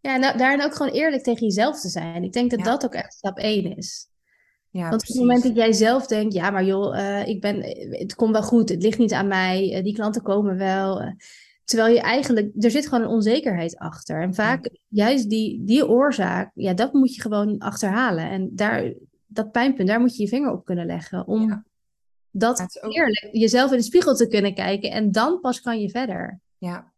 ja 0.00 0.14
en 0.14 0.20
da- 0.20 0.36
daarin 0.36 0.62
ook 0.64 0.74
gewoon 0.74 0.92
eerlijk 0.92 1.22
tegen 1.22 1.46
jezelf 1.46 1.80
te 1.80 1.88
zijn. 1.88 2.22
Ik 2.24 2.32
denk 2.32 2.50
dat 2.50 2.58
Ja. 2.58 2.64
dat 2.64 2.84
ook 2.84 2.94
echt 2.94 3.12
stap 3.12 3.38
één 3.38 3.76
is. 3.76 4.08
Ja, 4.70 4.88
Want 4.88 5.02
op 5.02 5.08
het 5.08 5.16
moment 5.16 5.42
dat 5.42 5.56
jij 5.56 5.72
zelf 5.72 6.06
denkt, 6.06 6.34
ja, 6.34 6.50
maar 6.50 6.64
joh, 6.64 6.98
eh, 6.98 7.26
ik 7.28 7.40
ben, 7.40 7.60
het 7.98 8.14
komt 8.14 8.32
wel 8.32 8.42
goed, 8.42 8.68
het 8.68 8.82
ligt 8.82 8.98
niet 8.98 9.12
aan 9.12 9.28
mij, 9.28 9.72
eh, 9.74 9.82
die 9.84 9.94
klanten 9.94 10.22
komen 10.22 10.56
wel. 10.56 11.00
eh, 11.00 11.12
terwijl 11.64 11.94
je 11.94 12.00
eigenlijk, 12.00 12.50
er 12.64 12.70
zit 12.70 12.88
gewoon 12.88 13.04
een 13.04 13.10
onzekerheid 13.10 13.76
achter. 13.78 14.22
En 14.22 14.34
vaak 14.34 14.70
juist 14.88 15.30
die, 15.30 15.64
die 15.64 15.88
oorzaak, 15.88 16.50
ja, 16.54 16.74
dat 16.74 16.92
moet 16.92 17.14
je 17.14 17.20
gewoon 17.20 17.58
achterhalen. 17.58 18.30
En 18.30 18.50
daar, 18.56 18.92
dat 19.26 19.52
pijnpunt, 19.52 19.88
daar 19.88 20.00
moet 20.00 20.16
je 20.16 20.22
je 20.22 20.28
vinger 20.28 20.52
op 20.52 20.64
kunnen 20.64 20.86
leggen. 20.86 21.26
Om 21.26 21.48
Ja. 21.48 21.64
dat 22.30 22.58
Ja, 22.58 22.80
ook- 22.80 22.92
eerlijk 22.94 23.28
jezelf 23.32 23.70
in 23.70 23.76
de 23.76 23.82
spiegel 23.82 24.14
te 24.14 24.28
kunnen 24.28 24.54
kijken. 24.54 24.90
En 24.90 25.12
dan 25.12 25.40
pas 25.40 25.60
kan 25.60 25.80
je 25.80 25.90
verder. 25.90 26.40
Ja. 26.58 26.90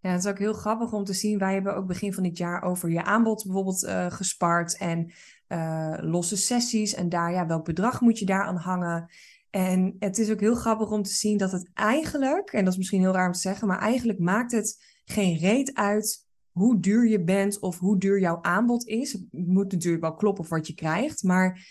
Ja, 0.00 0.10
het 0.10 0.24
is 0.24 0.30
ook 0.30 0.38
heel 0.38 0.52
grappig 0.52 0.92
om 0.92 1.04
te 1.04 1.12
zien. 1.12 1.38
Wij 1.38 1.52
hebben 1.52 1.76
ook 1.76 1.86
begin 1.86 2.12
van 2.12 2.22
dit 2.22 2.38
jaar 2.38 2.62
over 2.62 2.90
je 2.90 3.04
aanbod 3.04 3.44
bijvoorbeeld 3.44 3.84
eh 3.84 4.06
gespart 4.10 4.76
en 4.76 5.12
eh, 5.46 5.94
losse 6.00 6.36
sessies. 6.36 6.94
En 6.94 7.08
daar, 7.08 7.32
ja, 7.32 7.46
welk 7.46 7.64
bedrag 7.64 8.00
moet 8.00 8.18
je 8.18 8.26
daar 8.26 8.44
aan 8.44 8.56
hangen? 8.56 9.08
En 9.50 9.96
het 9.98 10.18
is 10.18 10.30
ook 10.30 10.40
heel 10.40 10.54
grappig 10.54 10.90
om 10.90 11.02
te 11.02 11.12
zien 11.12 11.38
dat 11.38 11.52
het 11.52 11.70
eigenlijk, 11.74 12.52
en 12.52 12.64
dat 12.64 12.72
is 12.72 12.78
misschien 12.78 13.00
heel 13.00 13.12
raar 13.12 13.26
om 13.26 13.32
te 13.32 13.38
zeggen, 13.38 13.68
maar 13.68 13.78
eigenlijk 13.78 14.18
maakt 14.18 14.52
het 14.52 14.84
geen 15.04 15.36
reet 15.36 15.74
uit 15.74 16.26
hoe 16.50 16.80
duur 16.80 17.08
je 17.08 17.24
bent 17.24 17.58
of 17.58 17.78
hoe 17.78 17.98
duur 17.98 18.20
jouw 18.20 18.38
aanbod 18.42 18.86
is. 18.86 19.12
Het 19.12 19.26
moet 19.30 19.72
natuurlijk 19.72 20.02
wel 20.02 20.14
kloppen 20.14 20.48
wat 20.48 20.66
je 20.66 20.74
krijgt, 20.74 21.22
maar 21.22 21.66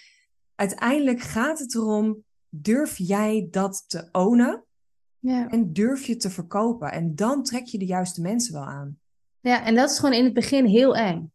uiteindelijk 0.55 1.19
gaat 1.19 1.59
het 1.59 1.75
erom, 1.75 2.23
durf 2.49 2.97
jij 2.97 3.47
dat 3.51 3.83
te 3.87 4.09
ownen? 4.11 4.65
Ja. 5.19 5.49
En 5.49 5.73
durf 5.73 6.05
je 6.05 6.15
te 6.15 6.29
verkopen. 6.29 6.91
En 6.91 7.15
dan 7.15 7.43
trek 7.43 7.65
je 7.65 7.77
de 7.77 7.85
juiste 7.85 8.21
mensen 8.21 8.53
wel 8.53 8.65
aan. 8.65 8.99
ja, 9.39 9.65
en 9.65 9.75
dat 9.75 9.89
is 9.89 9.99
gewoon 9.99 10.15
in 10.15 10.23
het 10.23 10.33
begin 10.33 10.65
heel 10.65 10.95
eng. 10.95 11.31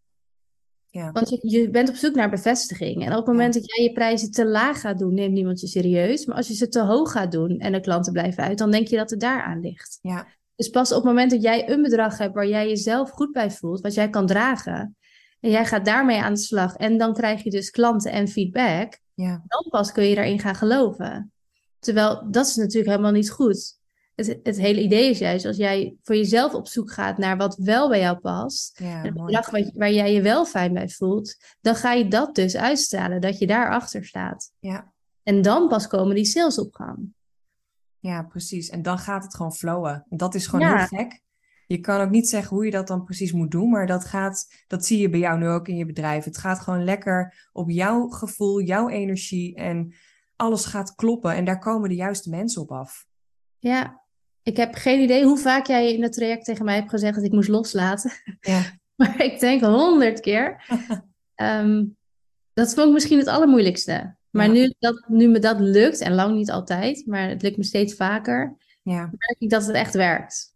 Ja, 0.93 1.13
Want 1.13 1.29
je, 1.29 1.39
je 1.43 1.71
bent 1.71 1.89
op 1.89 1.95
zoek 1.95 2.15
naar 2.15 2.31
bevestiging. 2.31 3.05
En 3.05 3.11
op 3.11 3.17
het 3.17 3.27
moment 3.27 3.55
dat 3.55 3.75
jij 3.75 3.85
je 3.85 3.93
prijzen 3.93 4.31
te 4.31 4.47
laag 4.47 4.81
gaat 4.81 4.99
doen, 4.99 5.15
neemt 5.15 5.33
niemand 5.33 5.61
je 5.61 5.67
serieus. 5.67 6.27
Maar 6.27 6.37
als 6.37 6.49
je 6.49 6.55
ze 6.55 6.69
te 6.69 6.83
hoog 6.83 7.13
gaat 7.13 7.33
doen 7.33 7.59
en 7.59 7.73
de 7.73 7.81
klanten 7.81 8.13
blijven 8.13 8.43
uit, 8.43 8.59
dan 8.59 8.71
denk 8.71 8.89
je 8.89 8.97
dat 8.97 9.11
het 9.11 9.21
daar 9.21 9.43
aan 9.43 9.61
ligt. 9.61 9.99
ja, 10.03 10.27
Dus 10.57 10.69
pas 10.69 10.91
op 10.91 10.97
het 10.97 11.05
moment 11.05 11.31
dat 11.31 11.43
jij 11.43 11.71
een 11.71 11.83
bedrag 11.83 12.19
hebt 12.19 12.35
waar 12.35 12.49
jij 12.49 12.69
jezelf 12.69 13.11
goed 13.11 13.33
bij 13.33 13.51
voelt, 13.51 13.81
wat 13.81 13.95
jij 13.95 14.09
kan 14.09 14.27
dragen, 14.27 14.97
en 15.41 15.51
jij 15.51 15.67
gaat 15.67 15.85
daarmee 15.85 16.23
aan 16.23 16.35
de 16.35 16.41
slag, 16.41 16.77
en 16.77 16.99
dan 16.99 17.13
krijg 17.15 17.43
je 17.43 17.51
dus 17.51 17.71
klanten 17.71 18.13
en 18.13 18.29
feedback, 18.29 18.99
ja, 19.15 19.43
dan 19.47 19.67
pas 19.69 19.93
kun 19.93 20.05
je 20.05 20.15
daarin 20.15 20.39
gaan 20.39 20.55
geloven. 20.55 21.33
Terwijl 21.79 22.31
dat 22.31 22.47
is 22.47 22.57
natuurlijk 22.57 22.91
helemaal 22.91 23.13
niet 23.13 23.31
goed. 23.31 23.81
Het, 24.15 24.39
het 24.43 24.57
hele 24.57 24.83
idee 24.83 25.11
is 25.11 25.19
juist 25.19 25.45
als 25.45 25.57
jij 25.57 25.97
voor 26.03 26.17
jezelf 26.17 26.55
op 26.55 26.69
zoek 26.69 26.93
gaat 26.93 27.19
naar 27.19 27.37
wat 27.37 27.57
wel 27.57 27.89
bij 27.89 28.01
jou 28.01 28.19
past, 28.19 28.79
ja, 28.79 29.03
bedrag 29.03 29.51
waar, 29.51 29.71
waar 29.75 29.93
jij 29.93 30.13
je 30.13 30.23
wel 30.23 30.45
fijn 30.45 30.73
bij 30.73 30.89
voelt, 30.89 31.37
dan 31.61 31.75
ga 31.75 31.93
je 31.93 32.09
dat 32.09 32.35
dus 32.35 32.57
uitstralen, 32.57 33.21
dat 33.21 33.39
je 33.39 33.47
daarachter 33.47 34.05
staat. 34.05 34.53
Ja, 34.59 34.93
En 35.23 35.43
dan 35.43 35.69
pas 35.69 35.87
komen 35.87 36.15
die 36.15 36.25
sales 36.25 36.59
op 36.59 36.75
gang. 36.75 37.15
ja, 37.99 38.23
precies. 38.23 38.69
En 38.69 38.83
dan 38.83 38.99
gaat 38.99 39.23
het 39.25 39.35
gewoon 39.35 39.53
flowen. 39.53 40.07
En 40.09 40.17
Dat 40.17 40.35
is 40.35 40.47
gewoon 40.47 40.67
Ja. 40.69 40.77
heel 40.77 40.87
gek. 40.99 41.21
Je 41.67 41.79
kan 41.81 42.01
ook 42.01 42.11
niet 42.11 42.29
zeggen 42.29 42.57
hoe 42.57 42.65
je 42.65 42.71
dat 42.71 42.87
dan 42.87 43.05
precies 43.05 43.33
moet 43.33 43.51
doen, 43.51 43.71
maar 43.71 43.87
dat 43.87 44.05
gaat, 44.05 44.65
dat 44.67 44.87
zie 44.87 44.99
je 44.99 45.09
bij 45.09 45.21
jou 45.21 45.39
nu 45.39 45.49
ook 45.49 45.69
in 45.69 45.77
je 45.77 45.87
bedrijf. 45.87 46.25
Het 46.25 46.39
gaat 46.39 46.61
gewoon 46.61 46.85
lekker 46.85 47.49
op 47.53 47.71
jouw 47.71 48.09
gevoel, 48.09 48.61
jouw 48.61 48.89
energie 48.89 49.55
en 49.57 49.95
alles 50.37 50.65
gaat 50.65 50.95
kloppen 50.95 51.35
en 51.35 51.45
daar 51.45 51.59
komen 51.59 51.89
de 51.89 51.95
juiste 51.95 52.31
mensen 52.31 52.63
op 52.63 52.71
af. 52.73 53.07
Ja, 53.59 54.02
ik 54.43 54.57
heb 54.57 54.75
geen 54.75 55.01
idee 55.01 55.25
hoe 55.25 55.39
vaak 55.39 55.67
jij 55.67 55.93
in 55.93 56.03
het 56.03 56.13
traject 56.13 56.45
tegen 56.45 56.65
mij 56.65 56.75
hebt 56.75 56.91
gezegd 56.91 57.15
dat 57.15 57.25
ik 57.25 57.33
moest 57.33 57.49
loslaten. 57.49 58.13
Ja, 58.41 58.63
Maar 58.97 59.23
ik 59.25 59.41
denk 59.41 59.61
honderd 59.63 60.21
keer. 60.21 60.65
Ehm, 61.35 61.85
dat 62.53 62.75
vond 62.75 62.87
ik 62.87 62.93
misschien 62.93 63.19
het 63.19 63.27
allermoeilijkste. 63.29 64.15
Maar 64.31 64.47
Ja. 64.47 64.53
nu, 64.53 64.73
dat, 64.79 65.05
nu 65.09 65.29
me 65.29 65.39
dat 65.39 65.61
lukt, 65.61 66.01
en 66.01 66.15
lang 66.15 66.35
niet 66.37 66.51
altijd, 66.51 67.07
maar 67.07 67.29
het 67.29 67.43
lukt 67.43 67.57
me 67.57 67.65
steeds 67.65 67.95
vaker, 67.95 68.57
ja. 68.83 69.01
merk 69.01 69.37
ik 69.39 69.51
dat 69.51 69.67
het 69.67 69.75
echt 69.75 69.95
werkt. 69.95 70.52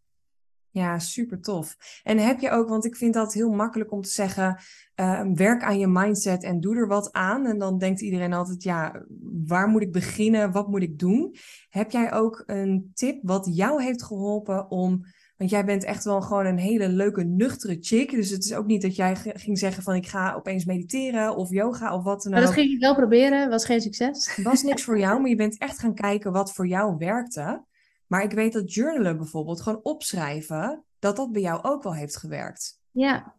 Ja, 0.76 0.98
super 0.98 1.40
tof. 1.40 1.76
En 2.02 2.18
heb 2.18 2.40
je 2.40 2.50
ook, 2.50 2.68
want 2.68 2.84
ik 2.84 2.96
vind 2.96 3.14
dat 3.14 3.32
heel 3.32 3.50
makkelijk 3.50 3.92
om 3.92 4.00
te 4.00 4.10
zeggen, 4.10 4.58
eh, 4.94 5.22
werk 5.34 5.62
aan 5.62 5.78
je 5.78 5.86
mindset 5.86 6.42
en 6.42 6.60
doe 6.60 6.76
er 6.76 6.88
wat 6.88 7.12
aan. 7.12 7.46
En 7.46 7.58
dan 7.58 7.78
denkt 7.78 8.00
iedereen 8.00 8.32
altijd, 8.32 8.62
ja, 8.62 9.04
waar 9.46 9.68
moet 9.68 9.82
ik 9.82 9.92
beginnen? 9.92 10.52
Wat 10.52 10.68
moet 10.68 10.82
ik 10.82 10.98
doen? 10.98 11.34
Heb 11.68 11.90
jij 11.90 12.12
ook 12.12 12.42
een 12.46 12.90
tip 12.94 13.18
wat 13.22 13.48
jou 13.52 13.82
heeft 13.82 14.02
geholpen 14.02 14.70
om, 14.70 15.04
want 15.36 15.50
jij 15.50 15.64
bent 15.64 15.84
echt 15.84 16.04
wel 16.04 16.20
gewoon 16.20 16.46
een 16.46 16.58
hele 16.58 16.88
leuke, 16.88 17.24
nuchtere 17.24 17.76
chick. 17.80 18.10
Dus 18.10 18.30
het 18.30 18.44
is 18.44 18.54
ook 18.54 18.66
niet 18.66 18.82
dat 18.82 18.96
jij 18.96 19.16
ging 19.16 19.58
zeggen 19.58 19.82
van, 19.82 19.94
ik 19.94 20.06
ga 20.06 20.34
opeens 20.34 20.64
mediteren 20.64 21.36
of 21.36 21.50
yoga 21.50 21.94
of 21.94 22.02
wat 22.02 22.22
dan 22.22 22.32
Maar 22.32 22.40
dat 22.40 22.50
ook. 22.50 22.56
ging 22.56 22.72
ik 22.72 22.80
wel 22.80 22.94
proberen, 22.94 23.48
was 23.48 23.64
geen 23.64 23.80
succes. 23.80 24.34
Het 24.36 24.44
was 24.44 24.62
niks 24.62 24.82
voor 24.82 24.98
jou, 24.98 25.18
maar 25.20 25.30
je 25.30 25.36
bent 25.36 25.58
echt 25.58 25.78
gaan 25.78 25.94
kijken 25.94 26.32
wat 26.32 26.52
voor 26.52 26.66
jou 26.66 26.96
werkte. 26.96 27.64
Maar 28.06 28.22
ik 28.22 28.32
weet 28.32 28.52
dat 28.52 28.74
journalen 28.74 29.16
bijvoorbeeld, 29.16 29.60
gewoon 29.60 29.80
opschrijven, 29.82 30.84
dat 30.98 31.16
dat 31.16 31.32
bij 31.32 31.42
jou 31.42 31.62
ook 31.62 31.82
wel 31.82 31.94
heeft 31.94 32.16
gewerkt. 32.16 32.80
Ja, 32.90 33.34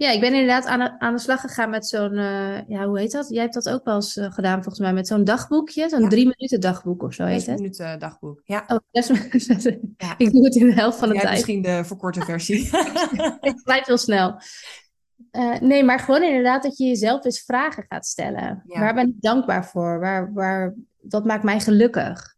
ja, 0.00 0.10
ik 0.10 0.20
ben 0.20 0.32
inderdaad 0.32 0.66
aan 0.66 0.78
de, 0.78 0.98
aan 0.98 1.14
de 1.14 1.20
slag 1.20 1.40
gegaan 1.40 1.70
met 1.70 1.86
zo'n, 1.86 2.12
uh, 2.12 2.68
ja, 2.68 2.86
hoe 2.86 2.98
heet 2.98 3.12
dat? 3.12 3.28
Jij 3.28 3.42
hebt 3.42 3.54
dat 3.54 3.68
ook 3.68 3.84
wel 3.84 3.94
eens 3.94 4.16
uh, 4.16 4.32
gedaan 4.32 4.62
volgens 4.62 4.78
mij, 4.78 4.92
met 4.92 5.06
zo'n 5.06 5.24
dagboekje, 5.24 5.88
zo'n 5.88 6.08
drie 6.08 6.24
minuten 6.24 6.60
dagboek 6.60 7.02
of 7.02 7.14
zo 7.14 7.24
heet 7.24 7.34
het. 7.34 7.44
Drie 7.44 7.56
minuten 7.56 7.98
dagboek, 7.98 8.40
ja. 8.44 8.64
Oh, 8.66 8.78
minuten. 9.08 9.94
ja. 9.96 10.14
Ik 10.16 10.32
doe 10.32 10.44
het 10.44 10.54
in 10.54 10.66
de 10.66 10.74
helft 10.74 10.98
van 10.98 11.08
de 11.08 11.14
Jij 11.14 11.22
tijd. 11.22 11.34
misschien 11.34 11.62
de 11.62 11.84
verkorte 11.84 12.20
versie. 12.20 12.70
ik 13.40 13.62
blijf 13.64 13.86
heel 13.86 13.98
snel. 13.98 14.40
Uh, 15.32 15.58
nee, 15.58 15.84
maar 15.84 15.98
gewoon 15.98 16.22
inderdaad 16.22 16.62
dat 16.62 16.78
je 16.78 16.84
jezelf 16.84 17.24
eens 17.24 17.42
vragen 17.42 17.84
gaat 17.88 18.06
stellen. 18.06 18.62
Ja. 18.66 18.80
Waar 18.80 18.94
ben 18.94 19.08
ik 19.08 19.20
dankbaar 19.20 19.66
voor? 19.66 20.00
Waar, 20.00 20.32
waar, 20.32 20.74
wat 21.00 21.24
maakt 21.24 21.44
mij 21.44 21.60
gelukkig? 21.60 22.36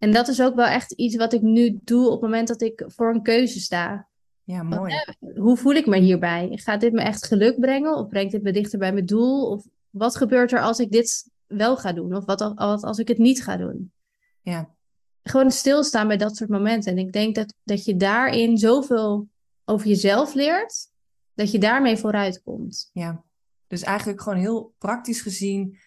En 0.00 0.12
dat 0.12 0.28
is 0.28 0.42
ook 0.42 0.54
wel 0.54 0.66
echt 0.66 0.92
iets 0.92 1.16
wat 1.16 1.32
ik 1.32 1.42
nu 1.42 1.78
doe 1.84 2.06
op 2.06 2.12
het 2.12 2.20
moment 2.20 2.48
dat 2.48 2.62
ik 2.62 2.84
voor 2.86 3.14
een 3.14 3.22
keuze 3.22 3.60
sta. 3.60 4.08
Ja, 4.44 4.62
mooi. 4.62 4.94
hoe 5.36 5.56
voel 5.56 5.72
ik 5.74 5.86
me 5.86 5.98
hierbij? 5.98 6.50
Gaat 6.52 6.80
dit 6.80 6.92
me 6.92 7.00
echt 7.00 7.26
geluk 7.26 7.60
brengen? 7.60 7.96
Of 7.96 8.08
brengt 8.08 8.32
dit 8.32 8.42
me 8.42 8.52
dichter 8.52 8.78
bij 8.78 8.92
mijn 8.92 9.06
doel? 9.06 9.50
Of 9.50 9.66
wat 9.90 10.16
gebeurt 10.16 10.52
er 10.52 10.60
als 10.60 10.78
ik 10.78 10.90
dit 10.90 11.30
wel 11.46 11.76
ga 11.76 11.92
doen? 11.92 12.14
Of 12.14 12.24
wat 12.24 12.40
als, 12.40 12.82
als 12.82 12.98
ik 12.98 13.08
het 13.08 13.18
niet 13.18 13.42
ga 13.42 13.56
doen? 13.56 13.92
Ja. 14.40 14.74
Gewoon 15.22 15.50
stilstaan 15.50 16.08
bij 16.08 16.16
dat 16.16 16.36
soort 16.36 16.50
momenten. 16.50 16.92
En 16.92 16.98
ik 16.98 17.12
denk 17.12 17.34
dat, 17.34 17.54
dat 17.62 17.84
je 17.84 17.96
daarin 17.96 18.58
zoveel 18.58 19.28
over 19.64 19.86
jezelf 19.86 20.34
leert, 20.34 20.90
dat 21.34 21.50
je 21.50 21.58
daarmee 21.58 21.96
vooruit 21.96 22.42
komt. 22.42 22.90
Ja, 22.92 23.24
dus 23.66 23.82
eigenlijk 23.82 24.20
gewoon 24.20 24.38
heel 24.38 24.74
praktisch 24.78 25.20
gezien 25.20 25.78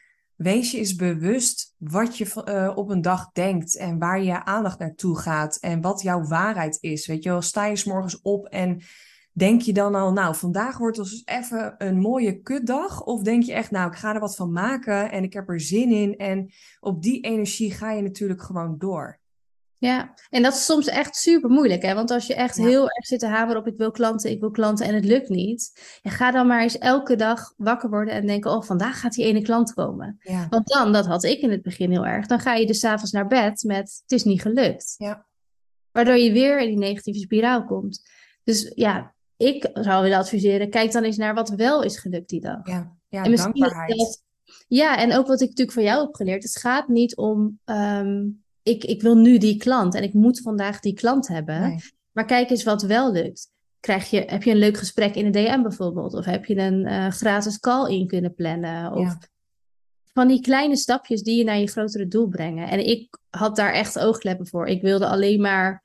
wees 0.43 0.71
je 0.71 0.77
eens 0.77 0.95
bewust 0.95 1.75
wat 1.77 2.17
je 2.17 2.43
uh, 2.47 2.77
op 2.77 2.89
een 2.89 3.01
dag 3.01 3.31
denkt 3.31 3.77
en 3.77 3.99
waar 3.99 4.23
je 4.23 4.45
aandacht 4.45 4.79
naartoe 4.79 5.17
gaat 5.17 5.55
en 5.55 5.81
wat 5.81 6.01
jouw 6.01 6.23
waarheid 6.23 6.77
is. 6.81 7.07
Weet 7.07 7.23
je 7.23 7.29
wel, 7.29 7.41
sta 7.41 7.65
je 7.65 7.75
s 7.75 7.83
morgens 7.83 8.21
op 8.21 8.45
en 8.45 8.81
denk 9.31 9.61
je 9.61 9.73
dan 9.73 9.95
al, 9.95 10.13
nou, 10.13 10.35
vandaag 10.35 10.77
wordt 10.77 10.97
dus 10.97 11.21
even 11.25 11.75
een 11.77 11.99
mooie 11.99 12.41
kutdag? 12.41 13.03
Of 13.03 13.21
denk 13.21 13.43
je 13.43 13.53
echt, 13.53 13.71
nou, 13.71 13.91
ik 13.91 13.97
ga 13.97 14.13
er 14.13 14.19
wat 14.19 14.35
van 14.35 14.51
maken 14.51 15.11
en 15.11 15.23
ik 15.23 15.33
heb 15.33 15.49
er 15.49 15.61
zin 15.61 15.91
in 15.91 16.17
en 16.17 16.51
op 16.79 17.01
die 17.01 17.21
energie 17.21 17.71
ga 17.71 17.91
je 17.91 18.01
natuurlijk 18.01 18.41
gewoon 18.41 18.77
door. 18.77 19.21
Ja, 19.85 20.13
en 20.29 20.41
dat 20.41 20.53
is 20.53 20.65
soms 20.65 20.87
echt 20.87 21.15
super 21.15 21.49
moeilijk, 21.49 21.81
hè? 21.81 21.93
Want 21.93 22.11
als 22.11 22.27
je 22.27 22.35
echt 22.35 22.57
heel 22.57 22.89
erg 22.89 23.05
zit 23.05 23.19
te 23.19 23.27
hameren 23.27 23.61
op 23.61 23.67
ik 23.67 23.77
wil 23.77 23.91
klanten, 23.91 24.31
ik 24.31 24.39
wil 24.39 24.51
klanten 24.51 24.85
en 24.85 24.95
het 24.95 25.05
lukt 25.05 25.29
niet, 25.29 25.71
ja, 26.01 26.11
ga 26.11 26.31
dan 26.31 26.47
maar 26.47 26.61
eens 26.61 26.77
elke 26.77 27.15
dag 27.15 27.53
wakker 27.57 27.89
worden 27.89 28.13
en 28.13 28.27
denken, 28.27 28.51
oh, 28.51 28.61
vandaag 28.61 28.99
gaat 28.99 29.13
die 29.13 29.25
ene 29.25 29.41
klant 29.41 29.73
komen. 29.73 30.15
Ja. 30.19 30.47
Want 30.49 30.67
dan, 30.67 30.93
dat 30.93 31.05
had 31.05 31.23
ik 31.23 31.39
in 31.39 31.51
het 31.51 31.61
begin 31.61 31.91
heel 31.91 32.05
erg, 32.05 32.27
dan 32.27 32.39
ga 32.39 32.53
je 32.53 32.65
dus 32.65 32.85
avonds 32.85 33.11
naar 33.11 33.27
bed 33.27 33.63
met 33.63 34.01
het 34.01 34.11
is 34.11 34.23
niet 34.23 34.41
gelukt. 34.41 34.95
Ja. 34.97 35.25
Waardoor 35.91 36.17
je 36.17 36.31
weer 36.31 36.59
in 36.59 36.67
die 36.67 36.77
negatieve 36.77 37.19
spiraal 37.19 37.65
komt. 37.65 38.09
Dus 38.43 38.71
ja, 38.75 39.13
ik 39.37 39.69
zou 39.73 40.03
willen 40.03 40.17
adviseren, 40.17 40.69
kijk 40.69 40.91
dan 40.91 41.03
eens 41.03 41.17
naar 41.17 41.33
wat 41.33 41.49
wel 41.49 41.83
is 41.83 41.97
gelukt 41.97 42.29
die 42.29 42.41
dag. 42.41 42.67
Ja, 42.67 42.95
ja 43.09 43.23
en 43.23 43.35
dankbaarheid. 43.35 43.97
Dat, 43.97 44.23
ja, 44.67 44.97
en 44.97 45.17
ook 45.17 45.27
wat 45.27 45.41
ik 45.41 45.47
natuurlijk 45.47 45.77
van 45.77 45.83
jou 45.83 46.05
heb 46.05 46.15
geleerd, 46.15 46.43
het 46.43 46.57
gaat 46.57 46.87
niet 46.87 47.15
om... 47.15 47.59
Ehm, 47.65 48.21
ik, 48.63 48.83
ik 48.83 49.01
wil 49.01 49.15
nu 49.15 49.37
die 49.37 49.57
klant 49.57 49.95
en 49.95 50.03
ik 50.03 50.13
moet 50.13 50.41
vandaag 50.41 50.79
die 50.79 50.93
klant 50.93 51.27
hebben. 51.27 51.81
Maar 52.11 52.25
kijk 52.25 52.49
eens 52.49 52.63
wat 52.63 52.81
wel 52.81 53.11
lukt. 53.11 53.51
Krijg 53.79 54.09
je, 54.09 54.23
heb 54.27 54.43
je 54.43 54.51
een 54.51 54.57
leuk 54.57 54.77
gesprek 54.77 55.15
in 55.15 55.31
de 55.31 55.39
DM 55.39 55.61
bijvoorbeeld? 55.61 56.13
Of 56.13 56.25
heb 56.25 56.45
je 56.45 56.57
een 56.57 56.87
uh, 56.87 57.07
gratis 57.07 57.59
call 57.59 57.93
in 57.93 58.07
kunnen 58.07 58.33
plannen? 58.33 58.91
Of 58.91 59.07
ja. 59.07 59.19
van 60.13 60.27
die 60.27 60.41
kleine 60.41 60.75
stapjes 60.75 61.21
die 61.21 61.37
je 61.37 61.43
naar 61.43 61.59
je 61.59 61.67
grotere 61.67 62.07
doel 62.07 62.27
brengen. 62.27 62.69
En 62.69 62.87
ik 62.87 63.17
had 63.29 63.55
daar 63.55 63.73
echt 63.73 63.99
oogkleppen 63.99 64.47
voor. 64.47 64.67
Ik 64.67 64.81
wilde 64.81 65.07
alleen 65.07 65.41
maar 65.41 65.83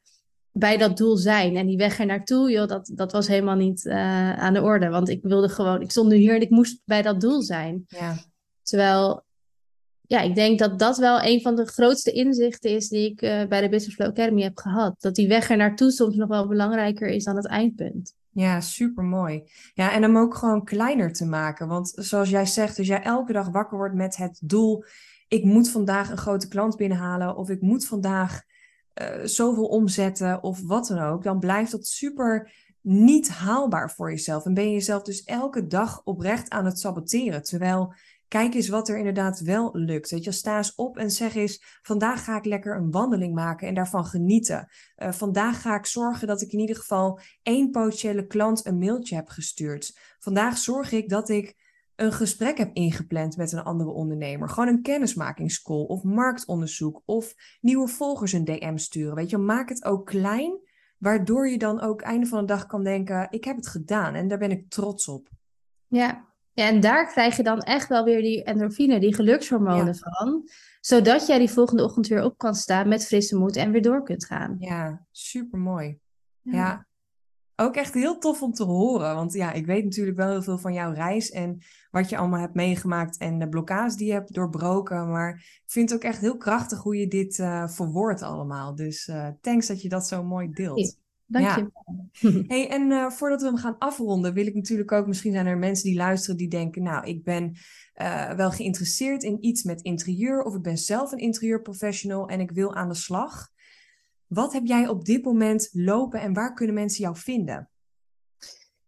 bij 0.52 0.76
dat 0.76 0.96
doel 0.96 1.16
zijn. 1.16 1.56
En 1.56 1.66
die 1.66 1.76
weg 1.76 1.98
er 1.98 2.06
naartoe, 2.06 2.50
joh, 2.50 2.68
dat, 2.68 2.90
dat 2.94 3.12
was 3.12 3.28
helemaal 3.28 3.56
niet 3.56 3.84
uh, 3.84 4.38
aan 4.38 4.54
de 4.54 4.62
orde. 4.62 4.88
Want 4.88 5.08
ik 5.08 5.22
wilde 5.22 5.48
gewoon, 5.48 5.80
ik 5.80 5.90
stond 5.90 6.08
nu 6.08 6.16
hier 6.16 6.34
en 6.34 6.40
ik 6.40 6.50
moest 6.50 6.80
bij 6.84 7.02
dat 7.02 7.20
doel 7.20 7.42
zijn. 7.42 7.84
Ja. 7.88 8.16
Terwijl 8.62 9.24
ja, 10.08 10.20
ik 10.20 10.34
denk 10.34 10.58
dat 10.58 10.78
dat 10.78 10.98
wel 10.98 11.22
een 11.22 11.40
van 11.40 11.56
de 11.56 11.66
grootste 11.66 12.12
inzichten 12.12 12.70
is 12.70 12.88
die 12.88 13.10
ik 13.10 13.22
uh, 13.22 13.46
bij 13.46 13.60
de 13.60 13.68
Business 13.68 13.94
Flow 13.94 14.08
Academy 14.08 14.42
heb 14.42 14.58
gehad. 14.58 15.00
Dat 15.00 15.14
die 15.14 15.28
weg 15.28 15.50
er 15.50 15.56
naartoe 15.56 15.90
soms 15.90 16.16
nog 16.16 16.28
wel 16.28 16.48
belangrijker 16.48 17.08
is 17.08 17.24
dan 17.24 17.36
het 17.36 17.46
eindpunt. 17.46 18.14
Ja, 18.30 18.60
super 18.60 19.04
mooi. 19.04 19.42
Ja, 19.74 19.92
en 19.92 20.02
hem 20.02 20.18
ook 20.18 20.34
gewoon 20.34 20.64
kleiner 20.64 21.12
te 21.12 21.24
maken. 21.24 21.68
Want 21.68 21.92
zoals 21.94 22.30
jij 22.30 22.46
zegt, 22.46 22.78
als 22.78 22.86
jij 22.86 23.02
elke 23.02 23.32
dag 23.32 23.48
wakker 23.48 23.76
wordt 23.76 23.94
met 23.94 24.16
het 24.16 24.40
doel: 24.44 24.84
ik 25.28 25.44
moet 25.44 25.70
vandaag 25.70 26.10
een 26.10 26.16
grote 26.16 26.48
klant 26.48 26.76
binnenhalen, 26.76 27.36
of 27.36 27.50
ik 27.50 27.60
moet 27.60 27.86
vandaag 27.86 28.42
uh, 29.02 29.24
zoveel 29.24 29.66
omzetten, 29.66 30.42
of 30.42 30.62
wat 30.62 30.86
dan 30.86 30.98
ook, 30.98 31.22
dan 31.22 31.38
blijft 31.38 31.70
dat 31.70 31.86
super 31.86 32.52
niet 32.80 33.28
haalbaar 33.28 33.90
voor 33.90 34.10
jezelf. 34.10 34.44
En 34.44 34.54
ben 34.54 34.64
je 34.64 34.72
jezelf 34.72 35.02
dus 35.02 35.24
elke 35.24 35.66
dag 35.66 36.00
oprecht 36.04 36.50
aan 36.50 36.64
het 36.64 36.78
saboteren. 36.78 37.42
Terwijl 37.42 37.94
Kijk 38.28 38.54
eens 38.54 38.68
wat 38.68 38.88
er 38.88 38.98
inderdaad 38.98 39.40
wel 39.40 39.70
lukt. 39.72 40.10
Weet 40.10 40.24
je, 40.24 40.32
sta 40.32 40.56
eens 40.56 40.74
op 40.74 40.96
en 40.96 41.10
zeg 41.10 41.34
eens: 41.34 41.78
vandaag 41.82 42.24
ga 42.24 42.36
ik 42.36 42.44
lekker 42.44 42.76
een 42.76 42.90
wandeling 42.90 43.34
maken 43.34 43.68
en 43.68 43.74
daarvan 43.74 44.04
genieten. 44.04 44.68
Uh, 44.96 45.12
vandaag 45.12 45.60
ga 45.60 45.76
ik 45.76 45.86
zorgen 45.86 46.26
dat 46.26 46.40
ik 46.40 46.52
in 46.52 46.58
ieder 46.58 46.76
geval 46.76 47.20
één 47.42 47.70
potentiële 47.70 48.26
klant 48.26 48.66
een 48.66 48.78
mailtje 48.78 49.14
heb 49.14 49.28
gestuurd. 49.28 49.98
Vandaag 50.18 50.58
zorg 50.58 50.92
ik 50.92 51.08
dat 51.08 51.28
ik 51.28 51.56
een 51.96 52.12
gesprek 52.12 52.58
heb 52.58 52.74
ingepland 52.74 53.36
met 53.36 53.52
een 53.52 53.62
andere 53.62 53.90
ondernemer. 53.90 54.48
Gewoon 54.48 54.68
een 54.68 54.82
kennismakingscall 54.82 55.84
of 55.84 56.02
marktonderzoek 56.02 57.02
of 57.04 57.34
nieuwe 57.60 57.88
volgers 57.88 58.32
een 58.32 58.44
DM 58.44 58.76
sturen. 58.76 59.14
Weet 59.14 59.30
je, 59.30 59.38
maak 59.38 59.68
het 59.68 59.84
ook 59.84 60.06
klein, 60.06 60.58
waardoor 60.98 61.48
je 61.48 61.58
dan 61.58 61.80
ook 61.80 62.00
einde 62.00 62.26
van 62.26 62.40
de 62.40 62.46
dag 62.46 62.66
kan 62.66 62.84
denken: 62.84 63.26
ik 63.30 63.44
heb 63.44 63.56
het 63.56 63.68
gedaan 63.68 64.14
en 64.14 64.28
daar 64.28 64.38
ben 64.38 64.50
ik 64.50 64.70
trots 64.70 65.08
op. 65.08 65.28
Ja, 65.86 66.27
ja, 66.58 66.66
en 66.66 66.80
daar 66.80 67.06
krijg 67.06 67.36
je 67.36 67.42
dan 67.42 67.60
echt 67.60 67.88
wel 67.88 68.04
weer 68.04 68.22
die 68.22 68.42
endorfine, 68.42 69.00
die 69.00 69.14
gelukshormonen 69.14 69.96
van. 69.96 70.48
Zodat 70.80 71.26
jij 71.26 71.38
die 71.38 71.50
volgende 71.50 71.84
ochtend 71.84 72.06
weer 72.06 72.24
op 72.24 72.38
kan 72.38 72.54
staan 72.54 72.88
met 72.88 73.06
frisse 73.06 73.36
moed 73.36 73.56
en 73.56 73.70
weer 73.70 73.82
door 73.82 74.02
kunt 74.02 74.24
gaan. 74.24 74.56
Ja, 74.58 75.06
super 75.10 75.58
mooi. 75.58 75.98
Ja. 76.42 76.52
ja. 76.52 76.86
Ook 77.56 77.74
echt 77.74 77.94
heel 77.94 78.18
tof 78.18 78.42
om 78.42 78.52
te 78.52 78.64
horen. 78.64 79.14
Want 79.14 79.32
ja, 79.32 79.52
ik 79.52 79.66
weet 79.66 79.84
natuurlijk 79.84 80.16
wel 80.16 80.30
heel 80.30 80.42
veel 80.42 80.58
van 80.58 80.72
jouw 80.72 80.92
reis 80.92 81.30
en 81.30 81.58
wat 81.90 82.08
je 82.08 82.16
allemaal 82.16 82.40
hebt 82.40 82.54
meegemaakt 82.54 83.18
en 83.18 83.38
de 83.38 83.48
blokkades 83.48 83.96
die 83.96 84.06
je 84.06 84.12
hebt 84.12 84.34
doorbroken. 84.34 85.10
Maar 85.10 85.34
ik 85.34 85.70
vind 85.70 85.90
het 85.90 85.98
ook 85.98 86.10
echt 86.10 86.20
heel 86.20 86.36
krachtig 86.36 86.82
hoe 86.82 86.96
je 86.96 87.08
dit 87.08 87.38
uh, 87.38 87.68
verwoordt 87.68 88.22
allemaal. 88.22 88.74
Dus 88.74 89.08
uh, 89.08 89.28
thanks 89.40 89.66
dat 89.66 89.82
je 89.82 89.88
dat 89.88 90.06
zo 90.06 90.22
mooi 90.22 90.50
deelt. 90.50 90.98
Dank 91.28 91.54
je. 91.54 91.60
Ja. 91.60 92.42
Hey, 92.48 92.68
en 92.68 92.90
uh, 92.90 93.10
voordat 93.10 93.40
we 93.40 93.46
hem 93.46 93.56
gaan 93.56 93.78
afronden, 93.78 94.34
wil 94.34 94.46
ik 94.46 94.54
natuurlijk 94.54 94.92
ook, 94.92 95.06
misschien 95.06 95.32
zijn 95.32 95.46
er 95.46 95.58
mensen 95.58 95.88
die 95.88 95.96
luisteren 95.96 96.36
die 96.36 96.48
denken, 96.48 96.82
nou, 96.82 97.06
ik 97.06 97.24
ben 97.24 97.56
uh, 97.96 98.32
wel 98.32 98.50
geïnteresseerd 98.50 99.22
in 99.22 99.44
iets 99.44 99.62
met 99.62 99.82
interieur 99.82 100.42
of 100.42 100.54
ik 100.54 100.62
ben 100.62 100.78
zelf 100.78 101.12
een 101.12 101.18
interieurprofessional 101.18 102.28
en 102.28 102.40
ik 102.40 102.50
wil 102.50 102.74
aan 102.74 102.88
de 102.88 102.94
slag. 102.94 103.48
Wat 104.26 104.52
heb 104.52 104.66
jij 104.66 104.88
op 104.88 105.04
dit 105.04 105.24
moment 105.24 105.68
lopen 105.72 106.20
en 106.20 106.32
waar 106.32 106.54
kunnen 106.54 106.74
mensen 106.74 107.02
jou 107.02 107.16
vinden? 107.16 107.68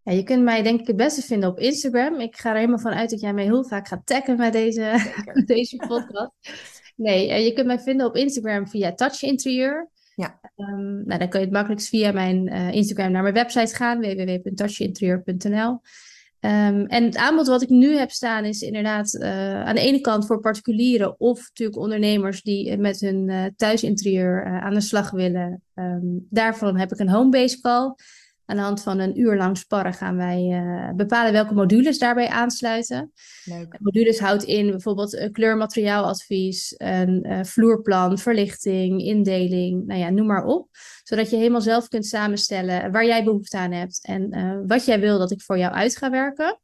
Ja, 0.03 0.13
je 0.13 0.23
kunt 0.23 0.43
mij 0.43 0.63
denk 0.63 0.81
ik 0.81 0.87
het 0.87 0.97
beste 0.97 1.23
vinden 1.23 1.51
op 1.51 1.59
Instagram. 1.59 2.21
Ik 2.21 2.37
ga 2.37 2.51
er 2.51 2.57
helemaal 2.57 2.79
van 2.79 2.93
uit 2.93 3.11
dat 3.11 3.21
jij 3.21 3.33
mij 3.33 3.45
heel 3.45 3.65
vaak 3.65 3.89
gaat 3.89 4.07
taggen 4.07 4.37
bij 4.37 4.51
deze, 4.51 5.13
deze 5.47 5.77
podcast. 5.77 6.33
Nee, 6.97 7.29
uh, 7.29 7.45
je 7.45 7.53
kunt 7.53 7.67
mij 7.67 7.81
vinden 7.81 8.07
op 8.07 8.17
Instagram 8.17 8.69
via 8.69 8.95
Touch 8.95 9.23
Interieur. 9.23 9.91
Ja. 10.21 10.41
Um, 10.57 11.03
nou, 11.07 11.19
dan 11.19 11.29
kun 11.29 11.39
je 11.39 11.45
het 11.45 11.55
makkelijkst 11.55 11.89
via 11.89 12.13
mijn 12.13 12.49
uh, 12.49 12.73
Instagram 12.73 13.11
naar 13.11 13.23
mijn 13.23 13.35
website 13.35 13.75
gaan, 13.75 14.01
www.touchinterieur.nl. 14.01 15.71
Um, 15.71 15.81
ehm, 16.51 16.85
en 16.85 17.05
het 17.05 17.17
aanbod 17.17 17.47
wat 17.47 17.63
ik 17.63 17.69
nu 17.69 17.97
heb 17.97 18.11
staan 18.11 18.45
is 18.45 18.61
inderdaad 18.61 19.15
uh, 19.15 19.63
aan 19.63 19.75
de 19.75 19.81
ene 19.81 20.01
kant 20.01 20.27
voor 20.27 20.41
particulieren 20.41 21.21
of 21.21 21.39
natuurlijk 21.49 21.79
ondernemers 21.79 22.43
die 22.43 22.77
met 22.77 23.01
hun 23.01 23.29
uh, 23.29 23.45
thuisinterieur 23.57 24.45
aan 24.45 24.75
de 24.75 24.81
slag 24.81 25.11
willen. 25.11 25.63
Um, 25.75 26.27
daarvan 26.31 26.77
heb 26.77 26.93
ik 26.93 26.99
een 26.99 27.09
homebase 27.09 27.61
call. 27.61 27.95
Aan 28.51 28.57
de 28.57 28.63
hand 28.63 28.83
van 28.83 28.99
een 28.99 29.21
uur 29.21 29.37
lang 29.37 29.59
sparren 29.59 29.95
gaan 29.95 30.17
wij 30.17 30.63
uh, 30.63 30.91
bepalen 30.95 31.33
welke 31.33 31.55
modules 31.55 31.99
daarbij 31.99 32.29
aansluiten. 32.29 33.13
Leuk. 33.45 33.77
Modules 33.79 34.19
houdt 34.19 34.43
in 34.43 34.71
bijvoorbeeld 34.71 35.17
een 35.17 35.33
kleurmateriaaladvies, 35.33 36.75
een 36.77 37.27
uh, 37.27 37.45
vloerplan, 37.45 38.19
verlichting, 38.19 39.03
indeling, 39.03 39.87
nou 39.87 40.01
ja, 40.01 40.11
noem 40.11 40.27
maar 40.27 40.45
op. 40.45 40.69
Zodat 41.03 41.31
je 41.31 41.37
helemaal 41.37 41.61
zelf 41.61 41.89
kunt 41.89 42.07
samenstellen 42.07 42.93
waar 42.93 43.07
jij 43.07 43.25
behoefte 43.25 43.59
aan 43.59 43.73
hebt 43.73 44.07
en 44.07 44.37
uh, 44.37 44.59
wat 44.67 44.85
jij 44.85 45.01
wil 45.01 45.19
dat 45.19 45.31
ik 45.31 45.41
voor 45.41 45.59
jou 45.59 45.73
uit 45.73 45.97
ga 45.97 46.11
werken. 46.11 46.59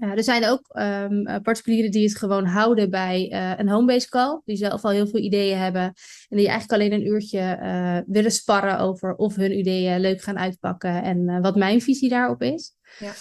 Ja, 0.00 0.16
er 0.16 0.24
zijn 0.24 0.46
ook 0.46 0.78
um, 0.78 1.42
particulieren 1.42 1.90
die 1.90 2.08
het 2.08 2.18
gewoon 2.18 2.44
houden 2.44 2.90
bij 2.90 3.30
uh, 3.32 3.58
een 3.58 3.68
homebase 3.68 4.08
call. 4.08 4.40
Die 4.44 4.56
zelf 4.56 4.84
al 4.84 4.90
heel 4.90 5.06
veel 5.06 5.20
ideeën 5.20 5.58
hebben. 5.58 5.82
En 6.28 6.36
die 6.36 6.48
eigenlijk 6.48 6.72
alleen 6.72 6.92
een 6.92 7.06
uurtje 7.06 7.58
uh, 7.62 7.98
willen 8.06 8.30
sparren 8.30 8.78
over 8.78 9.14
of 9.14 9.36
hun 9.36 9.58
ideeën 9.58 10.00
leuk 10.00 10.22
gaan 10.22 10.38
uitpakken. 10.38 11.02
En 11.02 11.40
wat 11.40 11.56
mijn 11.56 11.80
visie 11.80 12.08
daarop 12.08 12.42
is. 12.42 12.74
Ja. 12.98 13.12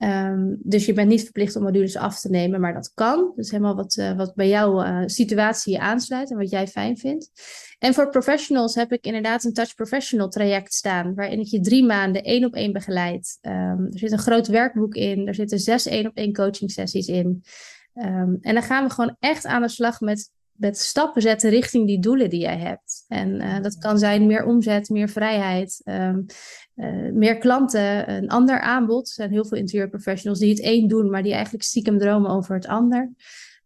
Ehm, 0.00 0.54
dus 0.58 0.86
je 0.86 0.92
bent 0.92 1.08
niet 1.08 1.22
verplicht 1.22 1.56
om 1.56 1.62
modules 1.62 1.96
af 1.96 2.20
te 2.20 2.30
nemen, 2.30 2.60
maar 2.60 2.74
dat 2.74 2.92
kan. 2.94 3.32
Dus 3.36 3.50
helemaal 3.50 3.74
wat, 3.74 3.96
uh, 3.96 4.16
wat 4.16 4.34
bij 4.34 4.48
jouw 4.48 4.84
uh, 4.84 5.02
situatie 5.06 5.80
aansluit 5.80 6.30
en 6.30 6.36
wat 6.36 6.50
jij 6.50 6.66
fijn 6.66 6.98
vindt. 6.98 7.30
En 7.78 7.94
voor 7.94 8.10
professionals 8.10 8.74
heb 8.74 8.92
ik 8.92 9.04
inderdaad 9.04 9.44
een 9.44 9.52
Touch 9.52 9.74
Professional 9.74 10.28
traject 10.28 10.74
staan, 10.74 11.14
waarin 11.14 11.40
ik 11.40 11.46
je 11.46 11.60
drie 11.60 11.84
maanden 11.84 12.22
één 12.22 12.44
op 12.44 12.54
één 12.54 12.72
begeleid. 12.72 13.38
Um, 13.42 13.52
er 13.90 13.98
zit 13.98 14.12
een 14.12 14.18
groot 14.18 14.46
werkboek 14.46 14.94
in, 14.94 15.26
er 15.26 15.34
zitten 15.34 15.58
zes 15.58 15.86
één 15.86 16.06
op 16.06 16.16
één 16.16 16.32
coaching 16.32 16.70
sessies 16.70 17.06
in. 17.06 17.42
Um, 17.94 18.38
en 18.40 18.54
dan 18.54 18.62
gaan 18.62 18.84
we 18.84 18.90
gewoon 18.90 19.16
echt 19.18 19.46
aan 19.46 19.62
de 19.62 19.68
slag 19.68 20.00
met, 20.00 20.30
met 20.60 20.78
stappen 20.78 21.22
zetten 21.22 21.50
richting 21.50 21.86
die 21.86 22.00
doelen 22.00 22.30
die 22.30 22.40
jij 22.40 22.58
hebt. 22.58 23.04
En 23.08 23.40
uh, 23.40 23.60
dat 23.60 23.78
kan 23.78 23.98
zijn 23.98 24.26
meer 24.26 24.44
omzet, 24.44 24.88
meer 24.88 25.08
vrijheid, 25.08 25.80
um, 25.84 26.26
uh, 26.76 27.12
meer 27.12 27.38
klanten, 27.38 28.10
een 28.10 28.28
ander 28.28 28.60
aanbod. 28.60 29.08
Er 29.08 29.14
zijn 29.14 29.30
heel 29.30 29.46
veel 29.46 29.58
interieurprofessionals 29.58 30.38
die 30.38 30.50
het 30.50 30.60
één 30.60 30.88
doen, 30.88 31.10
maar 31.10 31.22
die 31.22 31.32
eigenlijk 31.32 31.64
stiekem 31.64 31.98
dromen 31.98 32.30
over 32.30 32.54
het 32.54 32.66
ander. 32.66 33.12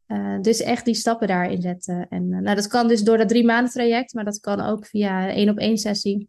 Uh, 0.06 0.40
dus 0.40 0.60
echt 0.60 0.84
die 0.84 0.94
stappen 0.94 1.28
daarin 1.28 1.62
zetten. 1.62 2.06
En 2.08 2.28
nou, 2.28 2.54
dat 2.56 2.66
kan 2.66 2.88
dus 2.88 3.02
door 3.02 3.18
dat 3.18 3.28
drie 3.28 3.44
maanden 3.44 3.72
traject, 3.72 4.14
maar 4.14 4.24
dat 4.24 4.40
kan 4.40 4.60
ook 4.60 4.86
via 4.86 5.28
één 5.28 5.48
op 5.48 5.58
één 5.58 5.78
sessie. 5.78 6.28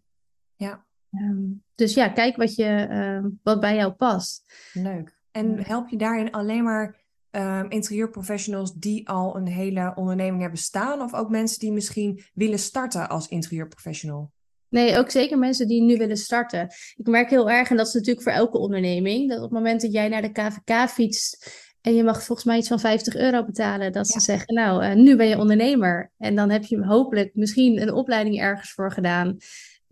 Ja. 0.56 0.86
Um, 1.12 1.64
dus 1.76 1.94
ja, 1.94 2.10
kijk 2.10 2.36
wat, 2.36 2.56
je, 2.56 2.88
uh, 2.90 3.30
wat 3.44 3.60
bij 3.60 3.76
jou 3.76 3.92
past. 3.92 4.54
Leuk. 4.74 5.18
En 5.32 5.66
help 5.66 5.90
je 5.90 5.98
daarin 5.98 6.32
alleen 6.32 6.64
maar 6.64 7.05
um, 7.36 7.70
interieurprofessionals 7.70 8.74
die 8.74 9.10
al 9.10 9.36
een 9.36 9.48
hele 9.48 9.94
onderneming 9.96 10.42
hebben 10.42 10.60
staan, 10.60 11.02
of 11.02 11.14
ook 11.14 11.30
mensen 11.30 11.60
die 11.60 11.72
misschien 11.72 12.24
willen 12.34 12.60
starten 12.60 13.10
als 13.10 13.28
interieurprofessional? 13.28 14.32
Nee, 14.70 14.98
ook 14.98 15.12
zeker 15.12 15.38
mensen 15.38 15.68
die 15.68 15.82
nu 15.82 15.98
willen 15.98 16.18
starten. 16.18 16.68
Ik 16.96 17.08
merk 17.08 17.30
heel 17.30 17.50
erg, 17.50 17.70
en 17.70 17.78
dat 17.78 17.88
is 17.88 17.94
natuurlijk 17.94 18.24
voor 18.24 18.32
elke 18.32 18.58
onderneming, 18.58 19.30
dat 19.30 19.38
op 19.38 19.44
het 19.44 19.54
moment 19.54 19.82
dat 19.82 19.92
jij 19.92 20.08
naar 20.08 20.22
de 20.22 20.32
KVK 20.32 20.90
fietst 20.90 21.64
en 21.86 21.96
je 21.96 22.04
mag 22.04 22.24
volgens 22.24 22.48
mij 22.48 22.58
iets 22.58 22.68
van 22.68 22.80
50 22.80 23.16
euro 23.16 23.46
betalen. 23.46 23.92
Dat 23.92 24.08
ze 24.08 24.20
zeggen, 24.20 24.54
nou, 24.54 24.86
uh, 24.86 24.94
nu 24.94 25.16
ben 25.16 25.28
je 25.28 25.38
ondernemer. 25.38 26.12
En 26.18 26.36
dan 26.36 26.50
heb 26.50 26.64
je 26.64 26.86
hopelijk 26.86 27.32
misschien 27.34 27.82
een 27.82 27.94
opleiding 27.94 28.40
ergens 28.40 28.72
voor 28.72 28.92
gedaan. 28.92 29.38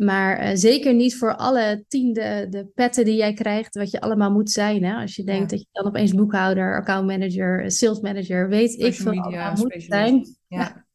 Maar 0.04 0.44
uh, 0.44 0.50
zeker 0.54 0.94
niet 0.94 1.18
voor 1.18 1.36
alle 1.36 1.86
tiende 1.88 2.48
de 2.50 2.66
petten 2.76 3.06
die 3.06 3.16
jij 3.16 3.34
krijgt, 3.34 3.76
wat 3.76 3.92
je 3.92 4.02
allemaal 4.02 4.32
moet 4.32 4.52
zijn. 4.52 4.84
Hè? 4.84 5.02
Als 5.02 5.16
je 5.16 5.24
denkt 5.24 5.52
ja. 5.52 5.58
dat 5.58 5.60
je 5.60 5.68
dan 5.72 5.86
opeens 5.86 6.14
boekhouder, 6.14 6.76
accountmanager, 6.76 7.72
sales 7.72 8.00
manager, 8.00 8.50
weet 8.50 8.72
Social 8.72 8.88
ik 8.88 8.94
veel 8.94 9.14
media, 9.14 9.54
moet 9.54 9.76
zijn. 9.78 10.26
Ja. 10.48 10.86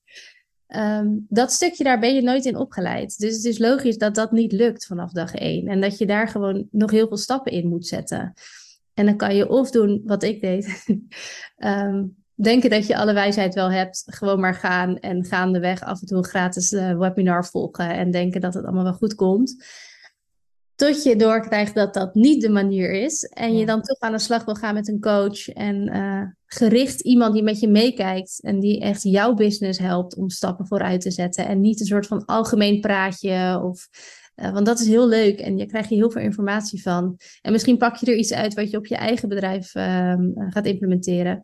um, 1.00 1.26
dat 1.28 1.52
stukje 1.52 1.84
daar 1.84 2.00
ben 2.00 2.14
je 2.14 2.22
nooit 2.22 2.44
in 2.44 2.56
opgeleid. 2.56 3.18
Dus 3.18 3.34
het 3.34 3.44
is 3.44 3.59
logisch 3.59 3.98
dat 3.98 4.14
dat 4.14 4.32
niet 4.32 4.52
lukt 4.52 4.86
vanaf 4.86 5.12
dag 5.12 5.34
één. 5.34 5.66
En 5.66 5.80
dat 5.80 5.98
je 5.98 6.06
daar 6.06 6.28
gewoon 6.28 6.68
nog 6.70 6.90
heel 6.90 7.09
veel 7.09 7.16
stappen 7.16 7.52
in 7.52 7.68
moet 7.68 7.86
zetten. 7.86 8.34
En 8.94 9.06
dan 9.06 9.16
kan 9.16 9.36
je 9.36 9.48
of 9.48 9.70
doen 9.70 10.02
wat 10.04 10.22
ik 10.22 10.40
deed. 10.40 10.84
um, 11.56 12.16
denken 12.43 12.70
dat 12.70 12.86
je 12.86 12.97
alle 12.97 13.12
wijsheid 13.12 13.55
wel 13.55 13.70
hebt. 13.70 14.03
Gewoon 14.07 14.41
maar 14.41 14.55
gaan 14.55 14.99
en 14.99 15.24
gaandeweg 15.24 15.82
af 15.82 16.01
en 16.01 16.07
toe 16.07 16.16
een 16.16 16.24
gratis 16.24 16.72
uh, 16.72 16.99
webinar 16.99 17.47
volgen. 17.47 17.91
En 17.91 18.11
denken 18.11 18.41
dat 18.41 18.55
het 18.55 18.64
allemaal 18.64 18.82
wel 18.82 18.93
goed 18.93 19.14
komt. 19.14 19.64
Tot 20.74 21.03
je 21.03 21.16
doorkrijgt 21.16 21.74
dat 21.74 21.95
dat 21.95 22.14
niet 22.14 22.43
de 22.43 22.49
manier 22.49 22.91
is. 22.91 23.24
En 23.24 23.57
je 23.57 23.66
dan 23.66 23.82
toch 23.82 23.99
aan 23.99 24.12
de 24.12 24.18
slag 24.18 24.45
wil 24.45 24.55
gaan 24.55 24.74
met 24.74 24.89
een 24.89 25.01
coach. 25.01 25.49
En 25.49 25.97
uh, 25.97 26.22
gericht 26.47 27.01
iemand 27.01 27.34
die 27.34 27.43
met 27.43 27.61
je 27.61 27.68
meekijkt. 27.68 28.43
En 28.43 28.61
die 28.61 28.80
echt 28.80 29.03
jouw 29.03 29.34
business 29.34 29.78
helpt 29.78 30.16
om 30.16 30.30
stappen 30.30 30.66
vooruit 30.66 31.01
te 31.01 31.11
zetten. 31.11 31.47
En 31.47 31.61
niet 31.61 31.80
een 31.80 31.86
soort 31.86 32.07
van 32.07 32.24
algemeen 32.24 32.80
praatje 32.80 33.61
of 33.62 33.89
uh, 34.36 34.53
want 34.53 34.66
dat 34.66 34.80
is 34.80 34.86
heel 34.86 35.09
leuk 35.09 35.41
en 35.41 35.59
je 35.59 35.66
krijgt 35.66 35.89
je 35.89 35.95
heel 35.95 36.11
veel 36.11 36.22
informatie 36.22 36.82
van. 36.82 37.16
En 37.43 37.53
misschien 37.53 37.76
pak 37.76 37.97
je 37.97 38.07
er 38.07 38.16
iets 38.16 38.32
uit 38.32 38.55
wat 38.55 38.70
je 38.70 38.76
op 38.76 38.86
je 38.86 38.97
eigen 38.97 39.28
bedrijf 39.28 39.74
uh, 39.74 40.14
gaat 40.49 40.66
implementeren. 40.66 41.43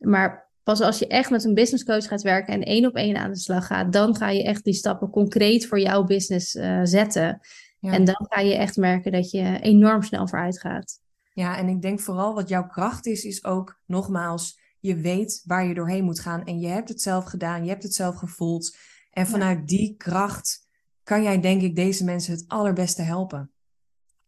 Maar 0.00 0.50
pas 0.62 0.80
als 0.80 0.98
je 0.98 1.06
echt 1.06 1.30
met 1.30 1.44
een 1.44 1.54
business 1.54 1.84
coach 1.84 2.06
gaat 2.06 2.22
werken 2.22 2.54
en 2.54 2.62
één 2.62 2.86
op 2.86 2.94
één 2.94 3.16
aan 3.16 3.30
de 3.30 3.38
slag 3.38 3.66
gaat, 3.66 3.92
dan 3.92 4.16
ga 4.16 4.28
je 4.28 4.44
echt 4.44 4.64
die 4.64 4.74
stappen 4.74 5.10
concreet 5.10 5.66
voor 5.66 5.80
jouw 5.80 6.04
business 6.04 6.54
uh, 6.54 6.80
zetten. 6.82 7.40
Ja. 7.78 7.92
En 7.92 8.04
dan 8.04 8.26
ga 8.28 8.40
je 8.40 8.54
echt 8.54 8.76
merken 8.76 9.12
dat 9.12 9.30
je 9.30 9.58
enorm 9.60 10.02
snel 10.02 10.28
vooruit 10.28 10.60
gaat. 10.60 11.00
Ja, 11.32 11.56
en 11.56 11.68
ik 11.68 11.82
denk 11.82 12.00
vooral 12.00 12.34
wat 12.34 12.48
jouw 12.48 12.66
kracht 12.66 13.06
is, 13.06 13.24
is 13.24 13.44
ook 13.44 13.80
nogmaals, 13.86 14.58
je 14.78 14.96
weet 14.96 15.42
waar 15.44 15.66
je 15.66 15.74
doorheen 15.74 16.04
moet 16.04 16.20
gaan. 16.20 16.44
En 16.44 16.60
je 16.60 16.68
hebt 16.68 16.88
het 16.88 17.02
zelf 17.02 17.24
gedaan, 17.24 17.64
je 17.64 17.70
hebt 17.70 17.82
het 17.82 17.94
zelf 17.94 18.14
gevoeld. 18.14 18.76
En 19.10 19.26
vanuit 19.26 19.58
ja. 19.58 19.64
die 19.64 19.94
kracht 19.96 20.68
kan 21.02 21.22
jij 21.22 21.40
denk 21.40 21.62
ik 21.62 21.76
deze 21.76 22.04
mensen 22.04 22.32
het 22.32 22.44
allerbeste 22.46 23.02
helpen. 23.02 23.50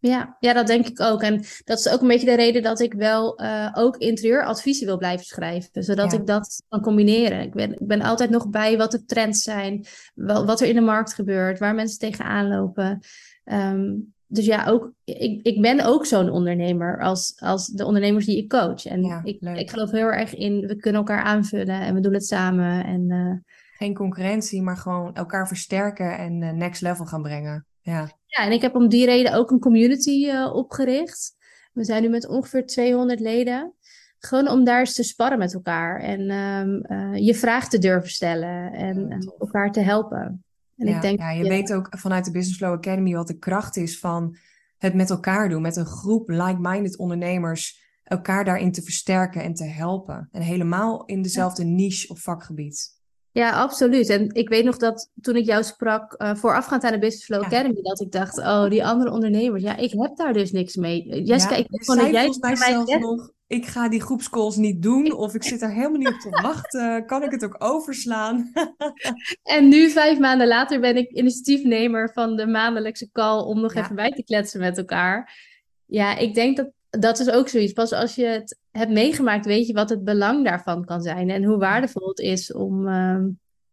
Ja, 0.02 0.36
ja, 0.40 0.52
dat 0.52 0.66
denk 0.66 0.86
ik 0.86 1.00
ook. 1.00 1.22
En 1.22 1.44
dat 1.64 1.78
is 1.78 1.88
ook 1.88 2.00
een 2.00 2.08
beetje 2.08 2.26
de 2.26 2.36
reden 2.36 2.62
dat 2.62 2.80
ik 2.80 2.92
wel 2.92 3.42
uh, 3.42 3.68
ook 3.74 3.96
interieuradviezen 3.96 4.86
wil 4.86 4.96
blijven 4.96 5.26
schrijven. 5.26 5.82
Zodat 5.82 6.12
ja. 6.12 6.18
ik 6.18 6.26
dat 6.26 6.62
kan 6.68 6.80
combineren. 6.80 7.40
Ik 7.40 7.52
ben, 7.52 7.72
ik 7.72 7.86
ben 7.86 8.02
altijd 8.02 8.30
nog 8.30 8.48
bij 8.48 8.76
wat 8.76 8.90
de 8.90 9.04
trends 9.04 9.42
zijn, 9.42 9.86
wel, 10.14 10.46
wat 10.46 10.60
er 10.60 10.68
in 10.68 10.74
de 10.74 10.80
markt 10.80 11.14
gebeurt, 11.14 11.58
waar 11.58 11.74
mensen 11.74 11.98
tegenaan 11.98 12.48
lopen. 12.48 13.00
Um, 13.44 14.14
dus 14.26 14.44
ja, 14.44 14.66
ook, 14.66 14.92
ik, 15.04 15.46
ik 15.46 15.60
ben 15.60 15.84
ook 15.84 16.06
zo'n 16.06 16.30
ondernemer 16.30 17.00
als, 17.00 17.34
als 17.38 17.66
de 17.66 17.84
ondernemers 17.84 18.26
die 18.26 18.36
ik 18.36 18.48
coach. 18.48 18.86
En 18.86 19.02
ja, 19.02 19.20
ik, 19.24 19.40
ik 19.40 19.70
geloof 19.70 19.90
heel 19.90 20.12
erg 20.12 20.34
in, 20.34 20.66
we 20.66 20.76
kunnen 20.76 21.00
elkaar 21.00 21.22
aanvullen 21.22 21.80
en 21.80 21.94
we 21.94 22.00
doen 22.00 22.14
het 22.14 22.26
samen. 22.26 22.84
En 22.84 23.10
uh, 23.10 23.34
geen 23.76 23.94
concurrentie, 23.94 24.62
maar 24.62 24.76
gewoon 24.76 25.14
elkaar 25.14 25.48
versterken 25.48 26.18
en 26.18 26.42
uh, 26.42 26.50
next 26.50 26.80
level 26.80 27.04
gaan 27.04 27.22
brengen. 27.22 27.66
Ja. 27.82 28.10
ja, 28.26 28.44
en 28.44 28.52
ik 28.52 28.62
heb 28.62 28.74
om 28.74 28.88
die 28.88 29.04
reden 29.04 29.34
ook 29.34 29.50
een 29.50 29.58
community 29.58 30.26
uh, 30.26 30.54
opgericht. 30.54 31.36
We 31.72 31.84
zijn 31.84 32.02
nu 32.02 32.08
met 32.08 32.28
ongeveer 32.28 32.66
200 32.66 33.20
leden. 33.20 33.74
Gewoon 34.18 34.48
om 34.48 34.64
daar 34.64 34.80
eens 34.80 34.94
te 34.94 35.02
sparren 35.02 35.38
met 35.38 35.54
elkaar 35.54 36.00
en 36.00 36.30
um, 36.30 36.84
uh, 36.86 37.26
je 37.26 37.34
vraag 37.34 37.68
te 37.68 37.78
durven 37.78 38.10
stellen 38.10 38.72
en 38.72 39.08
ja, 39.08 39.32
elkaar 39.38 39.72
te 39.72 39.80
helpen. 39.80 40.44
En 40.76 40.86
ja, 40.86 40.94
ik 40.94 41.02
denk, 41.02 41.18
ja, 41.18 41.30
je 41.30 41.44
ja. 41.44 41.48
weet 41.48 41.72
ook 41.72 41.98
vanuit 41.98 42.24
de 42.24 42.30
Business 42.30 42.58
Flow 42.58 42.72
Academy 42.72 43.12
wat 43.12 43.26
de 43.26 43.38
kracht 43.38 43.76
is 43.76 43.98
van 43.98 44.36
het 44.78 44.94
met 44.94 45.10
elkaar 45.10 45.48
doen, 45.48 45.62
met 45.62 45.76
een 45.76 45.86
groep 45.86 46.28
like-minded 46.28 46.98
ondernemers, 46.98 47.80
elkaar 48.04 48.44
daarin 48.44 48.72
te 48.72 48.82
versterken 48.82 49.42
en 49.42 49.54
te 49.54 49.64
helpen. 49.64 50.28
En 50.32 50.42
helemaal 50.42 51.04
in 51.04 51.22
dezelfde 51.22 51.64
niche 51.64 52.08
of 52.08 52.20
vakgebied. 52.20 53.00
Ja, 53.32 53.50
absoluut. 53.50 54.08
En 54.08 54.34
ik 54.34 54.48
weet 54.48 54.64
nog 54.64 54.76
dat 54.76 55.10
toen 55.20 55.36
ik 55.36 55.44
jou 55.44 55.62
sprak 55.62 56.14
uh, 56.18 56.34
voorafgaand 56.34 56.84
aan 56.84 56.92
de 56.92 56.98
Business 56.98 57.24
Flow 57.24 57.40
ja. 57.40 57.46
Academy, 57.46 57.82
dat 57.82 58.00
ik 58.00 58.12
dacht, 58.12 58.38
oh, 58.38 58.68
die 58.68 58.84
andere 58.84 59.10
ondernemers, 59.10 59.62
ja, 59.62 59.76
ik 59.76 59.92
heb 59.92 60.16
daar 60.16 60.32
dus 60.32 60.52
niks 60.52 60.76
mee. 60.76 61.22
Jessica, 61.22 61.54
ja, 61.54 61.60
ik 61.60 61.66
weet 61.68 61.84
gewoon 61.84 62.04
dat 62.04 62.12
jij 62.12 62.36
mij 62.40 62.56
zelfs 62.56 62.90
net... 62.90 63.00
nog, 63.00 63.32
ik 63.46 63.66
ga 63.66 63.88
die 63.88 64.00
groepscalls 64.00 64.56
niet 64.56 64.82
doen, 64.82 65.12
of 65.12 65.34
ik 65.34 65.42
zit 65.42 65.62
er 65.62 65.72
helemaal 65.72 65.98
niet 65.98 66.08
op 66.08 66.20
te 66.20 66.40
wachten. 66.48 67.06
Kan 67.06 67.22
ik 67.22 67.30
het 67.30 67.44
ook 67.44 67.56
overslaan? 67.58 68.52
en 69.42 69.68
nu, 69.68 69.90
vijf 69.90 70.18
maanden 70.18 70.46
later, 70.46 70.80
ben 70.80 70.96
ik 70.96 71.10
initiatiefnemer 71.10 72.10
van 72.12 72.36
de 72.36 72.46
maandelijkse 72.46 73.10
call 73.12 73.42
om 73.42 73.60
nog 73.60 73.74
ja. 73.74 73.82
even 73.82 73.94
bij 73.96 74.10
te 74.10 74.24
kletsen 74.24 74.60
met 74.60 74.78
elkaar. 74.78 75.40
Ja, 75.86 76.16
ik 76.16 76.34
denk 76.34 76.56
dat 76.56 76.70
dat 76.90 77.18
is 77.18 77.30
ook 77.30 77.48
zoiets. 77.48 77.72
Pas 77.72 77.92
als 77.92 78.14
je 78.14 78.24
het 78.24 78.58
hebt 78.72 78.90
meegemaakt, 78.90 79.46
weet 79.46 79.66
je 79.66 79.72
wat 79.72 79.90
het 79.90 80.04
belang 80.04 80.44
daarvan 80.44 80.84
kan 80.84 81.02
zijn. 81.02 81.30
En 81.30 81.44
hoe 81.44 81.56
waardevol 81.56 82.08
het 82.08 82.18
is 82.18 82.52
om 82.52 82.86
uh, 82.86 83.24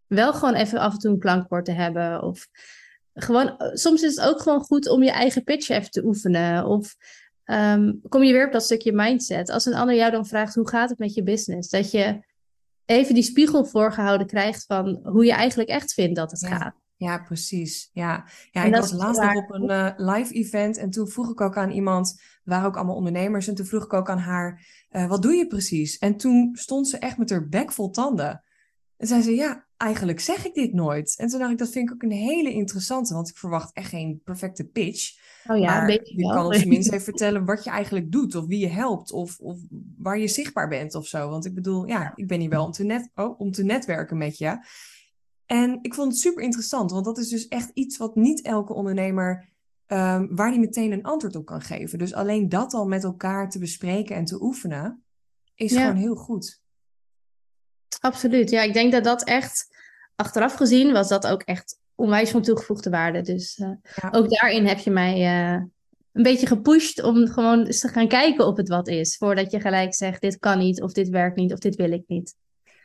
wel 0.08 0.34
gewoon 0.34 0.54
even 0.54 0.80
af 0.80 0.93
en 0.93 1.00
toe 1.00 1.12
een 1.12 1.20
klankwoord 1.20 1.66
te 1.66 1.72
hebben. 1.72 2.22
Of 2.24 2.47
gewoon, 3.14 3.56
soms 3.58 4.02
is 4.02 4.16
het 4.16 4.26
ook 4.26 4.41
gewoon 4.41 4.62
goed 4.62 4.89
om 4.89 5.04
je 5.04 5.12
eigen 5.12 5.43
pitch 5.43 5.70
even 5.70 5.91
te 5.91 6.06
oefenen. 6.06 6.66
Of 6.66 6.95
um, 7.45 8.02
kom 8.10 8.24
je 8.24 8.34
weer 8.34 8.45
op 8.45 8.52
dat 8.52 8.64
stukje 8.64 8.93
mindset. 8.93 9.50
Als 9.50 9.66
een 9.66 9.74
ander 9.76 9.95
jou 9.95 10.12
dan 10.12 10.26
vraagt, 10.26 10.56
hoe 10.56 10.70
gaat 10.70 10.89
het 10.89 11.00
met 11.00 11.14
je 11.14 11.24
business? 11.24 11.70
Dat 11.70 11.91
je 11.91 12.20
even 12.86 13.14
die 13.14 13.24
spiegel 13.24 13.66
voorgehouden 13.66 14.28
krijgt 14.28 14.66
van 14.66 15.00
hoe 15.04 15.26
je 15.26 15.34
eigenlijk 15.34 15.70
echt 15.70 15.93
vindt 15.93 16.16
dat 16.16 16.32
het 16.32 16.41
ja. 16.41 16.58
gaat. 16.58 16.76
Ja, 17.00 17.18
precies. 17.18 17.89
Ja, 17.93 18.26
ja 18.52 18.64
ik 18.64 18.76
was 18.76 18.91
laatst 18.91 19.22
nog 19.22 19.36
op 19.36 19.52
een 19.54 19.70
uh, 19.70 19.91
live 19.95 20.34
event 20.34 20.78
en 20.78 20.89
toen 20.89 21.08
vroeg 21.08 21.30
ik 21.30 21.41
ook 21.41 21.58
aan 21.58 21.72
iemand, 21.72 22.22
waren 22.43 22.68
ook 22.68 22.76
allemaal 22.76 22.95
ondernemers, 22.95 23.47
en 23.47 23.56
toen 23.56 23.66
vroeg 23.66 23.84
ik 23.84 23.93
ook 23.93 24.10
aan 24.10 24.18
haar, 24.18 24.66
uh, 24.91 25.08
wat 25.08 25.22
doe 25.22 25.34
je 25.34 25.47
precies? 25.47 25.97
En 25.97 26.18
toen 26.18 26.50
stond 26.54 26.88
ze 26.88 26.97
echt 26.97 27.18
met 27.18 27.30
haar 27.30 27.47
bek 27.47 27.72
vol 27.72 27.89
tanden. 27.89 28.43
En 28.97 29.08
zei 29.08 29.22
ze, 29.22 29.36
ja, 29.36 29.68
eigenlijk 29.78 30.20
zeg 30.20 30.45
ik 30.45 30.54
dit 30.54 30.74
nooit. 30.74 31.16
En 31.18 31.28
toen 31.28 31.39
dacht 31.39 31.52
ik, 31.52 31.58
dat 31.58 31.70
vind 31.70 31.89
ik 31.89 31.95
ook 31.95 32.04
een 32.04 32.18
hele 32.18 32.52
interessante, 32.54 33.14
want 33.14 33.30
ik 33.30 33.38
verwacht 33.38 33.74
echt 33.74 33.89
geen 33.89 34.22
perfecte 34.24 34.66
pitch. 34.66 35.18
Oh 35.47 35.58
ja, 35.58 35.82
maar 35.82 35.91
je 35.91 36.14
wel. 36.16 36.32
kan 36.32 36.45
ons 36.45 36.66
minstens 36.66 36.95
even 36.95 37.02
vertellen 37.02 37.45
wat 37.45 37.64
je 37.64 37.70
eigenlijk 37.70 38.12
doet, 38.12 38.36
of 38.36 38.45
wie 38.45 38.60
je 38.60 38.70
helpt, 38.70 39.12
of, 39.12 39.39
of 39.39 39.58
waar 39.97 40.20
je 40.20 40.28
zichtbaar 40.28 40.68
bent 40.68 40.95
of 40.95 41.08
zo. 41.08 41.30
Want 41.30 41.45
ik 41.45 41.54
bedoel, 41.54 41.88
ja, 41.88 42.12
ik 42.16 42.28
ben 42.28 42.39
hier 42.39 42.50
wel 42.50 42.66
om 42.66 42.72
te, 42.72 42.84
net, 42.84 43.10
oh, 43.16 43.39
om 43.39 43.52
te 43.52 43.64
netwerken 43.64 44.18
met 44.18 44.38
je. 44.38 44.58
En 45.52 45.80
ik 45.82 45.93
vond 45.93 46.12
het 46.12 46.22
super 46.22 46.43
interessant, 46.43 46.91
want 46.91 47.06
dat 47.06 47.18
is 47.18 47.30
dus 47.30 47.47
echt 47.47 47.72
iets 47.74 47.97
wat 47.97 48.16
niet 48.16 48.41
elke 48.41 48.74
ondernemer, 48.74 49.50
um, 49.88 50.36
waar 50.36 50.52
die 50.52 50.60
meteen 50.60 50.91
een 50.91 51.04
antwoord 51.04 51.36
op 51.36 51.45
kan 51.45 51.62
geven. 51.62 52.00
Dus 52.00 52.14
alleen 52.14 52.50
dat 52.50 52.74
al 52.74 52.88
met 52.88 53.04
elkaar 53.04 53.50
te 53.50 53.60
bespreken 53.60 54.16
en 54.16 54.26
te 54.26 54.41
oefenen, 54.41 55.04
is 55.56 55.72
ja. 55.72 55.82
gewoon 55.82 56.02
heel 56.02 56.16
goed. 56.16 56.62
Absoluut, 58.00 58.50
ja, 58.50 58.62
ik 58.62 58.74
denk 58.74 58.91
dat 58.91 59.04
dat 59.04 59.24
echt, 59.24 59.68
achteraf 60.16 60.54
gezien, 60.54 60.91
was 60.91 61.08
dat 61.08 61.28
ook 61.28 61.41
echt 61.41 61.80
onwijs 61.95 62.32
van 62.32 62.41
toegevoegde 62.41 62.89
waarde. 62.89 63.22
Dus 63.22 63.58
uh, 63.58 63.72
ja. 63.95 64.10
ook 64.12 64.30
daarin 64.30 64.66
heb 64.66 64.78
je 64.78 64.91
mij 64.91 65.20
uh, 65.20 65.64
een 66.12 66.24
beetje 66.24 66.47
gepusht 66.47 67.04
om 67.04 67.28
gewoon 67.28 67.66
eens 67.66 67.80
te 67.80 67.88
gaan 67.88 68.08
kijken 68.08 68.47
of 68.47 68.58
het 68.58 68.70
wat 68.70 68.88
is. 68.88 69.18
Voordat 69.18 69.52
je 69.52 69.60
gelijk 69.60 69.93
zegt, 69.93 70.22
dit 70.22 70.39
kan 70.39 70.58
niet, 70.58 70.82
of 70.82 70.91
dit 70.91 71.10
werkt 71.10 71.36
niet, 71.36 71.54
of 71.54 71.60
dit 71.60 71.76
wil 71.76 71.91
ik 71.91 72.04
niet. 72.08 72.36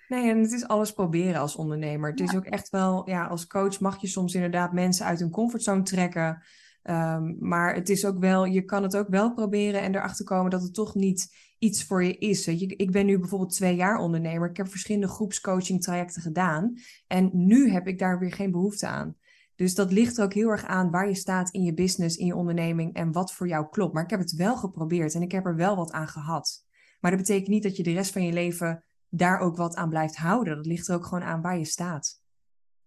Nee, 0.08 0.30
en 0.30 0.38
het 0.38 0.52
is 0.52 0.66
alles 0.66 0.92
proberen 0.92 1.40
als 1.40 1.56
ondernemer. 1.56 2.10
Het 2.10 2.20
is 2.20 2.34
ook 2.34 2.44
echt 2.44 2.70
wel, 2.70 3.08
ja, 3.08 3.26
als 3.26 3.46
coach 3.46 3.80
mag 3.80 4.00
je 4.00 4.06
soms 4.06 4.34
inderdaad 4.34 4.72
mensen 4.72 5.06
uit 5.06 5.20
hun 5.20 5.30
comfortzone 5.30 5.82
trekken. 5.82 6.42
Ehm, 6.82 7.34
maar 7.38 7.74
het 7.74 7.88
is 7.88 8.04
ook 8.04 8.18
wel, 8.18 8.44
je 8.44 8.64
kan 8.64 8.82
het 8.82 8.96
ook 8.96 9.08
wel 9.08 9.34
proberen 9.34 9.80
en 9.80 9.94
erachter 9.94 10.24
komen 10.24 10.50
dat 10.50 10.62
het 10.62 10.74
toch 10.74 10.94
niet 10.94 11.34
iets 11.58 11.84
voor 11.84 12.04
je 12.04 12.18
is. 12.18 12.44
Je, 12.44 12.76
ik 12.76 12.90
ben 12.90 13.06
nu 13.06 13.18
bijvoorbeeld 13.18 13.54
twee 13.54 13.76
jaar 13.76 13.98
ondernemer. 13.98 14.50
Ik 14.50 14.56
heb 14.56 14.68
verschillende 14.68 15.08
groepscoaching 15.08 15.82
trajecten 15.82 16.22
gedaan. 16.22 16.74
En 17.06 17.30
nu 17.32 17.70
heb 17.70 17.86
ik 17.86 17.98
daar 17.98 18.18
weer 18.18 18.32
geen 18.32 18.50
behoefte 18.50 18.86
aan. 18.86 19.16
Dus 19.56 19.74
dat 19.74 19.92
ligt 19.92 20.18
er 20.18 20.24
ook 20.24 20.34
heel 20.34 20.48
erg 20.48 20.64
aan 20.64 20.90
waar 20.90 21.08
je 21.08 21.14
staat 21.14 21.50
in 21.50 21.62
je 21.62 21.74
business, 21.74 22.16
in 22.16 22.26
je 22.26 22.36
onderneming 22.36 22.94
en 22.94 23.12
wat 23.12 23.32
voor 23.32 23.48
jou 23.48 23.66
klopt. 23.70 23.94
Maar 23.94 24.02
ik 24.02 24.10
heb 24.10 24.20
het 24.20 24.34
wel 24.34 24.56
geprobeerd 24.56 25.14
en 25.14 25.22
ik 25.22 25.32
heb 25.32 25.46
er 25.46 25.56
wel 25.56 25.76
wat 25.76 25.92
aan 25.92 26.08
gehad. 26.08 26.64
Maar 27.00 27.10
dat 27.10 27.20
betekent 27.20 27.48
niet 27.48 27.62
dat 27.62 27.76
je 27.76 27.82
de 27.82 27.92
rest 27.92 28.12
van 28.12 28.24
je 28.24 28.32
leven 28.32 28.84
daar 29.16 29.38
ook 29.38 29.56
wat 29.56 29.74
aan 29.74 29.88
blijft 29.88 30.16
houden. 30.16 30.56
Dat 30.56 30.66
ligt 30.66 30.88
er 30.88 30.94
ook 30.94 31.06
gewoon 31.06 31.24
aan 31.24 31.42
waar 31.42 31.58
je 31.58 31.64
staat. 31.64 32.22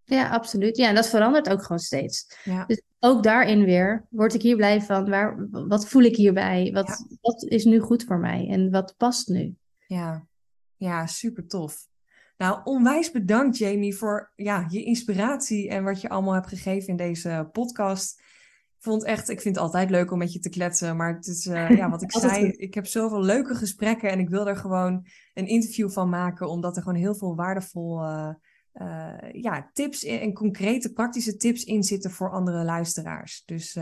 Ja, 0.04 0.30
absoluut. 0.30 0.78
Ja, 0.78 0.88
en 0.88 0.96
dat 0.96 1.10
verandert 1.10 1.50
ook 1.50 1.62
gewoon 1.62 1.80
steeds. 1.80 2.38
Ja. 2.44 2.66
Dus 2.66 2.82
ook 3.00 3.24
daarin 3.24 3.64
weer 3.64 4.06
word 4.10 4.34
ik 4.34 4.42
hier 4.42 4.56
blij 4.56 4.82
van. 4.82 5.10
Waar, 5.10 5.48
wat 5.50 5.88
voel 5.88 6.02
ik 6.02 6.16
hierbij? 6.16 6.72
Wat, 6.74 7.06
wat 7.22 7.44
is 7.44 7.64
nu 7.64 7.80
goed 7.80 8.04
voor 8.04 8.20
mij? 8.20 8.48
En 8.50 8.72
wat 8.72 8.94
past 8.98 9.28
nu? 9.28 9.56
Ja, 9.88 10.26
ja 10.76 11.08
super 11.08 11.48
tof. 11.48 11.88
Nou, 12.38 12.62
onwijs 12.64 13.12
bedankt 13.12 13.58
Jamie 13.58 13.96
voor 13.96 14.32
ja, 14.36 14.66
je 14.70 14.84
inspiratie 14.84 15.70
en 15.70 15.84
wat 15.84 16.02
je 16.02 16.10
allemaal 16.10 16.34
hebt 16.34 16.48
gegeven 16.48 16.88
in 16.88 16.98
deze 16.98 17.50
podcast. 17.52 18.22
Ik 18.78 18.84
vond 18.84 19.04
echt, 19.04 19.30
ik 19.30 19.42
vind 19.42 19.56
het 19.56 19.64
altijd 19.64 19.90
leuk 19.90 20.12
om 20.12 20.18
met 20.18 20.34
je 20.34 20.40
te 20.40 20.50
kletsen, 20.50 20.96
maar 20.96 21.16
het 21.16 21.28
is, 21.28 21.46
uh, 21.46 21.70
ja, 21.70 21.90
wat 21.90 22.02
ik 22.02 22.12
zei, 22.30 22.52
ik 22.52 22.74
heb 22.74 22.86
zoveel 22.86 23.22
leuke 23.22 23.56
gesprekken 23.56 24.10
en 24.10 24.20
ik 24.20 24.30
wil 24.30 24.48
er 24.48 24.58
gewoon 24.58 25.08
een 25.34 25.48
interview 25.48 25.90
van 25.90 26.10
maken, 26.10 26.50
omdat 26.50 26.76
er 26.76 26.82
gewoon 26.82 26.98
heel 26.98 27.16
veel 27.16 27.36
waardevol 27.36 28.04
uh, 28.04 28.34
ja, 29.32 29.70
tips 29.74 30.04
en 30.04 30.34
concrete 30.34 30.94
praktische 30.94 31.36
tips 31.36 31.64
in 31.64 31.84
zitten 31.84 32.12
voor 32.12 32.32
andere 32.32 32.64
luisteraars. 32.64 33.44
Dus 33.46 33.78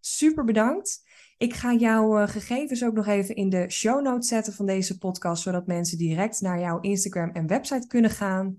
super 0.00 0.44
bedankt. 0.44 1.02
Ik 1.38 1.54
ga 1.54 1.74
jouw 1.74 2.18
eh, 2.18 2.28
gegevens 2.28 2.84
ook 2.84 2.94
nog 2.94 3.06
even 3.06 3.34
in 3.34 3.48
de 3.48 3.70
show 3.70 4.02
notes 4.02 4.28
zetten 4.28 4.52
van 4.52 4.66
deze 4.66 4.98
podcast, 4.98 5.42
zodat 5.42 5.66
mensen 5.66 5.98
direct 5.98 6.40
naar 6.40 6.60
jouw 6.60 6.80
Instagram 6.80 7.30
en 7.30 7.46
website 7.46 7.86
kunnen 7.86 8.10
gaan. 8.10 8.58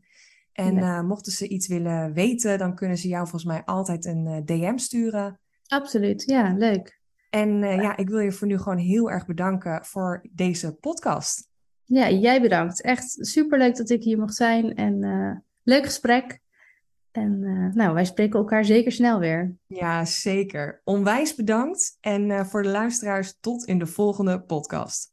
En 0.52 1.06
mochten 1.06 1.32
ze 1.32 1.48
iets 1.48 1.68
willen 1.68 2.14
weten, 2.14 2.58
dan 2.58 2.76
kunnen 2.76 2.98
ze 2.98 3.08
jou 3.08 3.22
volgens 3.22 3.52
mij 3.52 3.64
altijd 3.64 4.06
een 4.06 4.28
eh, 4.28 4.46
DM 4.46 4.78
sturen. 4.78 5.40
Absoluut, 5.68 6.24
ja, 6.26 6.54
leuk. 6.58 7.02
En 7.30 7.60
ja, 7.60 7.98
ik 7.98 8.10
wil 8.10 8.20
je 8.20 8.32
voor 8.32 8.48
nu 8.48 8.58
gewoon 8.58 8.78
heel 8.78 9.12
erg 9.12 9.26
bedanken 9.26 9.86
voor 9.86 10.26
deze 10.32 10.74
podcast. 10.74 11.48
Ja, 11.84 12.10
jij 12.10 12.42
bedankt. 12.42 12.82
Echt 12.82 13.18
superleuk 13.20 13.76
dat 13.76 13.90
ik 13.90 14.04
hier 14.04 14.18
mocht 14.18 14.36
zijn 14.36 14.76
en 14.76 15.00
leuk 15.64 15.84
gesprek. 15.84 16.42
En 17.14 17.42
uh, 17.42 17.74
nou, 17.74 17.94
wij 17.94 18.06
spreken 18.06 18.40
elkaar 18.40 18.66
zeker 18.66 18.92
snel 18.92 19.20
weer. 19.20 19.56
Ja, 19.68 20.06
zeker. 20.06 20.82
Onwijs 20.84 21.36
bedankt. 21.36 21.98
En 22.02 22.30
uh, 22.30 22.44
voor 22.44 22.64
de 22.64 22.70
luisteraars, 22.70 23.38
tot 23.40 23.66
in 23.66 23.80
de 23.80 23.86
volgende 23.86 24.42
podcast. 24.42 25.13